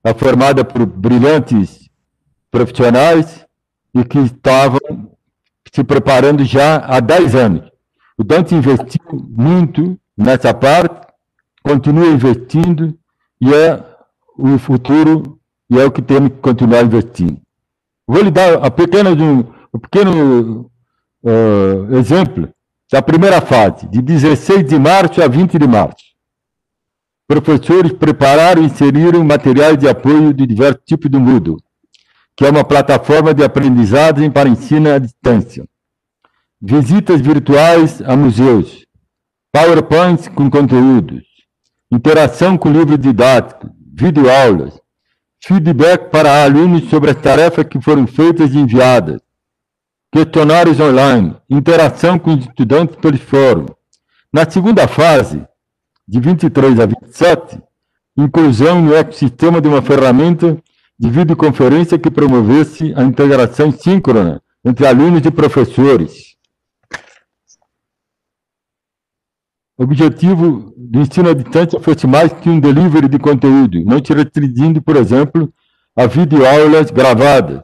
É 0.04 0.12
formada 0.12 0.66
por 0.66 0.84
brilhantes 0.88 1.88
profissionais 2.50 3.46
e 3.94 4.04
que 4.04 4.18
estavam 4.18 4.80
se 5.72 5.84
preparando 5.84 6.44
já 6.44 6.78
há 6.78 7.00
10 7.00 7.36
anos. 7.36 7.72
O 8.18 8.24
Dante 8.24 8.56
investiu 8.56 9.04
muito 9.30 10.00
nessa 10.18 10.52
parte, 10.52 11.08
continua 11.64 12.08
investindo 12.08 12.98
e 13.40 13.54
é 13.54 13.84
o 14.36 14.58
futuro 14.58 15.40
e 15.70 15.80
é 15.80 15.86
o 15.86 15.92
que 15.92 16.02
temos 16.02 16.30
que 16.30 16.38
continuar 16.38 16.84
investindo. 16.84 17.40
Vou 18.08 18.22
lhe 18.22 18.32
dar 18.32 18.56
apenas 18.66 19.14
um, 19.20 19.44
um 19.74 19.80
pequeno 19.80 20.72
uh, 21.24 21.96
exemplo 21.96 22.52
da 22.92 23.02
primeira 23.02 23.40
fase, 23.40 23.88
de 23.88 24.02
16 24.02 24.66
de 24.66 24.78
março 24.78 25.24
a 25.24 25.28
20 25.28 25.58
de 25.58 25.66
março. 25.66 26.04
Professores 27.26 27.94
prepararam 27.94 28.62
e 28.62 28.66
inseriram 28.66 29.24
materiais 29.24 29.78
de 29.78 29.88
apoio 29.88 30.34
de 30.34 30.46
diversos 30.46 30.84
tipos 30.86 31.10
do 31.10 31.18
Moodle, 31.18 31.56
que 32.36 32.46
é 32.46 32.50
uma 32.50 32.66
plataforma 32.66 33.34
de 33.34 33.46
aprendizagem 33.46 34.30
para 34.30 34.50
ensino 34.50 34.94
à 34.94 35.00
distância. 35.00 35.64
Visitas 36.62 37.22
virtuais 37.22 38.02
a 38.02 38.18
museus, 38.18 38.86
PowerPoints 39.54 40.28
com 40.28 40.50
conteúdos, 40.50 41.24
interação 41.90 42.58
com 42.58 42.70
livros 42.70 43.00
didáticos, 43.00 43.70
videoaulas, 43.94 44.78
feedback 45.42 46.12
para 46.12 46.44
alunos 46.44 46.90
sobre 46.90 47.12
as 47.12 47.18
tarefas 47.18 47.66
que 47.66 47.82
foram 47.82 48.06
feitas 48.06 48.54
e 48.54 48.58
enviadas, 48.58 49.22
questionários 50.12 50.80
online, 50.80 51.38
interação 51.50 52.20
com 52.20 52.34
os 52.34 52.46
estudantes 52.46 52.96
pelos 52.98 53.22
fóruns. 53.22 53.72
Na 54.32 54.50
segunda 54.50 54.88
fase, 54.88 55.46
de 56.08 56.20
23 56.20 56.80
a 56.80 56.86
27, 56.86 57.62
inclusão 58.18 58.82
no 58.82 58.94
ecossistema 58.94 59.62
de 59.62 59.68
uma 59.68 59.82
ferramenta 59.82 60.58
de 61.00 61.10
videoconferência 61.10 61.98
que 61.98 62.12
promovesse 62.12 62.94
a 62.96 63.04
integração 63.04 63.72
síncrona 63.72 64.42
entre 64.64 64.86
alunos 64.86 65.26
e 65.26 65.32
professores. 65.32 66.36
O 69.78 69.84
objetivo 69.84 70.74
do 70.78 71.00
ensino 71.00 71.30
à 71.30 71.34
distância 71.34 71.80
fosse 71.80 72.06
mais 72.06 72.32
que 72.34 72.50
um 72.50 72.60
delivery 72.60 73.08
de 73.08 73.18
conteúdo, 73.18 73.84
não 73.84 74.04
se 74.04 74.14
restringindo, 74.14 74.82
por 74.82 74.96
exemplo, 74.96 75.52
a 75.96 76.06
videoaulas 76.06 76.92
gravadas. 76.92 77.64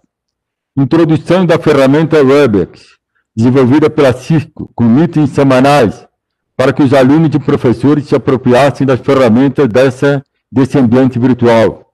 Introdução 0.80 1.44
da 1.44 1.58
ferramenta 1.58 2.22
Webex, 2.24 2.98
desenvolvida 3.36 3.90
pela 3.90 4.14
Cisco, 4.14 4.72
com 4.76 4.84
meetings 4.84 5.32
semanais, 5.32 6.08
para 6.56 6.72
que 6.72 6.84
os 6.84 6.94
alunos 6.94 7.34
e 7.34 7.40
professores 7.40 8.06
se 8.06 8.14
apropriassem 8.14 8.86
das 8.86 9.00
ferramentas 9.00 9.68
dessa, 9.68 10.24
desse 10.52 10.78
ambiente 10.78 11.18
virtual. 11.18 11.92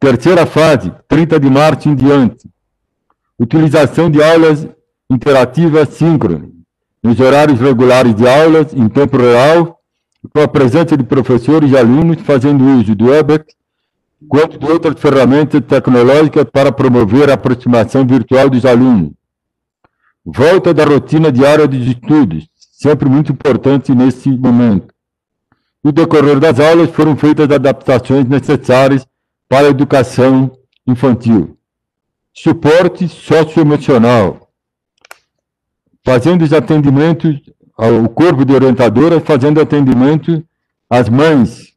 Terceira 0.00 0.46
fase, 0.46 0.90
30 1.06 1.38
de 1.38 1.50
março 1.50 1.90
em 1.90 1.94
diante. 1.94 2.48
Utilização 3.38 4.10
de 4.10 4.22
aulas 4.22 4.66
interativas 5.10 5.90
síncronas 5.90 6.48
nos 7.02 7.20
horários 7.20 7.60
regulares 7.60 8.14
de 8.14 8.26
aulas, 8.26 8.72
em 8.72 8.88
tempo 8.88 9.18
real, 9.18 9.78
com 10.32 10.40
a 10.40 10.48
presença 10.48 10.96
de 10.96 11.04
professores 11.04 11.70
e 11.70 11.76
alunos 11.76 12.22
fazendo 12.22 12.64
uso 12.64 12.94
do 12.94 13.08
Webex, 13.10 13.54
quanto 14.26 14.58
de 14.58 14.66
outras 14.66 15.00
ferramentas 15.00 15.60
tecnológicas 15.60 16.44
para 16.50 16.72
promover 16.72 17.30
a 17.30 17.34
aproximação 17.34 18.06
virtual 18.06 18.48
dos 18.48 18.64
alunos. 18.64 19.12
Volta 20.24 20.74
da 20.74 20.84
rotina 20.84 21.30
diária 21.30 21.68
dos 21.68 21.86
estudos, 21.86 22.48
sempre 22.72 23.08
muito 23.08 23.32
importante 23.32 23.94
nesse 23.94 24.30
momento. 24.30 24.92
No 25.82 25.92
decorrer 25.92 26.40
das 26.40 26.58
aulas 26.58 26.90
foram 26.90 27.16
feitas 27.16 27.50
adaptações 27.50 28.26
necessárias 28.26 29.06
para 29.48 29.68
a 29.68 29.70
educação 29.70 30.50
infantil. 30.86 31.56
Suporte 32.34 33.08
socioemocional 33.08 34.48
fazendo 36.08 36.42
os 36.42 36.54
atendimentos 36.54 37.38
ao 37.76 38.08
corpo 38.08 38.42
de 38.42 38.54
orientadoras, 38.54 39.22
fazendo 39.24 39.60
atendimento 39.60 40.42
às 40.88 41.06
mães, 41.06 41.67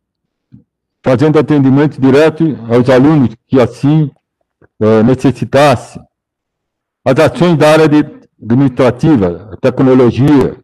fazendo 1.03 1.39
atendimento 1.39 1.99
direto 1.99 2.43
aos 2.69 2.89
alunos 2.89 3.35
que 3.47 3.59
assim 3.59 4.11
uh, 4.79 5.03
necessitassem. 5.03 6.01
As 7.03 7.17
ações 7.17 7.57
da 7.57 7.71
área 7.71 7.85
administrativa, 8.41 9.57
tecnologia, 9.59 10.57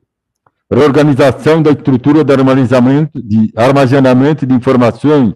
reorganização 0.72 1.62
da 1.62 1.72
estrutura 1.72 2.24
de 2.24 2.34
armazenamento 2.34 3.22
de, 3.22 3.52
armazenamento 3.56 4.46
de 4.46 4.54
informações, 4.54 5.34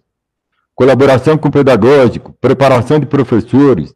colaboração 0.75 1.37
com 1.37 1.47
o 1.47 1.51
pedagógico, 1.51 2.33
preparação 2.39 2.99
de 2.99 3.05
professores, 3.05 3.93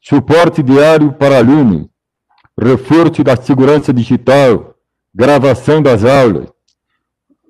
suporte 0.00 0.62
diário 0.62 1.12
para 1.12 1.38
alunos, 1.38 1.88
reforço 2.60 3.24
da 3.24 3.36
segurança 3.36 3.92
digital, 3.92 4.74
gravação 5.14 5.82
das 5.82 6.04
aulas, 6.04 6.48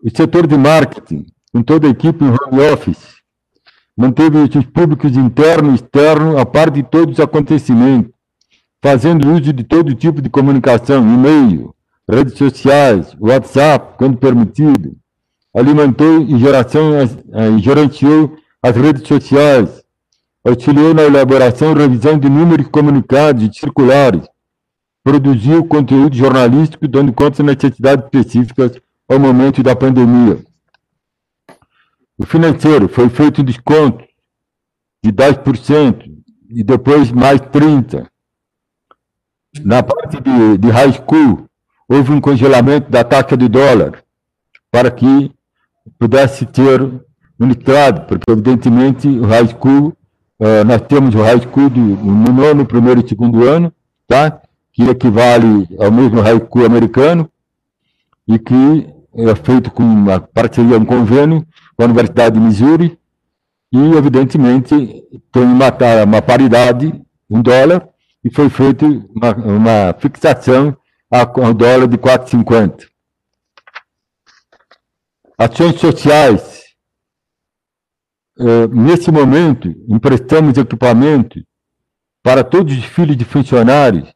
o 0.03 0.17
setor 0.17 0.47
de 0.47 0.57
marketing, 0.57 1.27
com 1.59 1.63
toda 1.65 1.89
a 1.89 1.91
equipe 1.91 2.25
em 2.25 2.29
home 2.29 2.73
office, 2.73 3.17
manteve 3.97 4.39
os 4.39 4.67
públicos 4.67 5.17
interno 5.17 5.73
e 5.73 5.75
externo 5.75 6.39
a 6.39 6.47
par 6.47 6.71
de 6.71 6.85
todos 6.85 7.15
os 7.15 7.21
acontecimentos, 7.21 8.13
fazendo 8.81 9.29
uso 9.29 9.53
de 9.53 9.65
todo 9.65 9.93
tipo 9.93 10.23
de 10.23 10.31
comunicação, 10.31 11.03
e-mail, 11.03 11.75
redes 12.09 12.39
sociais, 12.39 13.13
WhatsApp, 13.19 13.97
quando 13.99 14.17
permitido, 14.17 14.97
alimentou 15.53 16.23
e, 16.23 16.39
geração, 16.39 16.93
e 17.03 17.59
gerenciou 17.59 18.37
as 18.63 18.77
redes 18.77 19.09
sociais, 19.09 19.83
auxiliou 20.45 20.95
na 20.95 21.03
elaboração 21.03 21.73
e 21.73 21.75
revisão 21.75 22.17
de 22.17 22.29
números 22.29 22.69
comunicados 22.69 23.43
e 23.43 23.59
circulares, 23.59 24.23
produziu 25.03 25.65
conteúdo 25.65 26.15
jornalístico 26.15 26.87
dando 26.87 27.13
conta 27.13 27.43
das 27.43 27.57
necessidades 27.57 28.05
específicas 28.05 28.81
ao 29.09 29.19
momento 29.19 29.61
da 29.61 29.75
pandemia. 29.75 30.47
O 32.19 32.27
financeiro 32.27 32.89
foi 32.89 33.09
feito 33.09 33.45
desconto 33.45 34.05
de 35.05 35.13
10% 35.13 36.05
e 36.51 36.65
depois 36.65 37.13
mais 37.13 37.41
30%. 37.41 38.09
na 39.65 39.83
parte 39.85 40.21
de, 40.21 40.59
de 40.59 40.69
high 40.69 40.93
school, 40.93 41.47
houve 41.89 42.13
um 42.13 42.21
congelamento 42.21 42.91
da 42.91 43.05
taxa 43.05 43.37
de 43.37 43.49
dólar 43.49 44.03
para 44.69 44.91
que 44.91 45.33
pudesse 45.97 46.45
ter 46.45 46.81
litrado, 47.39 48.07
porque 48.07 48.31
evidentemente 48.31 49.07
o 49.07 49.25
high 49.25 49.47
school, 49.47 49.97
uh, 50.41 50.65
nós 50.67 50.83
temos 50.83 51.15
o 51.15 51.23
high 51.23 51.41
school 51.41 51.71
no 51.71 52.33
nono, 52.33 52.67
primeiro 52.67 53.01
e 53.01 53.09
segundo 53.09 53.45
ano, 53.45 53.73
tá? 54.09 54.41
que 54.73 54.83
equivale 54.89 55.69
ao 55.79 55.93
mesmo 55.93 56.21
high 56.21 56.39
school 56.39 56.67
americano, 56.67 57.31
e 58.27 58.39
que 58.39 58.93
é 59.15 59.35
feito 59.37 59.71
com 59.71 59.85
uma 59.85 60.21
parceria, 60.21 60.77
um 60.77 60.85
convênio 60.85 61.47
com 61.79 61.85
a 61.85 61.87
Universidade 61.87 62.35
de 62.35 62.45
Missouri, 62.45 62.99
e 63.73 63.79
evidentemente 63.97 64.75
tem 65.31 65.43
uma, 65.45 65.69
uma 66.05 66.21
paridade 66.21 66.93
em 67.31 67.41
dólar, 67.41 67.89
e 68.25 68.35
foi 68.35 68.51
feita 68.51 68.85
uma, 68.85 69.35
uma 69.37 69.95
fixação 69.97 70.77
ao 71.09 71.55
dólar 71.55 71.87
de 71.87 71.97
4,50. 71.97 72.89
Ações 75.39 75.79
sociais. 75.79 76.65
Uh, 78.37 78.67
nesse 78.73 79.13
momento, 79.13 79.69
emprestamos 79.89 80.59
equipamento 80.59 81.41
para 82.25 82.43
todos 82.43 82.77
os 82.77 82.85
filhos 82.85 83.17
de 83.17 83.25
funcionários, 83.25 84.13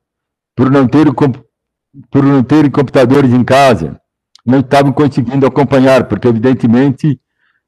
por 0.56 0.68
não 0.68 0.88
terem, 0.88 1.12
por 1.12 2.22
não 2.24 2.42
terem 2.42 2.70
computadores 2.70 3.32
em 3.32 3.44
casa, 3.44 4.00
não 4.44 4.58
estavam 4.60 4.92
conseguindo 4.92 5.46
acompanhar, 5.46 6.08
porque, 6.08 6.26
evidentemente, 6.26 7.20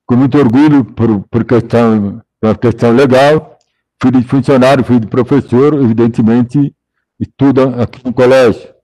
com 0.07 0.17
muito 0.17 0.39
orgulho, 0.39 0.85
por, 0.85 1.21
por 1.31 1.45
questão, 1.45 2.23
uma 2.43 2.55
questão 2.55 2.93
legal, 2.93 3.59
filho 4.03 4.21
de 4.21 4.27
funcionário, 4.27 4.85
filho 4.85 5.01
de 5.01 5.07
professor, 5.07 5.75
evidentemente, 5.75 6.75
estuda 7.19 7.83
aqui 7.83 8.05
no 8.05 8.13
colégio. 8.13 8.75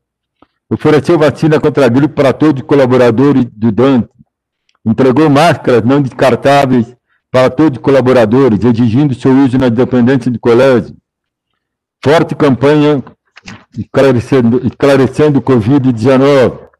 Ofereceu 0.70 1.18
vacina 1.18 1.60
contra 1.60 1.86
a 1.86 1.88
gripe 1.88 2.14
para 2.14 2.32
todos 2.32 2.62
os 2.62 2.66
colaboradores 2.66 3.44
do 3.52 3.72
Dante. 3.72 4.08
Entregou 4.86 5.28
máscaras 5.28 5.82
não 5.82 6.00
descartáveis 6.00 6.94
para 7.30 7.50
todos 7.50 7.78
os 7.78 7.82
colaboradores, 7.82 8.64
exigindo 8.64 9.14
seu 9.14 9.32
uso 9.32 9.58
na 9.58 9.68
dependência 9.68 10.30
de 10.30 10.38
colégio. 10.38 10.96
Forte 12.02 12.34
campanha 12.34 13.02
esclarecendo, 13.76 14.66
esclarecendo 14.66 15.38
o 15.38 15.42
Covid-19. 15.42 16.70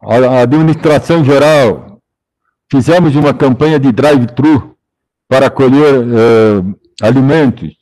A 0.00 0.42
administração 0.42 1.24
geral, 1.24 1.85
fizemos 2.70 3.14
uma 3.16 3.32
campanha 3.32 3.78
de 3.78 3.92
drive-thru 3.92 4.76
para 5.28 5.50
colher 5.50 6.04
uh, 6.04 6.78
alimentos. 7.00 7.74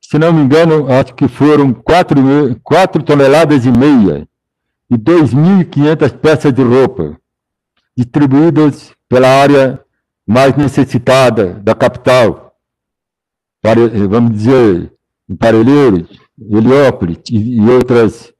Se 0.00 0.18
não 0.18 0.32
me 0.32 0.42
engano, 0.42 0.90
acho 0.90 1.14
que 1.14 1.28
foram 1.28 1.72
4, 1.72 2.60
4 2.62 3.02
toneladas 3.02 3.66
e 3.66 3.70
meia 3.70 4.26
e 4.90 4.96
2.500 4.96 6.18
peças 6.18 6.52
de 6.52 6.62
roupa, 6.62 7.16
distribuídas 7.96 8.92
pela 9.08 9.28
área 9.28 9.80
mais 10.26 10.56
necessitada 10.56 11.54
da 11.62 11.74
capital, 11.74 12.54
para, 13.60 13.88
vamos 14.08 14.32
dizer, 14.32 14.92
em 15.28 15.36
Parelheiros, 15.36 16.08
Heliópolis 16.40 17.18
e, 17.30 17.56
e, 17.56 17.60
outras, 17.68 18.32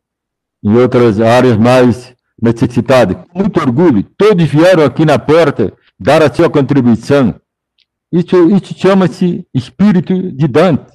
e 0.62 0.68
outras 0.70 1.20
áreas 1.20 1.56
mais 1.56 2.14
necessitadas. 2.40 3.16
Com 3.30 3.40
muito 3.40 3.60
orgulho, 3.60 4.04
todos 4.16 4.44
vieram 4.44 4.84
aqui 4.84 5.04
na 5.04 5.18
porta 5.18 5.72
dar 5.98 6.22
a 6.22 6.32
sua 6.32 6.48
contribuição. 6.48 7.34
Isso, 8.12 8.48
isso 8.50 8.74
chama-se 8.76 9.46
espírito 9.54 10.14
de 10.32 10.48
Dante. 10.48 10.92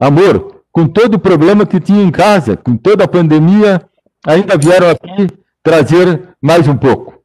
Amor, 0.00 0.62
com 0.72 0.86
todo 0.86 1.14
o 1.14 1.18
problema 1.18 1.64
que 1.64 1.80
tinha 1.80 2.02
em 2.02 2.10
casa, 2.10 2.56
com 2.56 2.76
toda 2.76 3.04
a 3.04 3.08
pandemia, 3.08 3.80
ainda 4.26 4.58
vieram 4.58 4.90
aqui 4.90 5.28
trazer 5.62 6.28
mais 6.42 6.66
um 6.68 6.76
pouco. 6.76 7.22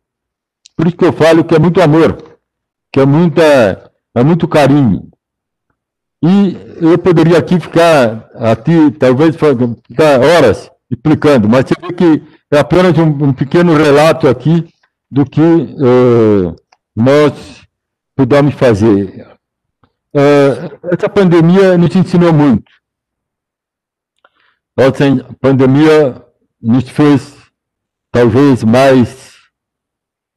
Por 0.75 0.87
isso 0.87 0.97
que 0.97 1.05
eu 1.05 1.13
falo 1.13 1.43
que 1.43 1.55
é 1.55 1.59
muito 1.59 1.81
amor, 1.81 2.39
que 2.91 2.99
é, 2.99 3.05
muita, 3.05 3.91
é 4.15 4.23
muito 4.23 4.47
carinho. 4.47 5.09
E 6.23 6.55
eu 6.79 6.97
poderia 6.97 7.37
aqui 7.39 7.59
ficar, 7.59 8.29
aqui, 8.35 8.91
talvez 8.91 9.35
ficar 9.35 10.19
horas 10.19 10.69
explicando, 10.89 11.49
mas 11.49 11.65
você 11.65 11.75
vê 11.81 11.93
que 11.93 12.23
é 12.51 12.59
apenas 12.59 12.97
um, 12.97 13.07
um 13.07 13.33
pequeno 13.33 13.73
relato 13.73 14.27
aqui 14.27 14.67
do 15.09 15.25
que 15.25 15.41
uh, 15.41 16.55
nós 16.95 17.65
pudemos 18.15 18.53
fazer. 18.53 19.27
Uh, 20.13 20.89
essa 20.91 21.09
pandemia 21.09 21.77
nos 21.77 21.95
ensinou 21.95 22.33
muito. 22.33 22.71
Essa 24.77 25.05
pandemia 25.39 26.25
nos 26.61 26.87
fez 26.89 27.35
talvez 28.11 28.63
mais 28.63 29.37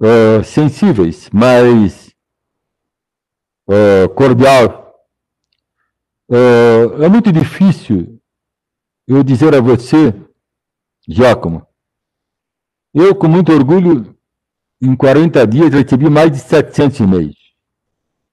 uh, 0.01 0.45
sensíveis, 0.45 1.29
mais 1.31 2.15
uh, 3.69 4.09
cordial 4.15 4.85
é, 6.31 7.05
é 7.05 7.09
muito 7.09 7.31
difícil 7.31 8.21
eu 9.07 9.23
dizer 9.23 9.55
a 9.55 9.61
você, 9.61 10.15
Giacomo, 11.07 11.67
eu 12.95 13.15
com 13.15 13.27
muito 13.27 13.53
orgulho, 13.53 14.15
em 14.81 14.95
40 14.95 15.47
dias 15.47 15.73
recebi 15.73 16.09
mais 16.09 16.31
de 16.31 16.39
700 16.39 17.01
e-mails. 17.01 17.37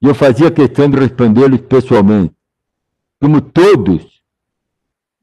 E 0.01 0.07
eu 0.07 0.16
fazia 0.16 0.51
questão 0.51 0.89
de 0.89 0.97
respondê-los 0.97 1.62
pessoalmente. 1.62 2.34
Como 3.20 3.39
todos 3.41 4.22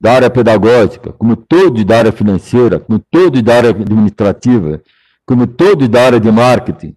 da 0.00 0.12
área 0.12 0.30
pedagógica, 0.30 1.12
como 1.12 1.36
todos 1.36 1.84
da 1.84 1.98
área 1.98 2.12
financeira, 2.12 2.78
como 2.78 2.98
todos 2.98 3.42
da 3.42 3.56
área 3.56 3.70
administrativa, 3.70 4.80
como 5.26 5.46
todos 5.46 5.88
da 5.88 6.06
área 6.06 6.20
de 6.20 6.30
marketing, 6.30 6.94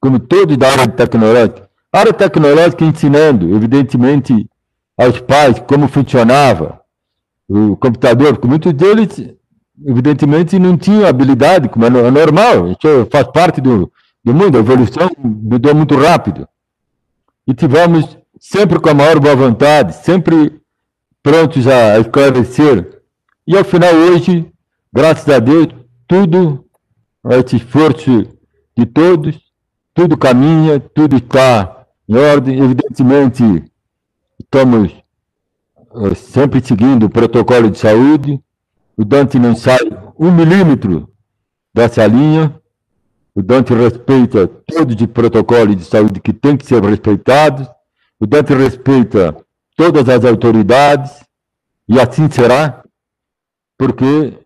como 0.00 0.18
todos 0.18 0.56
da 0.56 0.70
área 0.72 0.88
tecnológica. 0.88 1.68
A 1.92 2.00
área 2.00 2.12
tecnológica 2.12 2.84
ensinando, 2.84 3.54
evidentemente, 3.54 4.48
aos 4.96 5.20
pais 5.20 5.58
como 5.60 5.88
funcionava 5.88 6.80
o 7.48 7.76
computador, 7.76 8.34
porque 8.34 8.48
muitos 8.48 8.72
deles, 8.72 9.34
evidentemente, 9.86 10.58
não 10.58 10.76
tinham 10.76 11.06
habilidade, 11.06 11.68
como 11.68 11.84
é, 11.84 11.88
é 11.88 12.10
normal, 12.10 12.68
isso 12.68 13.08
faz 13.10 13.26
parte 13.28 13.60
do, 13.60 13.90
do 14.24 14.34
mundo, 14.34 14.56
a 14.56 14.60
evolução 14.60 15.10
mudou 15.18 15.74
muito 15.74 15.96
rápido. 15.96 16.48
E 17.46 17.54
tivemos 17.54 18.18
sempre 18.38 18.78
com 18.78 18.90
a 18.90 18.94
maior 18.94 19.18
boa 19.18 19.34
vontade, 19.34 19.94
sempre 19.94 20.60
prontos 21.22 21.66
a 21.66 21.98
esclarecer. 21.98 23.02
E 23.46 23.56
ao 23.56 23.64
final, 23.64 23.94
hoje, 23.94 24.50
graças 24.92 25.28
a 25.28 25.38
Deus, 25.38 25.68
tudo, 26.06 26.64
esse 27.30 27.56
esforço 27.56 28.26
de 28.76 28.86
todos, 28.86 29.38
tudo 29.94 30.16
caminha, 30.16 30.78
tudo 30.78 31.16
está 31.16 31.86
em 32.08 32.16
ordem. 32.16 32.58
Evidentemente, 32.62 33.64
estamos 34.38 34.92
uh, 35.90 36.14
sempre 36.14 36.64
seguindo 36.64 37.06
o 37.06 37.10
protocolo 37.10 37.70
de 37.70 37.78
saúde. 37.78 38.40
O 38.98 39.04
Dante 39.04 39.38
não 39.38 39.54
sai 39.54 39.78
um 40.18 40.32
milímetro 40.32 41.08
dessa 41.72 42.04
linha. 42.04 42.60
O 43.32 43.40
Dante 43.40 43.72
respeita 43.72 44.48
todos 44.48 45.00
os 45.00 45.06
protocolos 45.06 45.76
de 45.76 45.84
saúde 45.84 46.20
que 46.20 46.32
tem 46.32 46.56
que 46.56 46.66
ser 46.66 46.82
respeitados. 46.82 47.68
O 48.18 48.26
Dante 48.26 48.52
respeita 48.54 49.36
todas 49.76 50.08
as 50.08 50.24
autoridades 50.24 51.24
e 51.88 52.00
assim 52.00 52.28
será, 52.28 52.84
porque 53.78 54.36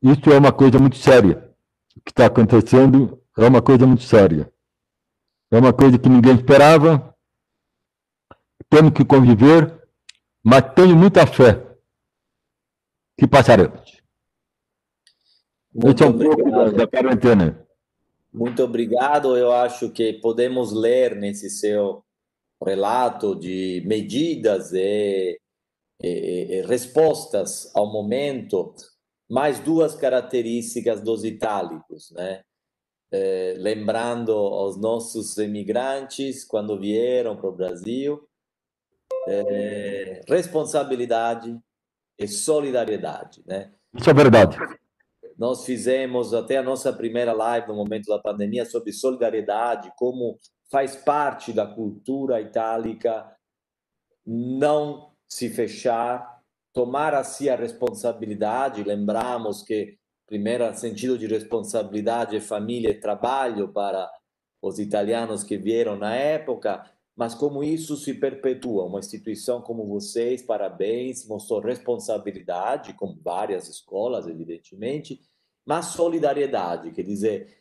isso 0.00 0.30
é 0.30 0.38
uma 0.38 0.52
coisa 0.52 0.78
muito 0.78 0.96
séria. 0.96 1.52
O 1.96 2.00
que 2.02 2.12
está 2.12 2.26
acontecendo 2.26 3.20
é 3.36 3.48
uma 3.48 3.60
coisa 3.60 3.84
muito 3.84 4.04
séria. 4.04 4.48
É 5.50 5.58
uma 5.58 5.72
coisa 5.72 5.98
que 5.98 6.08
ninguém 6.08 6.36
esperava, 6.36 7.12
temos 8.70 8.92
que 8.92 9.04
conviver, 9.04 9.76
mas 10.44 10.72
tenho 10.72 10.94
muita 10.94 11.26
fé 11.26 11.65
que 13.18 13.26
passaremos. 13.26 14.00
Muito 15.74 16.02
é 16.02 16.06
um 16.06 16.10
obrigado. 16.10 16.72
da 16.72 16.86
quarentena. 16.86 17.66
Muito 18.32 18.62
obrigado. 18.62 19.36
Eu 19.36 19.52
acho 19.52 19.90
que 19.90 20.14
podemos 20.14 20.72
ler 20.72 21.14
nesse 21.16 21.50
seu 21.50 22.04
relato 22.62 23.34
de 23.34 23.82
medidas 23.86 24.72
e, 24.72 25.38
e, 26.02 26.08
e 26.08 26.62
respostas 26.66 27.70
ao 27.74 27.90
momento 27.90 28.74
mais 29.28 29.58
duas 29.58 29.94
características 29.94 31.00
dos 31.02 31.24
itálicos, 31.24 32.10
né? 32.12 32.42
Eh, 33.12 33.54
lembrando 33.58 34.32
aos 34.32 34.76
nossos 34.76 35.36
imigrantes 35.38 36.44
quando 36.44 36.78
vieram 36.78 37.36
para 37.36 37.48
o 37.48 37.54
Brasil, 37.54 38.28
é, 39.28 40.22
responsabilidade 40.28 41.56
e 42.18 42.26
solidariedade, 42.26 43.42
né? 43.46 43.72
Isso 43.94 44.08
é 44.10 44.14
verdade. 44.14 44.56
Nós 45.38 45.64
fizemos 45.64 46.32
até 46.32 46.56
a 46.56 46.62
nossa 46.62 46.92
primeira 46.92 47.32
live 47.32 47.68
no 47.68 47.74
momento 47.74 48.06
da 48.06 48.18
pandemia 48.18 48.64
sobre 48.64 48.92
solidariedade, 48.92 49.92
como 49.96 50.38
faz 50.70 50.96
parte 50.96 51.52
da 51.52 51.66
cultura 51.66 52.40
itálica 52.40 53.32
não 54.26 55.12
se 55.28 55.48
fechar, 55.48 56.42
tomar 56.72 57.14
a 57.14 57.22
si 57.22 57.48
a 57.48 57.56
responsabilidade, 57.56 58.82
lembramos 58.82 59.62
que 59.62 59.98
primeiro 60.26 60.74
sentido 60.74 61.16
de 61.16 61.26
responsabilidade 61.26 62.36
é 62.36 62.40
família 62.40 62.90
e 62.90 63.00
trabalho 63.00 63.68
para 63.68 64.10
os 64.60 64.78
italianos 64.80 65.44
que 65.44 65.56
vieram 65.56 65.96
na 65.96 66.14
época, 66.16 66.82
mas 67.16 67.34
como 67.34 67.64
isso 67.64 67.96
se 67.96 68.12
perpetua, 68.12 68.84
uma 68.84 68.98
instituição 68.98 69.62
como 69.62 69.86
vocês, 69.86 70.42
parabéns, 70.42 71.26
mostrou 71.26 71.60
responsabilidade, 71.60 72.92
com 72.92 73.16
várias 73.22 73.68
escolas, 73.68 74.26
evidentemente, 74.26 75.20
mas 75.64 75.86
solidariedade, 75.86 76.92
quer 76.92 77.02
dizer, 77.02 77.56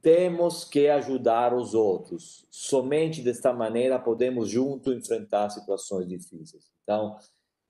temos 0.00 0.64
que 0.64 0.88
ajudar 0.88 1.54
os 1.54 1.74
outros. 1.74 2.46
Somente 2.50 3.22
desta 3.22 3.52
maneira 3.52 3.98
podemos 3.98 4.48
juntos 4.48 4.94
enfrentar 4.94 5.50
situações 5.50 6.08
difíceis. 6.08 6.70
Então, 6.82 7.16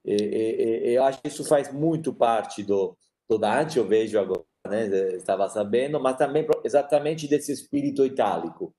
eu 0.05 1.03
acho 1.05 1.21
que 1.21 1.29
isso 1.29 1.45
faz 1.45 1.73
muito 1.73 2.13
parte 2.15 2.63
do, 2.63 2.97
do 3.29 3.37
Dante, 3.37 3.79
eu 3.79 3.87
vejo 3.87 4.19
agora, 4.19 4.45
né, 4.67 4.87
estava 5.17 5.49
sabendo, 5.49 6.01
mas 6.01 6.17
também 6.17 6.47
exatamente 6.65 7.27
desse 7.27 7.53
espírito 7.53 8.05
itálico, 8.05 8.75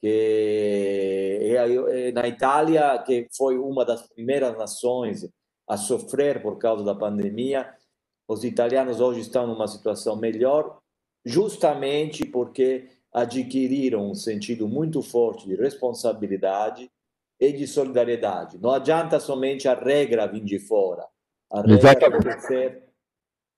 que 0.00 1.54
é, 1.56 2.12
na 2.12 2.26
Itália, 2.28 2.98
que 3.04 3.28
foi 3.36 3.58
uma 3.58 3.84
das 3.84 4.06
primeiras 4.08 4.56
nações 4.56 5.28
a 5.68 5.76
sofrer 5.76 6.40
por 6.40 6.58
causa 6.58 6.84
da 6.84 6.94
pandemia, 6.94 7.68
os 8.26 8.44
italianos 8.44 9.00
hoje 9.00 9.20
estão 9.20 9.46
numa 9.46 9.66
situação 9.66 10.16
melhor, 10.16 10.78
justamente 11.24 12.24
porque 12.24 12.88
adquiriram 13.12 14.10
um 14.10 14.14
sentido 14.14 14.68
muito 14.68 15.02
forte 15.02 15.46
de 15.46 15.54
responsabilidade 15.54 16.90
e 17.40 17.52
de 17.52 17.66
solidariedade. 17.66 18.58
Não 18.58 18.70
adianta 18.70 19.18
somente 19.18 19.68
a 19.68 19.74
regra 19.74 20.26
vir 20.26 20.44
de 20.44 20.58
fora. 20.58 21.06
A 21.50 21.62
regra 21.62 22.20
tem 22.20 22.20
que 22.20 22.40
ser, 22.40 22.84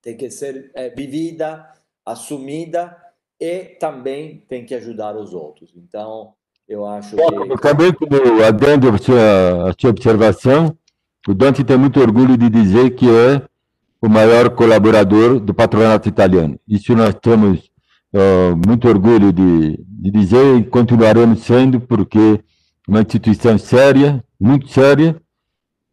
tem 0.03 0.16
que 0.16 0.30
ser 0.30 0.70
é, 0.74 0.88
vivida, 0.91 1.68
assumida 2.05 2.97
e 3.41 3.76
também 3.80 4.45
tem 4.49 4.64
que 4.64 4.74
ajudar 4.74 5.16
os 5.16 5.32
outros. 5.32 5.72
Então, 5.76 6.34
eu 6.68 6.84
acho 6.86 7.16
que... 7.16 7.57
Também, 7.59 7.93
adendo 8.47 8.88
a 8.91 8.99
sua, 8.99 9.70
a 9.70 9.74
sua 9.78 9.91
observação, 9.91 10.76
o 11.26 11.34
Dante 11.34 11.64
tem 11.64 11.78
muito 11.78 12.01
orgulho 12.01 12.36
de 12.36 12.51
dizer 12.51 12.91
que 12.91 13.09
é 13.09 13.43
o 14.03 14.09
maior 14.09 14.51
colaborador 14.51 15.41
do 15.41 15.53
patronato 15.55 16.09
italiano. 16.09 16.59
Isso 16.66 16.95
nós 16.95 17.14
temos 17.14 17.70
uh, 18.14 18.57
muito 18.66 18.88
orgulho 18.88 19.32
de, 19.32 19.78
de 19.86 20.11
dizer 20.11 20.59
e 20.59 20.64
continuaremos 20.64 21.41
sendo, 21.41 21.80
porque 21.80 22.43
uma 22.88 23.01
instituição 23.01 23.59
séria, 23.59 24.24
muito 24.38 24.68
séria, 24.68 25.20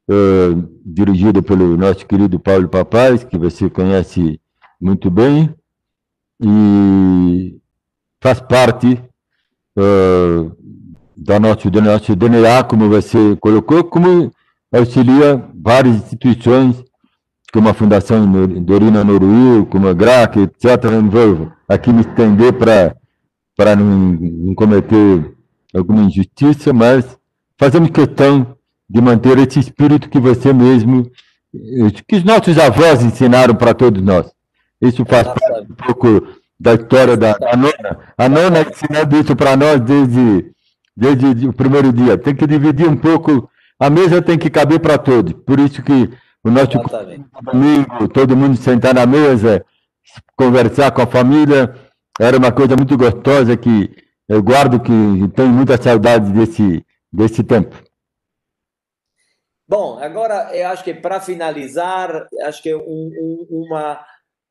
uh, 0.10 0.70
dirigida 0.86 1.42
pelo 1.42 1.76
nosso 1.78 2.06
querido 2.06 2.40
Paulo 2.40 2.70
Papais, 2.70 3.24
que 3.24 3.38
você 3.38 3.70
conhece 3.70 4.40
muito 4.80 5.12
bem, 5.12 5.54
e 6.42 7.60
faz 8.22 8.40
parte 8.42 9.02
uh, 9.78 10.56
da 11.16 11.40
nosso, 11.40 11.70
do 11.70 11.82
nosso 11.82 12.16
DNA, 12.16 12.64
como 12.64 12.90
você 12.90 13.36
colocou, 13.40 13.84
como 13.84 14.32
auxilia 14.72 15.44
várias 15.56 15.96
instituições 15.96 16.88
como 17.58 17.70
a 17.70 17.74
Fundação 17.74 18.30
Dorina 18.62 19.04
Noruil, 19.04 19.66
como 19.66 19.88
a 19.88 19.94
GRAC, 19.94 20.42
etc. 20.42 20.84
Não 20.92 21.10
vou 21.10 21.52
aqui 21.68 21.92
me 21.92 22.02
estender 22.02 22.54
para 22.54 23.76
não, 23.76 23.86
não 23.86 24.56
cometer 24.56 25.34
alguma 25.74 26.04
injustiça, 26.04 26.74
mas 26.74 27.18
fazemos 27.58 27.90
questão 27.90 28.56
de 28.90 29.02
manter 29.02 29.38
esse 29.40 29.60
espírito 29.60 30.10
que 30.10 30.20
você 30.20 30.54
mesmo, 30.54 31.10
que 32.08 32.16
os 32.16 32.24
nossos 32.24 32.58
avós 32.58 33.04
ensinaram 33.04 33.56
para 33.56 33.74
todos 33.74 34.02
nós. 34.04 34.32
Isso 34.82 35.06
faz 35.06 35.24
parte 35.24 35.72
um 35.72 35.76
pouco 35.76 36.28
da 36.60 36.74
história 36.74 37.16
da, 37.16 37.34
da 37.34 37.56
nona. 37.56 38.14
A 38.18 38.30
nona 38.30 38.62
ensinando 38.62 39.18
isso 39.18 39.36
para 39.36 39.56
nós 39.56 39.80
desde, 39.82 40.52
desde 40.96 41.48
o 41.48 41.54
primeiro 41.54 41.92
dia. 41.92 42.18
Tem 42.18 42.36
que 42.36 42.48
dividir 42.48 42.88
um 42.88 42.98
pouco, 42.98 43.50
a 43.80 43.90
mesa 43.90 44.22
tem 44.22 44.38
que 44.38 44.50
caber 44.50 44.80
para 44.80 44.98
todos. 44.98 45.34
Por 45.34 45.60
isso 45.60 45.82
que 45.82 46.10
o 46.44 46.50
nosso 46.50 46.80
domingo, 47.44 48.08
todo 48.08 48.38
mundo 48.38 48.58
sentar 48.58 48.94
na 48.94 49.06
mesa, 49.06 49.66
conversar 50.36 50.92
com 50.92 51.02
a 51.02 51.08
família, 51.08 51.74
era 52.20 52.38
uma 52.38 52.52
coisa 52.52 52.76
muito 52.76 52.98
gostosa 52.98 53.56
que 53.58 53.90
eu 54.28 54.42
guardo 54.42 54.80
que 54.80 54.92
tenho 55.36 55.50
muita 55.50 55.82
saudade 55.82 56.32
desse, 56.32 56.86
desse 57.12 57.44
tempo. 57.44 57.76
Bom, 59.68 60.00
agora 60.00 60.56
eu 60.56 60.70
acho 60.70 60.84
que 60.84 60.94
para 60.94 61.20
finalizar, 61.20 62.28
acho 62.44 62.64
que 62.64 62.74
um, 62.74 62.80
um, 62.82 63.48
uma 63.50 64.00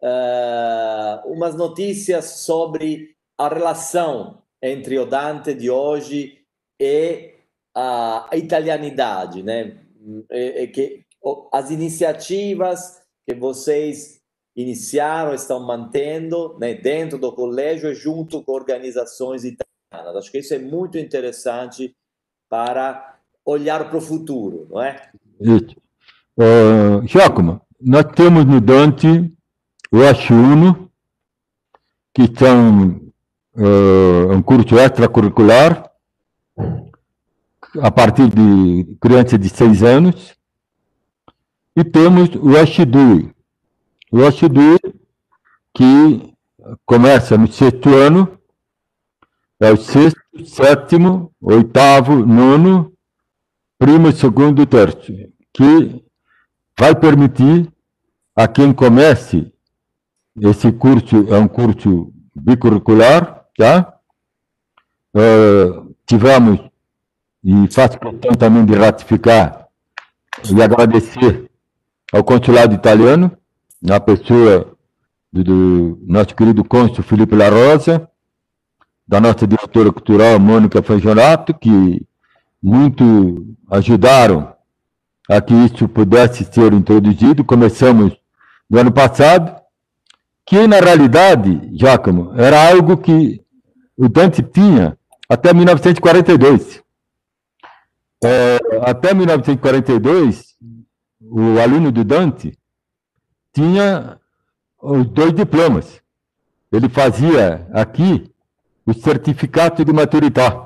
uh, 0.03 1.33
umas 1.33 1.55
notícias 1.55 2.25
sobre 2.41 3.15
a 3.39 3.49
relação 3.49 4.43
entre 4.63 4.99
o 4.99 5.07
Dante 5.07 5.55
de 5.55 5.71
hoje 5.71 6.39
e 6.81 7.35
a, 7.75 8.29
a 8.33 8.37
italianidade, 8.37 9.43
né? 9.43 9.79
E, 10.31 10.63
e 10.63 10.69
que 10.69 11.05
as 11.53 11.71
iniciativas 11.71 13.03
que 13.27 13.35
vocês 13.35 14.21
iniciaram, 14.57 15.35
estão 15.35 15.61
mantendo 15.61 16.57
né, 16.59 16.75
dentro 16.75 17.19
do 17.19 17.31
colégio 17.33 17.91
e 17.91 17.95
junto 17.95 18.43
com 18.43 18.53
organizações 18.53 19.45
italianas. 19.45 20.17
Acho 20.17 20.33
que 20.33 20.39
isso 20.39 20.55
é 20.55 20.59
muito 20.59 20.97
interessante 20.97 21.95
para 22.49 23.19
olhar 23.45 23.89
para 23.89 23.99
o 23.99 24.01
futuro, 24.01 24.67
não 24.71 24.83
é? 24.83 25.11
Isso. 25.41 25.77
Uh, 26.39 27.07
Giacomo, 27.07 27.61
nós 27.81 28.05
temos 28.15 28.47
no 28.47 28.61
Dante 28.61 29.31
o 29.97 30.01
H1, 30.01 30.91
que 32.13 32.31
são 32.39 33.01
uh, 33.55 34.31
um 34.31 34.43
curso 34.43 34.79
extracurricular 34.79 35.91
a 37.81 37.91
partir 37.91 38.29
de 38.29 38.95
crianças 39.01 39.39
de 39.39 39.49
seis 39.49 39.83
anos, 39.83 40.37
e 41.75 41.83
temos 41.83 42.29
o 42.35 42.59
Ashidui. 42.59 43.35
O 44.13 44.23
Ashidui, 44.23 44.79
que 45.73 46.35
começa 46.85 47.39
no 47.39 47.51
sexto 47.51 47.89
ano, 47.95 48.39
é 49.59 49.73
o 49.73 49.79
sexto, 49.79 50.21
sétimo, 50.45 51.33
oitavo, 51.41 52.17
nono, 52.17 52.93
primo, 53.79 54.13
segundo 54.13 54.61
e 54.61 54.67
terço, 54.67 55.11
que 55.55 56.05
vai 56.79 56.95
permitir 56.95 57.73
a 58.35 58.47
quem 58.47 58.75
comece 58.75 59.51
esse 60.41 60.71
curso, 60.73 61.27
é 61.33 61.39
um 61.39 61.49
curso 61.49 62.13
bicurricular, 62.35 63.45
tá? 63.57 63.95
Uh, 65.15 65.95
tivemos, 66.07 66.61
e 67.43 67.67
faço 67.73 67.99
questão 67.99 68.33
também 68.35 68.65
de 68.65 68.75
ratificar 68.75 69.67
e 70.51 70.63
agradecer 70.63 71.51
ao 72.13 72.23
consulado 72.23 72.75
italiano, 72.75 73.33
na 73.83 73.99
pessoa 74.01 74.77
do, 75.33 75.45
do 75.45 75.99
nosso 76.07 76.35
querido 76.35 76.65
cônsul 76.65 77.03
Felipe 77.03 77.35
La 77.35 77.49
Rosa, 77.49 78.09
da 79.07 79.21
nossa 79.21 79.47
diretora 79.47 79.93
cultural 79.93 80.39
Mônica 80.39 80.83
Fangionato, 80.83 81.55
que 81.55 82.05
muito 82.63 83.55
ajudaram 83.71 84.53
a 85.31 85.41
que 85.41 85.55
isso 85.55 85.89
pudesse 85.89 86.45
ser 86.45 86.73
introduzido. 86.73 87.45
Começamos 87.45 88.17
no 88.69 88.79
ano 88.79 88.93
passado, 88.93 89.55
que 90.47 90.67
na 90.69 90.79
realidade, 90.79 91.69
Giacomo, 91.77 92.33
era 92.41 92.71
algo 92.71 92.97
que 92.97 93.45
o 93.97 94.09
Dante 94.09 94.43
tinha 94.43 94.97
até 95.29 95.53
1942. 95.53 96.83
É, 98.23 98.59
até 98.83 99.13
1942, 99.13 100.55
o 101.21 101.59
aluno 101.61 101.91
do 101.91 102.05
Dante 102.05 102.57
tinha 103.53 104.19
os 104.81 105.07
dois 105.09 105.33
diplomas. 105.33 106.01
Ele 106.71 106.89
fazia 106.89 107.67
aqui 107.73 108.31
o 108.87 108.95
certificado 108.95 109.85
de 109.85 109.93
maturidade. 109.93 110.65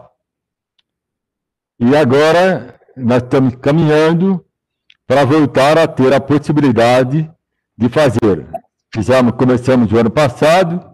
E 1.78 1.96
agora 1.96 2.78
nós 2.94 3.22
estamos 3.22 3.54
caminhando 3.56 4.44
para 5.06 5.24
voltar 5.24 5.78
a 5.78 5.88
ter 5.88 6.12
a 6.12 6.20
possibilidade 6.20 7.30
de 7.76 7.88
fazer. 7.88 8.46
Fizemos, 8.92 9.32
começamos 9.32 9.92
o 9.92 9.98
ano 9.98 10.10
passado, 10.10 10.84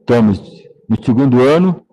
estamos 0.00 0.40
no 0.88 1.04
segundo 1.04 1.42
ano, 1.42 1.84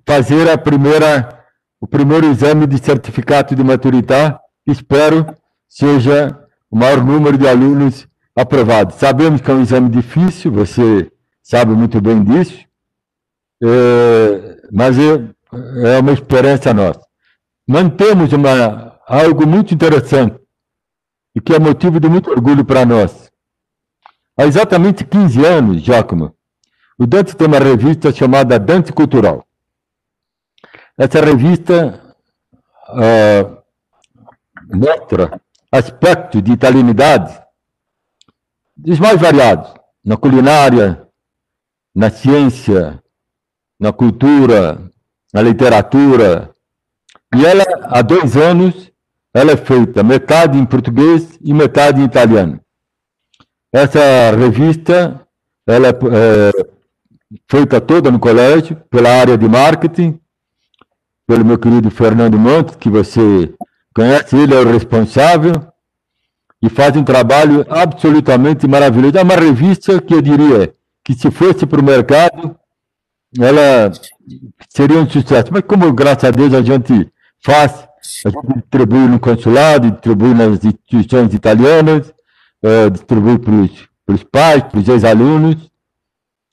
fazer 0.06 0.48
a 0.48 0.56
primeira, 0.56 1.39
o 1.80 1.86
primeiro 1.86 2.26
exame 2.26 2.66
de 2.66 2.78
certificado 2.78 3.54
de 3.54 3.64
maturidade. 3.64 4.38
Espero 4.66 5.26
seja 5.68 6.38
o 6.70 6.76
maior 6.76 7.02
número 7.02 7.38
de 7.38 7.48
alunos 7.48 8.06
aprovados. 8.36 8.96
Sabemos 8.96 9.40
que 9.40 9.50
é 9.50 9.54
um 9.54 9.62
exame 9.62 9.88
difícil, 9.88 10.52
você 10.52 11.10
sabe 11.42 11.72
muito 11.72 12.00
bem 12.00 12.22
disso, 12.22 12.64
é, 13.62 14.56
mas 14.72 14.98
é, 14.98 15.94
é 15.94 15.98
uma 15.98 16.12
esperança 16.12 16.74
nossa. 16.74 17.00
Mantemos 17.66 18.32
uma, 18.32 18.98
algo 19.06 19.46
muito 19.46 19.72
interessante 19.72 20.38
e 21.34 21.40
que 21.40 21.54
é 21.54 21.58
motivo 21.58 21.98
de 21.98 22.08
muito 22.08 22.30
orgulho 22.30 22.64
para 22.64 22.84
nós. 22.84 23.30
Há 24.36 24.46
exatamente 24.46 25.04
15 25.04 25.44
anos, 25.44 25.82
Giacomo, 25.82 26.34
o 26.98 27.06
Dante 27.06 27.36
tem 27.36 27.46
uma 27.46 27.58
revista 27.58 28.12
chamada 28.12 28.58
Dante 28.58 28.92
Cultural. 28.92 29.46
Essa 31.00 31.18
revista 31.24 32.14
uh, 32.90 33.56
mostra 34.70 35.40
aspectos 35.72 36.42
de 36.42 36.52
italianidade 36.52 37.40
dos 38.76 39.00
mais 39.00 39.18
variados, 39.18 39.72
na 40.04 40.18
culinária, 40.18 41.08
na 41.94 42.10
ciência, 42.10 43.02
na 43.78 43.94
cultura, 43.94 44.78
na 45.32 45.40
literatura. 45.40 46.54
E 47.34 47.46
ela, 47.46 47.64
há 47.84 48.02
dois 48.02 48.36
anos, 48.36 48.92
ela 49.32 49.52
é 49.52 49.56
feita 49.56 50.02
metade 50.02 50.58
em 50.58 50.66
português 50.66 51.38
e 51.40 51.54
metade 51.54 52.02
em 52.02 52.04
italiano. 52.04 52.60
Essa 53.72 54.36
revista, 54.36 55.26
ela 55.66 55.88
é, 55.88 55.92
é 55.92 56.66
feita 57.48 57.80
toda 57.80 58.10
no 58.10 58.20
colégio, 58.20 58.76
pela 58.90 59.08
área 59.08 59.38
de 59.38 59.48
marketing, 59.48 60.20
pelo 61.30 61.44
meu 61.44 61.56
querido 61.56 61.92
Fernando 61.92 62.36
Montes, 62.36 62.74
que 62.74 62.90
você 62.90 63.54
conhece, 63.94 64.36
ele 64.36 64.52
é 64.52 64.58
o 64.58 64.68
responsável, 64.68 65.52
e 66.60 66.68
faz 66.68 66.96
um 66.96 67.04
trabalho 67.04 67.64
absolutamente 67.70 68.66
maravilhoso. 68.66 69.16
É 69.16 69.22
uma 69.22 69.36
revista 69.36 70.02
que 70.02 70.12
eu 70.12 70.20
diria 70.20 70.74
que 71.04 71.14
se 71.14 71.30
fosse 71.30 71.64
para 71.66 71.80
o 71.80 71.84
mercado, 71.84 72.56
ela 73.38 73.92
seria 74.68 74.98
um 74.98 75.08
sucesso. 75.08 75.52
Mas 75.52 75.62
como, 75.62 75.92
graças 75.92 76.24
a 76.24 76.32
Deus, 76.32 76.52
a 76.52 76.62
gente 76.62 77.08
faz, 77.44 77.86
a 78.26 78.28
gente 78.28 78.54
distribui 78.56 79.06
no 79.06 79.20
consulado, 79.20 79.88
distribui 79.88 80.34
nas 80.34 80.64
instituições 80.64 81.32
italianas, 81.32 82.12
uh, 82.64 82.90
distribui 82.90 83.38
para 83.38 84.14
os 84.14 84.24
pais, 84.24 84.64
para 84.64 84.80
os 84.80 84.88
ex-alunos, 84.88 85.70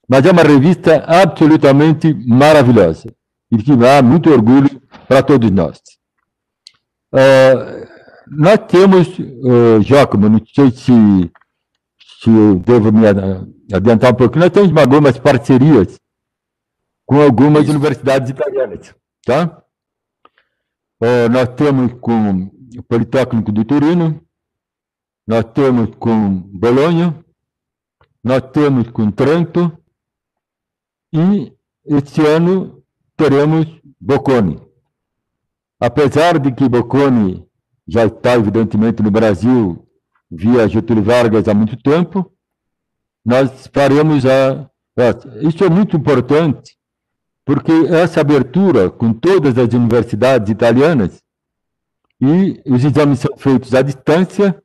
mas 0.08 0.24
é 0.24 0.32
uma 0.32 0.44
revista 0.44 1.04
absolutamente 1.08 2.14
maravilhosa 2.28 3.17
e 3.52 3.58
que 3.58 3.76
dá 3.76 4.02
muito 4.02 4.30
orgulho 4.30 4.82
para 5.08 5.24
todos 5.24 5.50
nós. 5.52 5.82
Uh, 7.14 7.88
nós 8.30 8.60
temos, 8.68 9.08
uh, 9.18 9.82
Giacomo, 9.82 10.30
não 10.30 10.42
sei 10.46 10.72
se, 10.72 11.32
se 12.22 12.30
eu 12.30 12.60
devo 12.60 12.92
me 12.92 13.08
adiantar 13.74 14.12
um 14.12 14.16
pouquinho, 14.16 14.44
nós 14.44 14.52
temos 14.52 14.76
algumas 14.76 15.18
parcerias 15.18 15.98
com 17.06 17.22
algumas 17.22 17.64
Isso. 17.64 17.72
universidades 17.72 18.30
italianas, 18.30 18.94
tá? 19.26 19.64
Uh, 21.02 21.30
nós 21.32 21.48
temos 21.56 21.94
com 22.02 22.52
o 22.78 22.84
Politécnico 22.84 23.52
do 23.52 23.64
Turino, 23.64 24.22
nós 25.26 25.46
temos 25.54 25.96
com 25.96 26.40
Bolonha, 26.40 27.16
nós 28.24 28.42
temos 28.52 28.90
com 28.90 29.10
Trento 29.10 29.72
e 31.14 31.54
este 31.86 32.22
ano 32.26 32.77
teremos 33.18 33.66
Bocconi. 34.00 34.62
Apesar 35.80 36.40
de 36.40 36.52
que 36.52 36.70
Bocconi 36.70 37.46
já 37.88 38.06
está, 38.06 38.36
evidentemente, 38.36 39.02
no 39.02 39.12
Brasil 39.12 39.86
via 40.30 40.68
Getúlio 40.68 41.04
Vargas 41.04 41.48
há 41.48 41.54
muito 41.54 41.76
tempo, 41.78 42.32
nós 43.26 43.68
faremos 43.74 44.26
a. 44.26 44.70
Isso 45.42 45.64
é 45.64 45.70
muito 45.70 45.98
importante, 45.98 46.78
porque 47.46 47.72
essa 47.90 48.22
abertura 48.22 48.90
com 48.90 49.14
todas 49.14 49.58
as 49.58 49.74
universidades 49.74 50.50
italianas 50.50 51.22
e 52.20 52.62
os 52.66 52.84
exames 52.84 53.20
são 53.20 53.38
feitos 53.38 53.76
à 53.76 53.84
distância, 53.84 54.60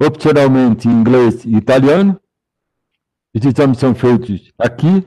opcionalmente 0.00 0.86
em 0.86 0.92
inglês 0.92 1.44
e 1.44 1.56
italiano. 1.56 2.20
Os 3.34 3.44
exames 3.44 3.78
são 3.78 3.94
feitos 3.94 4.52
aqui. 4.56 5.04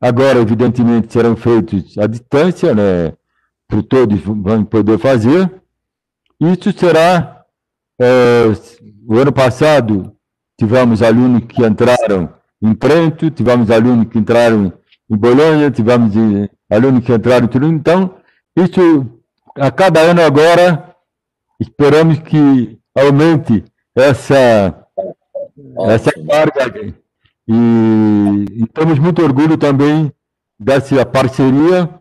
Agora, 0.00 0.38
evidentemente, 0.38 1.12
serão 1.12 1.36
feitos 1.36 1.98
à 1.98 2.06
distância, 2.06 2.74
né? 2.74 3.12
Por 3.68 3.82
todos 3.82 4.18
vão 4.20 4.64
poder 4.64 4.98
fazer. 4.98 5.50
Isso 6.40 6.72
será. 6.72 7.44
É, 8.00 8.44
o 9.06 9.18
ano 9.18 9.32
passado 9.32 10.16
tivemos 10.58 11.02
alunos 11.02 11.44
que 11.44 11.62
entraram 11.62 12.32
em 12.62 12.74
Trento, 12.74 13.30
tivemos 13.30 13.70
alunos 13.70 14.08
que 14.08 14.18
entraram 14.18 14.72
em 15.10 15.16
Bolonha, 15.16 15.70
tivemos 15.70 16.14
alunos 16.70 17.04
que 17.04 17.12
entraram 17.12 17.44
em 17.44 17.48
Turim. 17.48 17.68
Então, 17.68 18.14
isso 18.56 19.06
a 19.56 19.70
cada 19.70 20.00
ano 20.00 20.22
agora 20.22 20.96
esperamos 21.58 22.18
que 22.20 22.78
aumente 22.94 23.64
essa 23.94 24.86
essa 25.88 26.10
carga 26.26 26.94
e, 27.52 28.62
e 28.62 28.66
temos 28.68 28.96
muito 29.00 29.20
orgulho 29.22 29.58
também 29.58 30.12
dessa 30.56 31.04
parceria, 31.04 32.00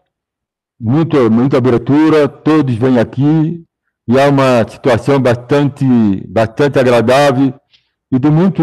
muito, 0.80 1.32
muita 1.32 1.58
abertura, 1.58 2.28
todos 2.28 2.76
vêm 2.76 3.00
aqui, 3.00 3.66
e 4.08 4.18
é 4.18 4.28
uma 4.28 4.68
situação 4.70 5.20
bastante, 5.20 5.84
bastante 6.28 6.78
agradável 6.78 7.60
e 8.12 8.20
de 8.20 8.30
muito, 8.30 8.62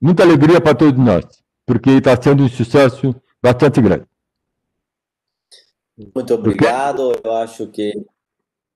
muita 0.00 0.22
alegria 0.22 0.58
para 0.58 0.74
todos 0.74 0.98
nós, 0.98 1.24
porque 1.66 1.90
está 1.90 2.20
sendo 2.20 2.44
um 2.44 2.48
sucesso 2.48 3.14
bastante 3.42 3.82
grande. 3.82 4.06
Muito 6.14 6.32
obrigado. 6.32 7.12
Eu 7.22 7.32
acho 7.36 7.66
que 7.66 7.92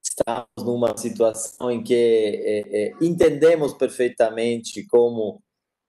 estamos 0.02 0.46
numa 0.58 0.94
situação 0.96 1.70
em 1.70 1.82
que 1.82 1.94
é, 1.94 2.88
é, 2.88 2.92
entendemos 3.00 3.72
perfeitamente 3.72 4.86
como 4.86 5.42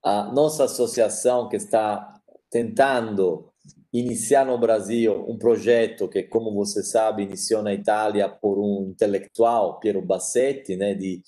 a 0.06 0.32
nossa 0.32 0.66
associação 0.66 1.49
que 1.49 1.56
está 1.56 2.22
tentando 2.51 3.51
iniciar 3.91 4.45
no 4.45 4.56
Brasil 4.56 5.26
um 5.28 5.36
projeto 5.36 6.08
que, 6.08 6.22
como 6.22 6.53
você 6.53 6.84
sabe, 6.84 7.24
iniciou 7.24 7.64
na 7.64 7.74
Itália 7.74 8.30
por 8.30 8.60
um 8.60 8.89
intelectual, 8.91 9.80
Piero 9.80 10.03
Bassetti, 10.03 10.76
né, 10.76 10.93
de 10.93 11.24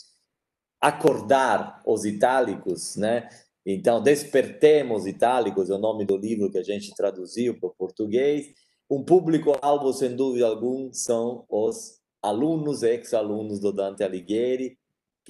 acordar 0.79 1.81
os 1.87 2.05
itálicos, 2.05 2.95
né? 2.97 3.27
Então, 3.65 4.01
Despertemos 4.01 5.07
Itálicos 5.07 5.71
é 5.71 5.73
o 5.73 5.79
nome 5.79 6.05
do 6.05 6.15
livro 6.15 6.51
que 6.51 6.59
a 6.59 6.63
gente 6.63 6.93
traduziu 6.93 7.59
para 7.59 7.69
o 7.69 7.75
português. 7.75 8.45
Um 8.89 9.03
público-alvo, 9.03 9.91
sem 9.91 10.15
dúvida 10.15 10.47
alguma, 10.47 10.93
são 10.93 11.45
os 11.49 11.99
alunos, 12.21 12.83
ex-alunos 12.83 13.59
do 13.59 13.73
Dante 13.73 14.03
Alighieri, 14.03 14.77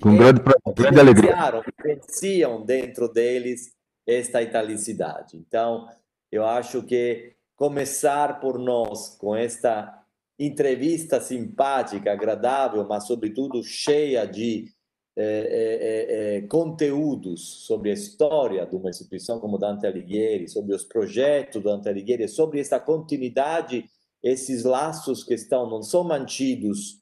Com 0.02 0.16
grande, 0.16 0.42
grande 0.76 1.00
alegria. 1.00 1.36
vivenciam 1.84 2.64
dentro 2.64 3.12
deles 3.12 3.72
esta 4.06 4.42
italicidade. 4.42 5.38
Então, 5.38 5.88
eu 6.32 6.46
acho 6.46 6.84
que 6.84 7.36
começar 7.56 8.40
por 8.40 8.60
nós 8.60 9.18
com 9.18 9.36
esta 9.36 10.04
entrevista 10.40 11.20
simpática, 11.20 12.12
agradável, 12.14 12.86
mas 12.88 13.08
sobretudo 13.08 13.64
cheia 13.64 14.26
de 14.26 14.68
eh, 15.16 15.48
eh, 15.50 16.08
eh, 16.10 16.42
conteúdos 16.48 17.66
sobre 17.66 17.90
a 17.90 17.94
história 17.94 18.68
de 18.68 18.76
uma 18.76 18.92
instituição 18.92 19.40
como 19.40 19.58
Dante 19.58 19.88
Alighieri, 19.88 20.48
sobre 20.48 20.76
os 20.76 20.84
projetos 20.84 21.64
do 21.64 21.70
Dante 21.70 21.90
Alighieri, 21.90 22.28
sobre 22.28 22.60
essa 22.60 22.80
continuidade, 22.80 23.90
esses 24.22 24.64
laços 24.64 25.24
que 25.24 25.34
estão 25.34 25.68
não 25.68 25.82
são 25.82 26.04
mantidos 26.04 27.02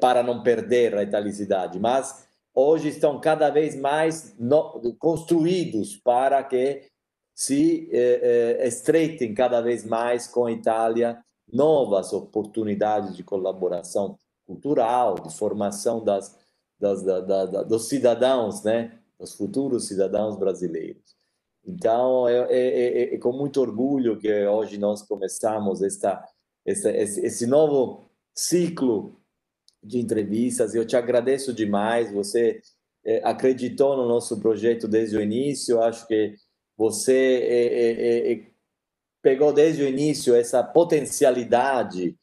para 0.00 0.22
não 0.22 0.42
perder 0.42 0.94
a 0.94 1.02
italicidade, 1.02 1.78
mas 1.78 2.26
hoje 2.54 2.88
estão 2.88 3.20
cada 3.20 3.50
vez 3.50 3.74
mais 3.74 4.34
no, 4.38 4.94
construídos 4.98 5.96
para 5.96 6.42
que 6.44 6.82
se 7.34 7.88
eh, 7.90 8.58
eh, 8.60 8.68
estreitem 8.68 9.34
cada 9.34 9.60
vez 9.60 9.84
mais 9.84 10.26
com 10.26 10.46
a 10.46 10.52
Itália 10.52 11.24
novas 11.50 12.12
oportunidades 12.12 13.16
de 13.16 13.24
colaboração 13.24 14.16
cultural, 14.46 15.14
de 15.14 15.34
formação 15.34 16.04
das, 16.04 16.36
das 16.78 17.02
da, 17.02 17.20
da, 17.20 17.46
da, 17.46 17.62
dos 17.62 17.88
cidadãos, 17.88 18.62
né, 18.62 18.98
dos 19.18 19.34
futuros 19.34 19.88
cidadãos 19.88 20.36
brasileiros. 20.36 21.16
Então, 21.64 22.28
é, 22.28 22.46
é, 22.50 22.58
é, 22.58 23.14
é, 23.14 23.18
com 23.18 23.32
muito 23.32 23.60
orgulho 23.60 24.18
que 24.18 24.46
hoje 24.46 24.78
nós 24.78 25.02
começamos 25.02 25.80
esta, 25.80 26.22
essa, 26.66 26.90
esse, 26.90 27.24
esse 27.24 27.46
novo 27.46 28.10
ciclo 28.34 29.21
de 29.82 29.98
entrevistas. 29.98 30.74
Eu 30.74 30.86
te 30.86 30.96
agradeço 30.96 31.52
demais. 31.52 32.12
Você 32.12 32.60
é, 33.04 33.20
acreditou 33.24 33.96
no 33.96 34.06
nosso 34.06 34.38
projeto 34.40 34.86
desde 34.86 35.16
o 35.16 35.20
início. 35.20 35.82
Acho 35.82 36.06
que 36.06 36.34
você 36.76 37.40
é, 37.42 37.66
é, 37.66 38.32
é, 38.32 38.46
pegou 39.22 39.52
desde 39.52 39.82
o 39.82 39.88
início 39.88 40.34
essa 40.34 40.62
potencialidade 40.62 42.16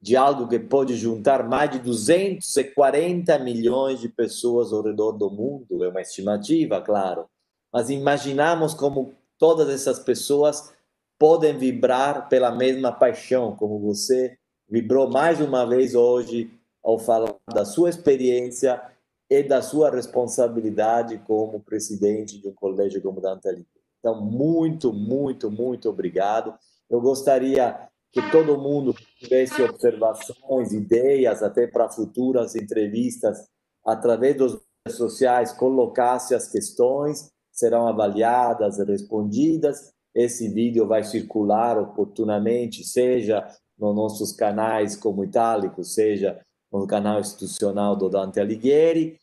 de 0.00 0.16
algo 0.16 0.46
que 0.46 0.58
pode 0.58 0.94
juntar 0.94 1.48
mais 1.48 1.70
de 1.70 1.78
240 1.78 3.38
milhões 3.38 4.00
de 4.00 4.08
pessoas 4.08 4.72
ao 4.72 4.82
redor 4.82 5.12
do 5.12 5.30
mundo, 5.30 5.82
é 5.82 5.88
uma 5.88 6.02
estimativa, 6.02 6.80
claro, 6.80 7.26
mas 7.72 7.90
imaginamos 7.90 8.74
como 8.74 9.14
todas 9.38 9.68
essas 9.68 9.98
pessoas 9.98 10.72
podem 11.18 11.56
vibrar 11.56 12.28
pela 12.28 12.54
mesma 12.54 12.92
paixão, 12.92 13.56
como 13.56 13.78
você 13.80 14.38
vibrou 14.68 15.10
mais 15.10 15.40
uma 15.40 15.64
vez 15.64 15.94
hoje 15.94 16.50
ao 16.86 17.00
falar 17.00 17.34
da 17.52 17.64
sua 17.64 17.90
experiência 17.90 18.80
e 19.28 19.42
da 19.42 19.60
sua 19.60 19.90
responsabilidade 19.90 21.18
como 21.26 21.58
presidente 21.58 22.40
de 22.40 22.46
um 22.46 22.54
colégio 22.54 23.02
como 23.02 23.20
Dante 23.20 23.48
Alighieri. 23.48 23.68
Então, 23.98 24.20
muito, 24.20 24.92
muito, 24.92 25.50
muito 25.50 25.90
obrigado. 25.90 26.54
Eu 26.88 27.00
gostaria 27.00 27.76
que 28.12 28.22
todo 28.30 28.56
mundo 28.56 28.94
tivesse 29.18 29.60
observações, 29.62 30.72
ideias, 30.72 31.42
até 31.42 31.66
para 31.66 31.88
futuras 31.88 32.54
entrevistas, 32.54 33.48
através 33.84 34.36
das 34.36 34.52
redes 34.52 34.96
sociais, 34.96 35.52
colocasse 35.52 36.36
as 36.36 36.48
questões, 36.48 37.32
serão 37.50 37.88
avaliadas, 37.88 38.78
respondidas. 38.78 39.92
Esse 40.14 40.48
vídeo 40.48 40.86
vai 40.86 41.02
circular 41.02 41.76
oportunamente, 41.78 42.84
seja 42.84 43.44
nos 43.76 43.94
nossos 43.94 44.32
canais 44.32 44.94
como 44.94 45.24
Itálico, 45.24 45.82
seja 45.82 46.40
no 46.72 46.86
canal 46.86 47.20
institucional 47.20 47.96
do 47.96 48.08
Dante 48.08 48.40
Alighieri. 48.40 49.18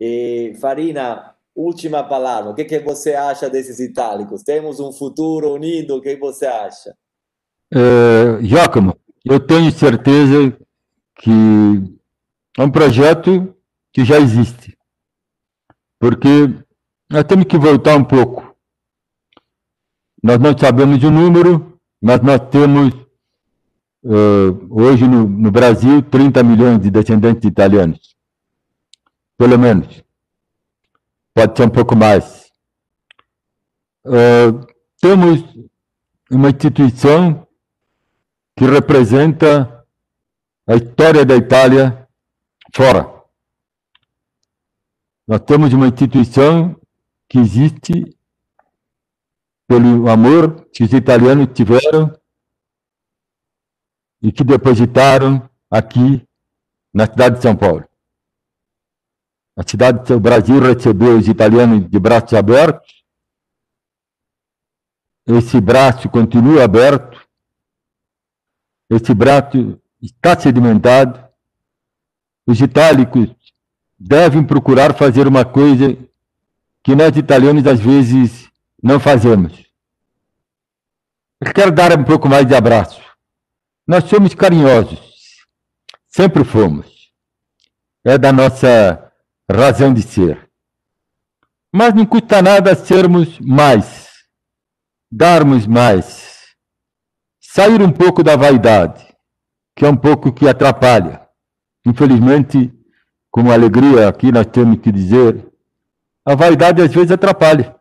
E 0.00 0.56
Farina, 0.60 1.34
última 1.54 2.02
palavra, 2.04 2.50
o 2.50 2.54
que, 2.54 2.64
que 2.64 2.78
você 2.80 3.14
acha 3.14 3.48
desses 3.48 3.80
itálicos? 3.80 4.42
Temos 4.42 4.80
um 4.80 4.92
futuro 4.92 5.54
unido, 5.54 5.96
o 5.96 6.02
que 6.02 6.16
você 6.16 6.46
acha? 6.46 6.94
É, 7.72 8.42
Giacomo, 8.42 8.96
eu 9.24 9.40
tenho 9.40 9.70
certeza 9.72 10.56
que 11.16 11.30
é 12.58 12.62
um 12.62 12.70
projeto 12.70 13.54
que 13.92 14.04
já 14.04 14.18
existe, 14.18 14.76
porque 15.98 16.28
nós 17.10 17.24
temos 17.24 17.46
que 17.46 17.56
voltar 17.56 17.96
um 17.96 18.04
pouco. 18.04 18.54
Nós 20.22 20.38
não 20.38 20.56
sabemos 20.56 21.02
o 21.02 21.10
número, 21.10 21.78
mas 22.00 22.20
nós 22.20 22.40
temos 22.50 23.05
uh, 24.06 24.82
hoje 24.82 25.06
no, 25.06 25.28
no, 25.28 25.50
Brasil 25.50 26.00
30 26.02 26.42
milhões 26.44 26.80
de 26.80 26.90
descendentes 26.90 27.44
italianos, 27.44 28.16
pelo 29.36 29.58
menos. 29.58 30.04
Pode 31.34 31.56
ser 31.56 31.64
um 31.64 31.70
pouco 31.70 31.96
mais. 31.96 32.50
Uh, 34.06 34.64
temos 35.00 35.44
uma 36.30 36.50
instituição 36.50 37.46
que 38.56 38.64
representa 38.64 39.84
a 40.66 40.76
história 40.76 41.24
da 41.24 41.36
Itália 41.36 42.08
fora. 42.74 43.12
Nós 45.26 45.40
temos 45.40 45.72
uma 45.72 45.88
instituição 45.88 46.80
que 47.28 47.38
existe 47.38 48.16
pelo 49.68 50.08
amor 50.08 50.68
que 50.72 50.84
os 50.84 50.92
italianos 50.92 51.48
tiveram 51.52 52.16
e 54.26 54.32
que 54.32 54.42
depositaram 54.42 55.48
aqui 55.70 56.26
na 56.92 57.06
cidade 57.06 57.36
de 57.36 57.42
São 57.42 57.54
Paulo. 57.54 57.84
A 59.56 59.62
cidade 59.66 60.06
do 60.06 60.20
Brasil 60.20 60.60
recebeu 60.60 61.16
os 61.16 61.28
italianos 61.28 61.88
de 61.88 61.98
braços 61.98 62.34
abertos. 62.34 63.04
Esse 65.26 65.60
braço 65.60 66.08
continua 66.08 66.64
aberto 66.64 67.26
esse 68.88 69.12
braço 69.12 69.80
está 70.00 70.38
sedimentado. 70.38 71.24
Os 72.46 72.60
itálicos 72.60 73.28
devem 73.98 74.44
procurar 74.44 74.94
fazer 74.94 75.26
uma 75.26 75.44
coisa 75.44 75.96
que 76.82 76.94
nós 76.94 77.16
italianos 77.16 77.66
às 77.66 77.80
vezes 77.80 78.48
não 78.80 79.00
fazemos. 79.00 79.66
Eu 81.40 81.52
quero 81.52 81.72
dar 81.72 81.98
um 81.98 82.04
pouco 82.04 82.28
mais 82.28 82.46
de 82.46 82.54
abraço. 82.54 83.02
Nós 83.86 84.04
somos 84.04 84.34
carinhosos, 84.34 85.00
sempre 86.08 86.44
fomos. 86.44 87.12
É 88.04 88.18
da 88.18 88.32
nossa 88.32 89.12
razão 89.50 89.94
de 89.94 90.02
ser. 90.02 90.50
Mas 91.72 91.94
não 91.94 92.04
custa 92.04 92.42
nada 92.42 92.74
sermos 92.74 93.38
mais, 93.38 94.08
darmos 95.10 95.66
mais 95.66 96.26
sair 97.56 97.80
um 97.80 97.90
pouco 97.92 98.22
da 98.22 98.36
vaidade, 98.36 99.06
que 99.74 99.84
é 99.84 99.88
um 99.88 99.96
pouco 99.96 100.32
que 100.32 100.48
atrapalha. 100.48 101.26
Infelizmente, 101.86 102.72
com 103.30 103.50
alegria 103.50 104.08
aqui 104.08 104.32
nós 104.32 104.46
temos 104.46 104.80
que 104.80 104.90
dizer, 104.90 105.50
a 106.24 106.34
vaidade 106.34 106.82
às 106.82 106.92
vezes 106.92 107.12
atrapalha. 107.12 107.74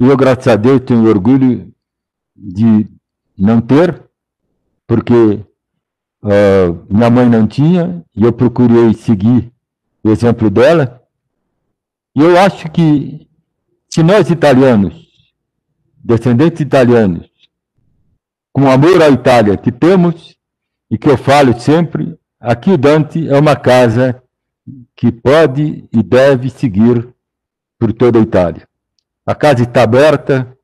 E 0.00 0.04
eu, 0.04 0.16
graças 0.16 0.48
a 0.48 0.56
Deus, 0.56 0.80
tenho 0.80 1.08
orgulho 1.08 1.72
de 2.34 2.90
não 3.38 3.60
ter, 3.60 4.10
porque 4.86 5.12
uh, 6.22 6.86
minha 6.88 7.10
mãe 7.10 7.28
não 7.28 7.46
tinha, 7.46 8.04
e 8.14 8.24
eu 8.24 8.32
procurei 8.32 8.92
seguir 8.94 9.52
o 10.02 10.10
exemplo 10.10 10.50
dela. 10.50 11.02
E 12.14 12.20
eu 12.20 12.38
acho 12.38 12.70
que 12.70 13.28
se 13.88 14.02
nós 14.02 14.30
italianos, 14.30 14.94
descendentes 16.02 16.60
italianos, 16.60 17.30
com 18.52 18.70
amor 18.70 19.02
à 19.02 19.08
Itália 19.08 19.56
que 19.56 19.72
temos 19.72 20.36
e 20.90 20.98
que 20.98 21.08
eu 21.08 21.16
falo 21.16 21.58
sempre, 21.58 22.18
aqui 22.38 22.70
o 22.70 22.76
Dante 22.76 23.28
é 23.28 23.38
uma 23.38 23.56
casa 23.56 24.22
que 24.94 25.10
pode 25.10 25.88
e 25.92 26.02
deve 26.02 26.50
seguir 26.50 27.08
por 27.78 27.92
toda 27.92 28.18
a 28.18 28.22
Itália. 28.22 28.68
A 29.24 29.34
casa 29.34 29.62
está 29.62 29.82
aberta 29.82 30.56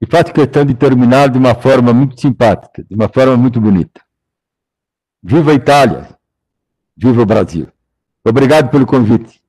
e 0.00 0.06
faço 0.06 0.32
questão 0.32 0.64
de 0.64 0.74
terminar 0.74 1.28
de 1.28 1.38
uma 1.38 1.54
forma 1.54 1.92
muito 1.92 2.18
simpática, 2.20 2.82
de 2.82 2.94
uma 2.94 3.08
forma 3.08 3.36
muito 3.36 3.60
bonita. 3.60 4.00
Viva 5.22 5.50
a 5.50 5.54
Itália! 5.54 6.08
Viva 6.96 7.22
o 7.22 7.26
Brasil! 7.26 7.68
Obrigado 8.24 8.70
pelo 8.70 8.86
convite. 8.86 9.42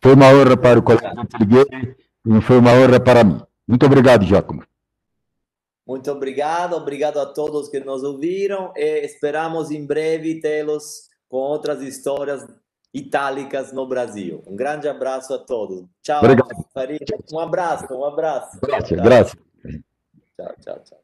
Foi 0.00 0.14
uma 0.14 0.28
honra 0.28 0.56
para 0.56 0.78
o 0.78 0.82
colega 0.82 1.26
Trigueiro 1.26 1.96
e 2.26 2.40
foi 2.40 2.58
uma 2.58 2.72
honra 2.72 3.00
para 3.00 3.24
mim. 3.24 3.40
Muito 3.66 3.86
obrigado, 3.86 4.24
Giacomo. 4.24 4.64
Muito 5.86 6.10
obrigado, 6.10 6.74
obrigado 6.74 7.18
a 7.18 7.26
todos 7.26 7.68
que 7.68 7.80
nos 7.80 8.04
ouviram 8.04 8.72
e 8.76 9.04
esperamos 9.04 9.70
em 9.70 9.84
breve 9.84 10.40
tê-los 10.40 11.08
com 11.28 11.38
outras 11.38 11.82
histórias 11.82 12.46
itálicas 12.94 13.72
no 13.72 13.86
Brasil. 13.86 14.42
Um 14.46 14.54
grande 14.54 14.88
abraço 14.88 15.34
a 15.34 15.38
todos. 15.38 15.84
Tchau, 16.02 16.18
obrigado. 16.18 16.48
Um 17.32 17.38
abraço, 17.40 17.94
um 17.94 18.04
abraço. 18.04 18.58
Graças, 18.60 19.00
graças. 19.00 19.51
Tchau, 20.36 20.54
tchau, 20.60 20.78
tchau. 20.84 21.01